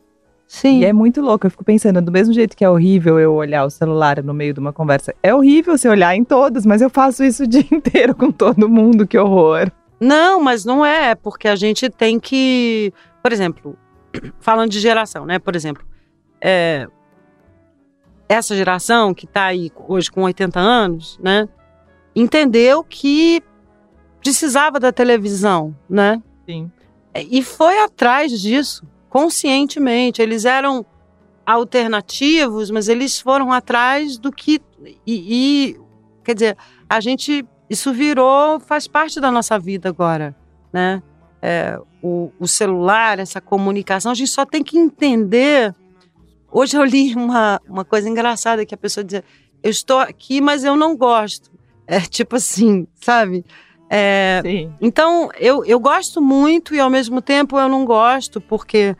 sim. 0.47 0.79
E 0.79 0.85
é 0.85 0.91
muito 0.91 1.21
louco. 1.21 1.45
Eu 1.45 1.51
fico 1.51 1.63
pensando, 1.63 2.01
do 2.01 2.11
mesmo 2.11 2.33
jeito 2.33 2.57
que 2.57 2.65
é 2.65 2.69
horrível 2.69 3.19
eu 3.19 3.33
olhar 3.35 3.63
o 3.63 3.69
celular 3.69 4.23
no 4.23 4.33
meio 4.33 4.53
de 4.53 4.59
uma 4.59 4.73
conversa, 4.73 5.13
é 5.21 5.33
horrível 5.33 5.77
você 5.77 5.87
olhar 5.87 6.15
em 6.15 6.23
todos, 6.23 6.65
mas 6.65 6.81
eu 6.81 6.89
faço 6.89 7.23
isso 7.23 7.43
o 7.43 7.47
dia 7.47 7.65
inteiro 7.71 8.15
com 8.15 8.31
todo 8.31 8.67
mundo, 8.67 9.05
que 9.05 9.17
horror. 9.17 9.71
Não, 9.99 10.41
mas 10.41 10.65
não 10.65 10.83
é, 10.83 11.13
porque 11.13 11.47
a 11.47 11.55
gente 11.55 11.89
tem 11.89 12.19
que, 12.19 12.91
por 13.21 13.31
exemplo, 13.31 13.77
falando 14.39 14.71
de 14.71 14.79
geração, 14.79 15.23
né? 15.23 15.37
Por 15.37 15.55
exemplo, 15.55 15.85
é, 16.41 16.87
essa 18.27 18.55
geração 18.55 19.13
que 19.13 19.25
está 19.25 19.45
aí 19.45 19.71
hoje 19.87 20.11
com 20.11 20.23
80 20.23 20.59
anos, 20.59 21.19
né? 21.21 21.47
Entendeu 22.15 22.83
que 22.83 23.43
precisava 24.21 24.79
da 24.79 24.91
televisão, 24.91 25.75
né? 25.89 26.21
Sim. 26.47 26.71
E 27.13 27.43
foi 27.43 27.79
atrás 27.79 28.39
disso, 28.41 28.85
conscientemente. 29.09 30.21
Eles 30.21 30.45
eram 30.45 30.85
alternativos, 31.45 32.71
mas 32.71 32.89
eles 32.89 33.19
foram 33.19 33.51
atrás 33.51 34.17
do 34.17 34.31
que. 34.31 34.61
E, 35.05 35.73
e, 35.75 35.79
quer 36.23 36.33
dizer, 36.33 36.57
a 36.89 36.99
gente. 36.99 37.45
Isso 37.67 37.91
virou, 37.91 38.59
faz 38.59 38.87
parte 38.87 39.19
da 39.19 39.31
nossa 39.31 39.57
vida 39.57 39.89
agora, 39.89 40.35
né? 40.71 41.01
É, 41.41 41.79
o, 42.01 42.31
o 42.39 42.47
celular, 42.47 43.17
essa 43.17 43.41
comunicação, 43.41 44.11
a 44.11 44.15
gente 44.15 44.29
só 44.29 44.45
tem 44.45 44.63
que 44.63 44.77
entender. 44.77 45.73
Hoje 46.51 46.77
eu 46.77 46.83
li 46.83 47.15
uma, 47.15 47.59
uma 47.67 47.83
coisa 47.83 48.07
engraçada 48.07 48.65
que 48.65 48.75
a 48.75 48.77
pessoa 48.77 49.03
dizia: 49.03 49.23
Eu 49.63 49.71
estou 49.71 49.99
aqui, 49.99 50.41
mas 50.41 50.63
eu 50.63 50.75
não 50.75 50.95
gosto. 50.95 51.54
É 51.87 51.99
tipo 52.01 52.35
assim, 52.35 52.87
sabe? 52.95 53.45
É, 53.89 54.41
então, 54.81 55.29
eu, 55.39 55.63
eu 55.63 55.79
gosto 55.79 56.21
muito 56.21 56.73
e 56.73 56.79
ao 56.79 56.89
mesmo 56.89 57.21
tempo 57.21 57.57
eu 57.59 57.69
não 57.69 57.85
gosto, 57.85 58.41
porque 58.41 58.95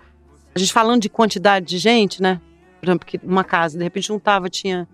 a 0.53 0.59
gente 0.59 0.71
falando 0.71 1.01
de 1.01 1.09
quantidade 1.09 1.65
de 1.65 1.77
gente, 1.77 2.21
né? 2.21 2.39
Por 2.79 2.87
exemplo, 2.87 3.05
que 3.05 3.19
uma 3.23 3.43
casa, 3.43 3.77
de 3.77 3.83
repente 3.83 4.09
não 4.09 4.19
tava, 4.19 4.49
tinha. 4.49 4.87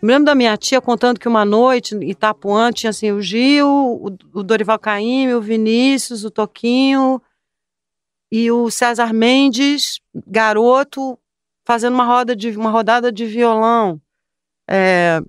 Eu 0.00 0.06
me 0.06 0.12
lembro 0.12 0.26
da 0.26 0.34
minha 0.34 0.56
tia 0.56 0.80
contando 0.80 1.20
que 1.20 1.28
uma 1.28 1.44
noite 1.44 1.94
em 1.94 2.10
Itapuã 2.10 2.72
tinha 2.72 2.90
assim 2.90 3.12
o 3.12 3.20
Gil, 3.20 3.68
o, 3.68 4.16
o 4.32 4.42
Dorival 4.42 4.78
Caymmi, 4.78 5.34
o 5.34 5.40
Vinícius, 5.40 6.24
o 6.24 6.30
Toquinho 6.30 7.20
e 8.30 8.50
o 8.50 8.70
César 8.70 9.12
Mendes, 9.12 10.00
garoto, 10.26 11.18
fazendo 11.66 11.94
uma, 11.94 12.04
roda 12.04 12.34
de, 12.34 12.56
uma 12.56 12.70
rodada 12.70 13.12
de 13.12 13.26
violão. 13.26 14.00
É, 14.68 15.20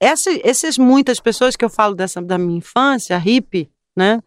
essa, 0.00 0.30
essas 0.42 0.78
muitas 0.78 1.20
pessoas 1.20 1.56
que 1.56 1.64
eu 1.64 1.70
falo 1.70 1.94
dessa 1.94 2.20
da 2.20 2.38
minha 2.38 2.58
infância, 2.58 3.16
hippie, 3.18 3.70
né? 3.96 4.22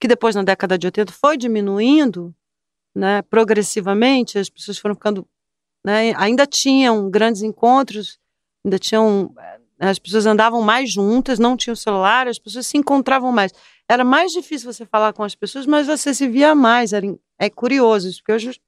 Que 0.00 0.08
depois 0.08 0.34
na 0.34 0.42
década 0.42 0.76
de 0.76 0.86
80 0.86 1.12
foi 1.12 1.36
diminuindo, 1.36 2.34
né? 2.94 3.22
Progressivamente, 3.22 4.38
as 4.38 4.48
pessoas 4.48 4.78
foram 4.78 4.94
ficando, 4.94 5.26
né? 5.84 6.14
Ainda 6.16 6.46
tinham 6.46 7.10
grandes 7.10 7.42
encontros, 7.42 8.18
ainda 8.64 8.78
tinham 8.78 9.34
as 9.78 9.98
pessoas 9.98 10.24
andavam 10.24 10.62
mais 10.62 10.90
juntas, 10.90 11.38
não 11.38 11.56
tinham 11.56 11.74
celular, 11.74 12.28
as 12.28 12.38
pessoas 12.38 12.66
se 12.66 12.78
encontravam 12.78 13.32
mais. 13.32 13.52
Era 13.88 14.04
mais 14.04 14.32
difícil 14.32 14.72
você 14.72 14.86
falar 14.86 15.12
com 15.12 15.22
as 15.22 15.34
pessoas, 15.34 15.66
mas 15.66 15.86
você 15.86 16.14
se 16.14 16.28
via 16.28 16.54
mais. 16.54 16.92
Era, 16.92 17.06
é 17.38 17.50
curioso 17.50 18.08
isso, 18.08 18.18
porque 18.18 18.32
hoje 18.32 18.60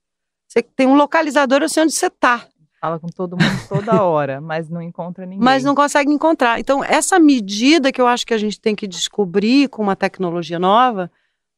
você 0.47 0.63
tem 0.63 0.87
um 0.87 0.97
localizador, 0.97 1.63
eu 1.63 1.69
sei 1.69 1.85
onde 1.85 1.93
você 1.93 2.07
está. 2.07 2.47
Fala 2.81 2.99
com 2.99 3.09
todo 3.09 3.37
mundo 3.37 3.68
toda 3.68 4.03
hora, 4.05 4.41
mas 4.41 4.68
não 4.68 4.83
encontra 4.83 5.24
ninguém. 5.24 5.43
Mas 5.43 5.64
não 5.64 5.74
consegue 5.74 6.11
encontrar. 6.11 6.61
Então, 6.61 6.85
essa 6.85 7.18
medida 7.18 7.91
que 7.91 8.01
eu 8.01 8.07
acho 8.07 8.27
que 8.27 8.35
a 8.35 8.39
gente 8.39 8.61
tem 8.61 8.74
que 8.74 8.87
descobrir 8.87 9.68
com 9.68 9.83
uma 9.83 9.97
tecnologia 9.97 10.59
nova, 10.59 11.11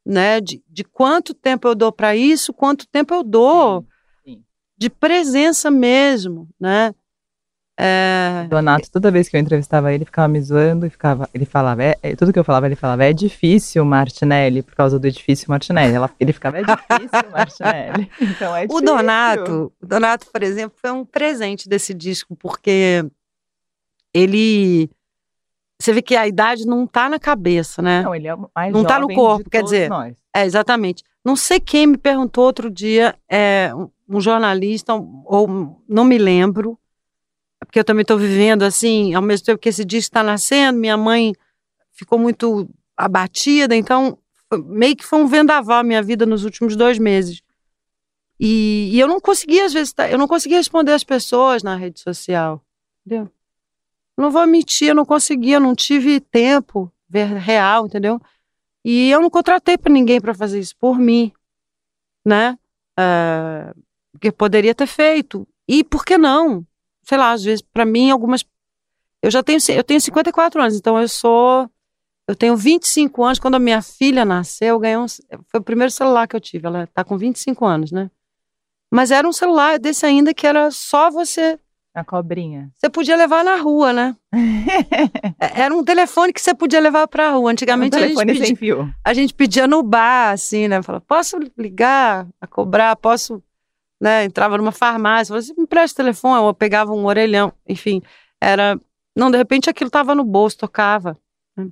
né? 0.06 0.40
De, 0.40 0.62
de 0.68 0.84
quanto 0.84 1.34
tempo 1.34 1.68
eu 1.68 1.74
dou 1.74 1.92
para 1.92 2.16
isso, 2.16 2.52
quanto 2.52 2.86
tempo 2.86 3.14
eu 3.14 3.22
dou 3.22 3.82
Sim, 4.24 4.32
sim. 4.36 4.44
de 4.76 4.88
presença 4.88 5.70
mesmo, 5.70 6.48
né? 6.58 6.94
É, 7.80 8.44
Donato, 8.50 8.90
toda 8.90 9.08
vez 9.08 9.28
que 9.28 9.36
eu 9.36 9.40
entrevistava 9.40 9.92
ele, 9.92 10.04
ficava 10.04 10.26
me 10.26 10.40
zoando 10.40 10.84
e 10.84 10.90
ficava. 10.90 11.28
Ele 11.32 11.44
falava, 11.44 11.84
é, 11.84 11.94
é- 12.02 12.16
tudo 12.16 12.32
que 12.32 12.38
eu 12.38 12.42
falava, 12.42 12.66
ele 12.66 12.74
falava, 12.74 13.04
é 13.04 13.12
difícil, 13.12 13.84
Martinelli, 13.84 14.62
por 14.62 14.74
causa 14.74 14.98
do 14.98 15.06
edifício 15.06 15.48
Martinelli. 15.48 15.94
Ela- 15.94 16.10
ele 16.18 16.32
ficava, 16.32 16.58
é 16.58 16.62
difícil, 16.62 17.30
Martinelli. 17.30 18.10
Então 18.20 18.56
é 18.56 18.64
o 18.64 18.66
difícil. 18.66 18.84
Donato, 18.84 19.72
o 19.80 19.86
Donato, 19.86 20.26
por 20.32 20.42
exemplo, 20.42 20.76
foi 20.80 20.90
um 20.90 21.04
presente 21.04 21.68
desse 21.68 21.94
disco, 21.94 22.34
porque 22.34 23.04
ele. 24.12 24.90
Você 25.80 25.92
vê 25.92 26.02
que 26.02 26.16
a 26.16 26.26
idade 26.26 26.66
não 26.66 26.84
tá 26.84 27.08
na 27.08 27.20
cabeça, 27.20 27.80
né? 27.80 28.02
Não, 28.02 28.12
ele 28.12 28.26
é 28.26 28.34
o 28.34 28.50
mais 28.52 28.72
Não 28.72 28.82
tá 28.84 28.98
no 28.98 29.06
corpo, 29.14 29.48
quer 29.48 29.62
dizer, 29.62 29.88
nós. 29.88 30.16
É, 30.34 30.44
exatamente. 30.44 31.04
Não 31.24 31.36
sei 31.36 31.60
quem 31.60 31.86
me 31.86 31.96
perguntou 31.96 32.44
outro 32.44 32.68
dia, 32.68 33.14
é, 33.28 33.70
um, 34.08 34.20
jornalista, 34.20 34.94
ou 34.94 35.78
não 35.88 36.04
me 36.04 36.18
lembro, 36.18 36.76
porque 37.68 37.78
eu 37.78 37.84
também 37.84 38.00
estou 38.00 38.16
vivendo 38.16 38.62
assim, 38.62 39.12
ao 39.12 39.20
mesmo 39.20 39.44
tempo 39.44 39.58
que 39.60 39.68
esse 39.68 39.84
disco 39.84 40.08
está 40.08 40.22
nascendo, 40.22 40.78
minha 40.78 40.96
mãe 40.96 41.34
ficou 41.92 42.18
muito 42.18 42.66
abatida, 42.96 43.76
então 43.76 44.16
meio 44.64 44.96
que 44.96 45.04
foi 45.04 45.18
um 45.18 45.26
vendaval 45.26 45.80
a 45.80 45.84
minha 45.84 46.02
vida 46.02 46.24
nos 46.24 46.44
últimos 46.44 46.74
dois 46.74 46.98
meses. 46.98 47.42
E, 48.40 48.88
e 48.90 48.98
eu 48.98 49.06
não 49.06 49.20
conseguia, 49.20 49.66
às 49.66 49.72
vezes, 49.74 49.92
tá- 49.92 50.08
eu 50.10 50.16
não 50.16 50.26
conseguia 50.26 50.56
responder 50.56 50.92
as 50.92 51.04
pessoas 51.04 51.62
na 51.62 51.76
rede 51.76 52.00
social, 52.00 52.64
entendeu? 53.04 53.30
Não 54.16 54.30
vou 54.30 54.46
mentir, 54.46 54.88
eu 54.88 54.94
não 54.94 55.04
conseguia, 55.04 55.56
eu 55.56 55.60
não 55.60 55.74
tive 55.74 56.20
tempo 56.20 56.90
real, 57.10 57.84
entendeu? 57.84 58.18
E 58.82 59.10
eu 59.10 59.20
não 59.20 59.28
contratei 59.28 59.76
para 59.76 59.92
ninguém 59.92 60.22
para 60.22 60.32
fazer 60.32 60.58
isso 60.58 60.74
por 60.78 60.98
mim, 60.98 61.32
né? 62.24 62.58
Ah, 62.96 63.74
porque 64.12 64.32
poderia 64.32 64.74
ter 64.74 64.86
feito. 64.86 65.46
E 65.68 65.84
por 65.84 66.02
que 66.02 66.16
não? 66.16 66.66
Sei 67.08 67.16
lá, 67.16 67.32
às 67.32 67.42
vezes, 67.42 67.62
para 67.62 67.86
mim, 67.86 68.10
algumas. 68.10 68.44
Eu 69.22 69.30
já 69.30 69.42
tenho, 69.42 69.58
eu 69.70 69.82
tenho 69.84 70.00
54 70.00 70.60
anos, 70.60 70.76
então 70.76 71.00
eu 71.00 71.08
sou. 71.08 71.68
Eu 72.28 72.36
tenho 72.36 72.54
25 72.54 73.24
anos. 73.24 73.38
Quando 73.38 73.54
a 73.54 73.58
minha 73.58 73.80
filha 73.80 74.24
nasceu, 74.24 74.68
eu 74.68 74.78
ganhei 74.78 74.98
um. 74.98 75.06
Foi 75.50 75.60
o 75.60 75.62
primeiro 75.62 75.90
celular 75.90 76.28
que 76.28 76.36
eu 76.36 76.40
tive. 76.40 76.66
Ela 76.66 76.86
tá 76.88 77.02
com 77.02 77.16
25 77.16 77.64
anos, 77.64 77.90
né? 77.90 78.10
Mas 78.92 79.10
era 79.10 79.26
um 79.26 79.32
celular 79.32 79.78
desse 79.78 80.04
ainda 80.04 80.34
que 80.34 80.46
era 80.46 80.70
só 80.70 81.10
você. 81.10 81.58
A 81.94 82.04
cobrinha. 82.04 82.70
Você 82.76 82.88
podia 82.90 83.16
levar 83.16 83.42
na 83.42 83.56
rua, 83.56 83.92
né? 83.92 84.14
É, 85.40 85.62
Era 85.62 85.74
um 85.74 85.82
telefone 85.84 86.32
que 86.32 86.40
você 86.40 86.54
podia 86.54 86.80
levar 86.80 87.08
pra 87.08 87.30
rua. 87.30 87.40
Um 87.40 87.48
Antigamente 87.48 87.96
a 87.96 88.06
gente 88.06 88.16
pedia, 88.24 88.44
sem 88.46 88.54
fio. 88.54 88.92
a 89.04 89.14
gente 89.14 89.32
pedia 89.34 89.66
no 89.66 89.82
bar, 89.82 90.32
assim, 90.32 90.68
né? 90.68 90.82
Falava, 90.82 91.04
posso 91.08 91.38
ligar 91.56 92.26
a 92.40 92.46
cobrar? 92.46 92.94
Posso, 92.96 93.42
né? 94.00 94.24
Entrava 94.24 94.56
numa 94.56 94.72
farmácia, 94.72 95.32
falava 95.32 95.44
assim, 95.44 95.54
me 95.60 95.66
presta 95.66 96.00
o 96.00 96.04
telefone, 96.04 96.40
ou 96.40 96.54
pegava 96.54 96.92
um 96.92 97.06
orelhão, 97.06 97.52
enfim, 97.66 98.02
era... 98.40 98.80
Não, 99.16 99.30
de 99.30 99.36
repente 99.36 99.68
aquilo 99.68 99.90
tava 99.90 100.14
no 100.14 100.24
bolso, 100.24 100.58
tocava. 100.58 101.18
né? 101.56 101.68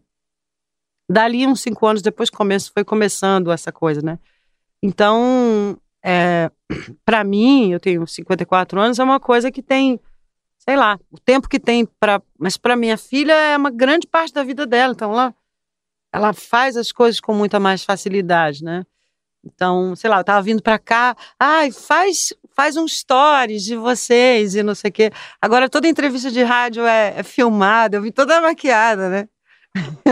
Dali, 1.08 1.46
uns 1.46 1.60
cinco 1.60 1.86
anos 1.86 2.02
depois, 2.02 2.28
começo, 2.28 2.72
foi 2.72 2.84
começando 2.84 3.52
essa 3.52 3.70
coisa, 3.70 4.02
né? 4.02 4.18
Então, 4.82 5.78
é, 6.04 6.50
para 7.04 7.22
mim, 7.22 7.72
eu 7.72 7.80
tenho 7.80 8.06
54 8.06 8.80
anos, 8.80 8.98
é 8.98 9.04
uma 9.04 9.20
coisa 9.20 9.50
que 9.50 9.62
tem, 9.62 10.00
sei 10.58 10.76
lá, 10.76 10.98
o 11.10 11.18
tempo 11.18 11.48
que 11.48 11.60
tem 11.60 11.86
para... 12.00 12.20
Mas 12.38 12.56
para 12.56 12.76
minha 12.76 12.96
filha 12.96 13.32
é 13.32 13.56
uma 13.56 13.70
grande 13.70 14.06
parte 14.06 14.32
da 14.34 14.42
vida 14.42 14.66
dela, 14.66 14.92
então 14.92 15.12
ela 15.12 15.34
ela 16.16 16.32
faz 16.32 16.76
as 16.78 16.90
coisas 16.90 17.20
com 17.20 17.34
muita 17.34 17.60
mais 17.60 17.84
facilidade, 17.84 18.64
né? 18.64 18.86
Então, 19.46 19.94
sei 19.94 20.10
lá, 20.10 20.18
eu 20.18 20.24
tava 20.24 20.42
vindo 20.42 20.60
pra 20.60 20.78
cá, 20.78 21.16
ai, 21.38 21.70
faz, 21.70 22.32
faz 22.54 22.76
um 22.76 22.86
stories 22.88 23.62
de 23.64 23.76
vocês 23.76 24.56
e 24.56 24.62
não 24.62 24.74
sei 24.74 24.90
o 24.90 24.92
quê. 24.92 25.12
Agora 25.40 25.68
toda 25.68 25.88
entrevista 25.88 26.30
de 26.30 26.42
rádio 26.42 26.84
é, 26.84 27.14
é 27.18 27.22
filmada, 27.22 27.96
eu 27.96 28.02
vim 28.02 28.10
toda 28.10 28.40
maquiada, 28.40 29.08
né? 29.08 29.28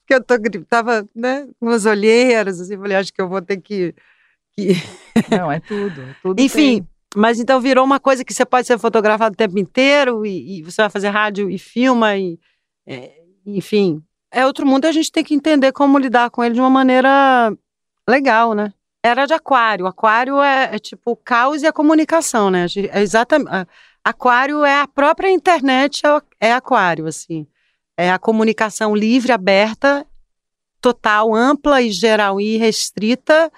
Porque 0.00 0.14
eu 0.14 0.22
tô, 0.22 0.34
tava, 0.68 1.08
né, 1.14 1.46
com 1.58 1.66
umas 1.66 1.86
olheiras, 1.86 2.60
assim, 2.60 2.76
falei, 2.76 2.96
acho 2.96 3.12
que 3.12 3.20
eu 3.22 3.28
vou 3.28 3.40
ter 3.40 3.58
que... 3.58 3.94
que... 4.52 4.72
Não, 5.30 5.52
é 5.52 5.60
tudo. 5.60 6.16
tudo 6.20 6.40
Enfim, 6.40 6.78
tem. 6.78 6.88
mas 7.14 7.38
então 7.38 7.60
virou 7.60 7.84
uma 7.84 8.00
coisa 8.00 8.24
que 8.24 8.34
você 8.34 8.44
pode 8.44 8.66
ser 8.66 8.78
fotografado 8.78 9.34
o 9.34 9.36
tempo 9.36 9.58
inteiro 9.58 10.26
e, 10.26 10.58
e 10.58 10.62
você 10.62 10.82
vai 10.82 10.90
fazer 10.90 11.10
rádio 11.10 11.48
e 11.48 11.58
filma 11.58 12.16
e, 12.16 12.40
é, 12.86 13.12
enfim, 13.46 14.02
é 14.32 14.44
outro 14.44 14.66
mundo. 14.66 14.84
e 14.84 14.88
A 14.88 14.92
gente 14.92 15.12
tem 15.12 15.22
que 15.22 15.34
entender 15.34 15.70
como 15.70 15.98
lidar 15.98 16.30
com 16.30 16.42
ele 16.42 16.54
de 16.54 16.60
uma 16.60 16.70
maneira 16.70 17.52
legal, 18.08 18.54
né? 18.54 18.72
Era 19.02 19.26
de 19.26 19.32
aquário. 19.32 19.86
Aquário 19.86 20.40
é, 20.42 20.74
é 20.74 20.78
tipo 20.78 21.12
o 21.12 21.16
caos 21.16 21.62
e 21.62 21.66
a 21.66 21.72
comunicação, 21.72 22.50
né? 22.50 22.66
É 22.92 23.00
exatamente. 23.00 23.50
Aquário 24.04 24.64
é 24.64 24.80
a 24.80 24.88
própria 24.88 25.30
internet, 25.30 26.02
é, 26.06 26.48
é 26.48 26.52
aquário, 26.52 27.06
assim. 27.06 27.46
É 27.96 28.10
a 28.10 28.18
comunicação 28.18 28.94
livre, 28.94 29.32
aberta, 29.32 30.06
total, 30.80 31.34
ampla 31.34 31.82
e 31.82 31.90
geral 31.90 32.40
e 32.40 32.56
restrita 32.56 33.50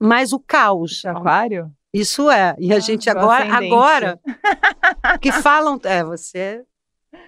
mais 0.00 0.32
o 0.32 0.40
caos. 0.40 1.00
De 1.02 1.08
aquário? 1.08 1.70
Isso 1.92 2.30
é. 2.30 2.56
E 2.58 2.72
a 2.72 2.76
Ah, 2.76 2.80
gente 2.80 3.08
agora, 3.08 3.44
agora 3.54 4.20
que 5.20 5.30
falam, 5.30 5.78
é, 5.84 6.02
você 6.02 6.64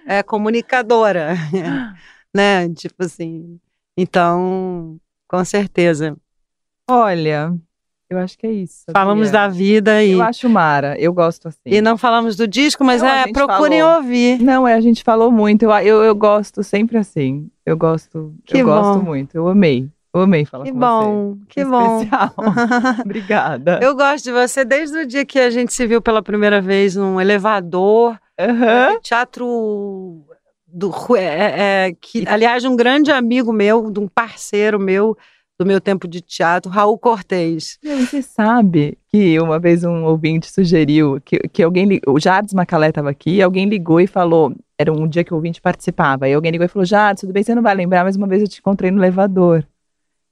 é 0.05 0.21
comunicadora, 0.21 1.35
né? 2.35 2.67
Tipo 2.73 3.05
assim. 3.05 3.59
Então, 3.95 4.99
com 5.27 5.43
certeza. 5.45 6.17
Olha, 6.89 7.53
eu 8.09 8.17
acho 8.19 8.37
que 8.37 8.47
é 8.47 8.51
isso. 8.51 8.83
sabia? 8.85 8.93
Falamos 9.01 9.29
da 9.31 9.47
vida 9.47 10.01
e, 10.03 10.13
Eu 10.13 10.21
acho 10.21 10.49
Mara, 10.49 10.95
eu 10.99 11.13
gosto 11.13 11.47
assim. 11.49 11.59
e 11.65 11.81
não 11.81 11.97
falamos 11.97 12.35
do 12.35 12.47
disco, 12.47 12.83
mas 12.83 13.01
Não, 13.01 13.09
a 13.09 13.15
é, 13.17 13.23
gente 13.25 13.33
procurem 13.33 13.81
falou. 13.81 13.97
ouvir. 13.97 14.41
Não, 14.41 14.67
é, 14.67 14.73
a 14.73 14.81
gente 14.81 15.03
falou 15.03 15.31
muito. 15.31 15.63
Eu, 15.63 15.71
eu, 15.71 16.03
eu 16.03 16.15
gosto 16.15 16.63
sempre 16.63 16.97
assim. 16.97 17.49
Eu 17.65 17.75
gosto, 17.77 18.33
Que 18.45 18.59
eu 18.59 18.65
gosto 18.65 18.99
bom. 18.99 19.05
muito. 19.05 19.35
Eu 19.35 19.47
amei. 19.47 19.89
Eu 20.13 20.21
amei 20.21 20.45
falar 20.45 20.63
Que 20.63 20.71
com 20.71 20.79
bom, 20.79 21.33
você. 21.35 21.45
que 21.49 21.65
bom. 21.65 21.97
Especial. 22.01 22.33
Obrigada. 23.05 23.79
Eu 23.83 23.93
gosto 23.95 24.23
de 24.23 24.31
você 24.31 24.63
desde 24.65 24.97
o 24.99 25.05
dia 25.05 25.25
que 25.25 25.37
a 25.39 25.49
gente 25.49 25.73
se 25.73 25.85
viu 25.85 26.01
pela 26.01 26.23
primeira 26.23 26.59
vez 26.61 26.95
num 26.95 27.19
elevador, 27.21 28.17
Aham. 28.39 28.99
teatro 29.01 30.23
do 30.65 30.89
Ru- 30.89 31.15
é, 31.17 31.87
é, 31.87 31.93
que 31.99 32.23
aliás 32.27 32.63
um 32.65 32.75
grande 32.75 33.11
amigo 33.11 33.51
meu, 33.53 33.91
de 33.91 33.99
um 33.99 34.07
parceiro 34.07 34.79
meu 34.79 35.15
do 35.59 35.65
meu 35.65 35.81
tempo 35.81 36.07
de 36.07 36.21
teatro, 36.21 36.71
Raul 36.71 36.97
Cortez. 36.97 37.79
E 37.83 38.05
Você 38.05 38.21
sabe 38.21 38.97
que 39.11 39.39
uma 39.39 39.59
vez 39.59 39.83
um 39.83 40.03
ouvinte 40.05 40.51
sugeriu 40.51 41.19
que, 41.25 41.39
que 41.49 41.63
alguém. 41.63 41.85
li- 41.85 42.01
O 42.07 42.19
Jardim 42.19 42.55
Macalé 42.55 42.89
estava 42.89 43.09
aqui 43.09 43.35
e 43.37 43.41
alguém 43.41 43.65
ligou 43.67 43.99
e 43.99 44.07
falou. 44.07 44.53
Era 44.79 44.93
um 44.93 45.07
dia 45.07 45.23
que 45.23 45.33
o 45.33 45.35
ouvinte 45.35 45.59
participava. 45.59 46.25
Aí 46.25 46.33
alguém 46.33 46.51
ligou 46.51 46.65
e 46.65 46.69
falou: 46.69 46.85
Jardim, 46.85 47.21
tudo 47.21 47.33
bem, 47.33 47.41
você 47.43 47.55
não 47.55 47.63
vai 47.63 47.73
lembrar, 47.73 48.03
mas 48.03 48.15
uma 48.15 48.27
vez 48.27 48.41
eu 48.43 48.47
te 48.47 48.59
encontrei 48.59 48.91
no 48.91 48.99
elevador. 48.99 49.65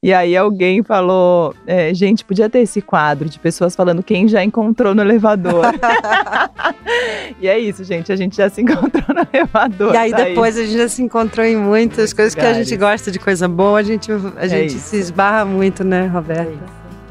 E 0.05 0.13
aí 0.13 0.37
alguém 0.37 0.83
falou: 0.83 1.55
é, 1.65 1.91
gente, 1.91 2.23
podia 2.23 2.47
ter 2.47 2.59
esse 2.59 2.79
quadro 2.79 3.27
de 3.27 3.39
pessoas 3.39 3.75
falando 3.75 4.03
quem 4.03 4.27
já 4.27 4.43
encontrou 4.43 4.93
no 4.93 5.01
elevador. 5.01 5.65
e 7.41 7.47
é 7.47 7.57
isso, 7.57 7.83
gente. 7.83 8.11
A 8.11 8.15
gente 8.15 8.37
já 8.37 8.47
se 8.47 8.61
encontrou 8.61 9.03
no 9.09 9.27
elevador. 9.33 9.95
E 9.95 9.97
aí 9.97 10.11
tá 10.11 10.17
depois 10.17 10.59
a 10.59 10.61
gente 10.61 10.77
já 10.77 10.87
se 10.87 11.01
encontrou 11.01 11.43
em 11.43 11.57
muitas 11.57 12.13
coisas 12.13 12.35
que 12.35 12.41
a 12.41 12.53
gente 12.53 12.77
gosta 12.77 13.09
de 13.09 13.17
coisa 13.17 13.47
boa, 13.47 13.79
a 13.79 13.81
gente, 13.81 14.11
a 14.37 14.45
gente 14.45 14.75
isso. 14.75 14.89
se 14.89 14.97
esbarra 14.97 15.43
muito, 15.43 15.83
né, 15.83 16.05
É 16.05 16.07
Roberta? 16.07 16.51
isso. 16.51 16.61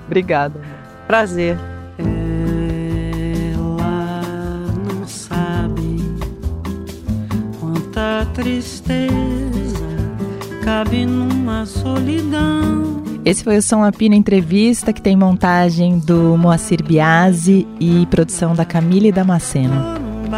Obrigada. 0.07 0.61
Prazer. 1.09 1.59
Ela 1.99 3.83
não 4.87 5.05
sabe 5.09 5.99
quanta 7.59 8.25
tristeza 8.35 9.54
cabe 10.65 11.05
numa 11.05 11.67
solidão. 11.67 13.03
Esse 13.25 13.45
foi 13.45 13.59
o 13.59 13.63
Som 13.63 13.85
Apina 13.85 14.17
Entrevista, 14.17 14.93
que 14.93 15.01
tem 15.01 15.17
montagem 15.17 15.99
do 15.99 16.37
Moacir 16.37 16.83
Biasi 16.83 17.67
e 17.79 18.07
produção 18.07 18.55
da 18.55 18.65
Camille 18.65 19.13
Damasceno. 19.13 19.75
Num 19.75 20.29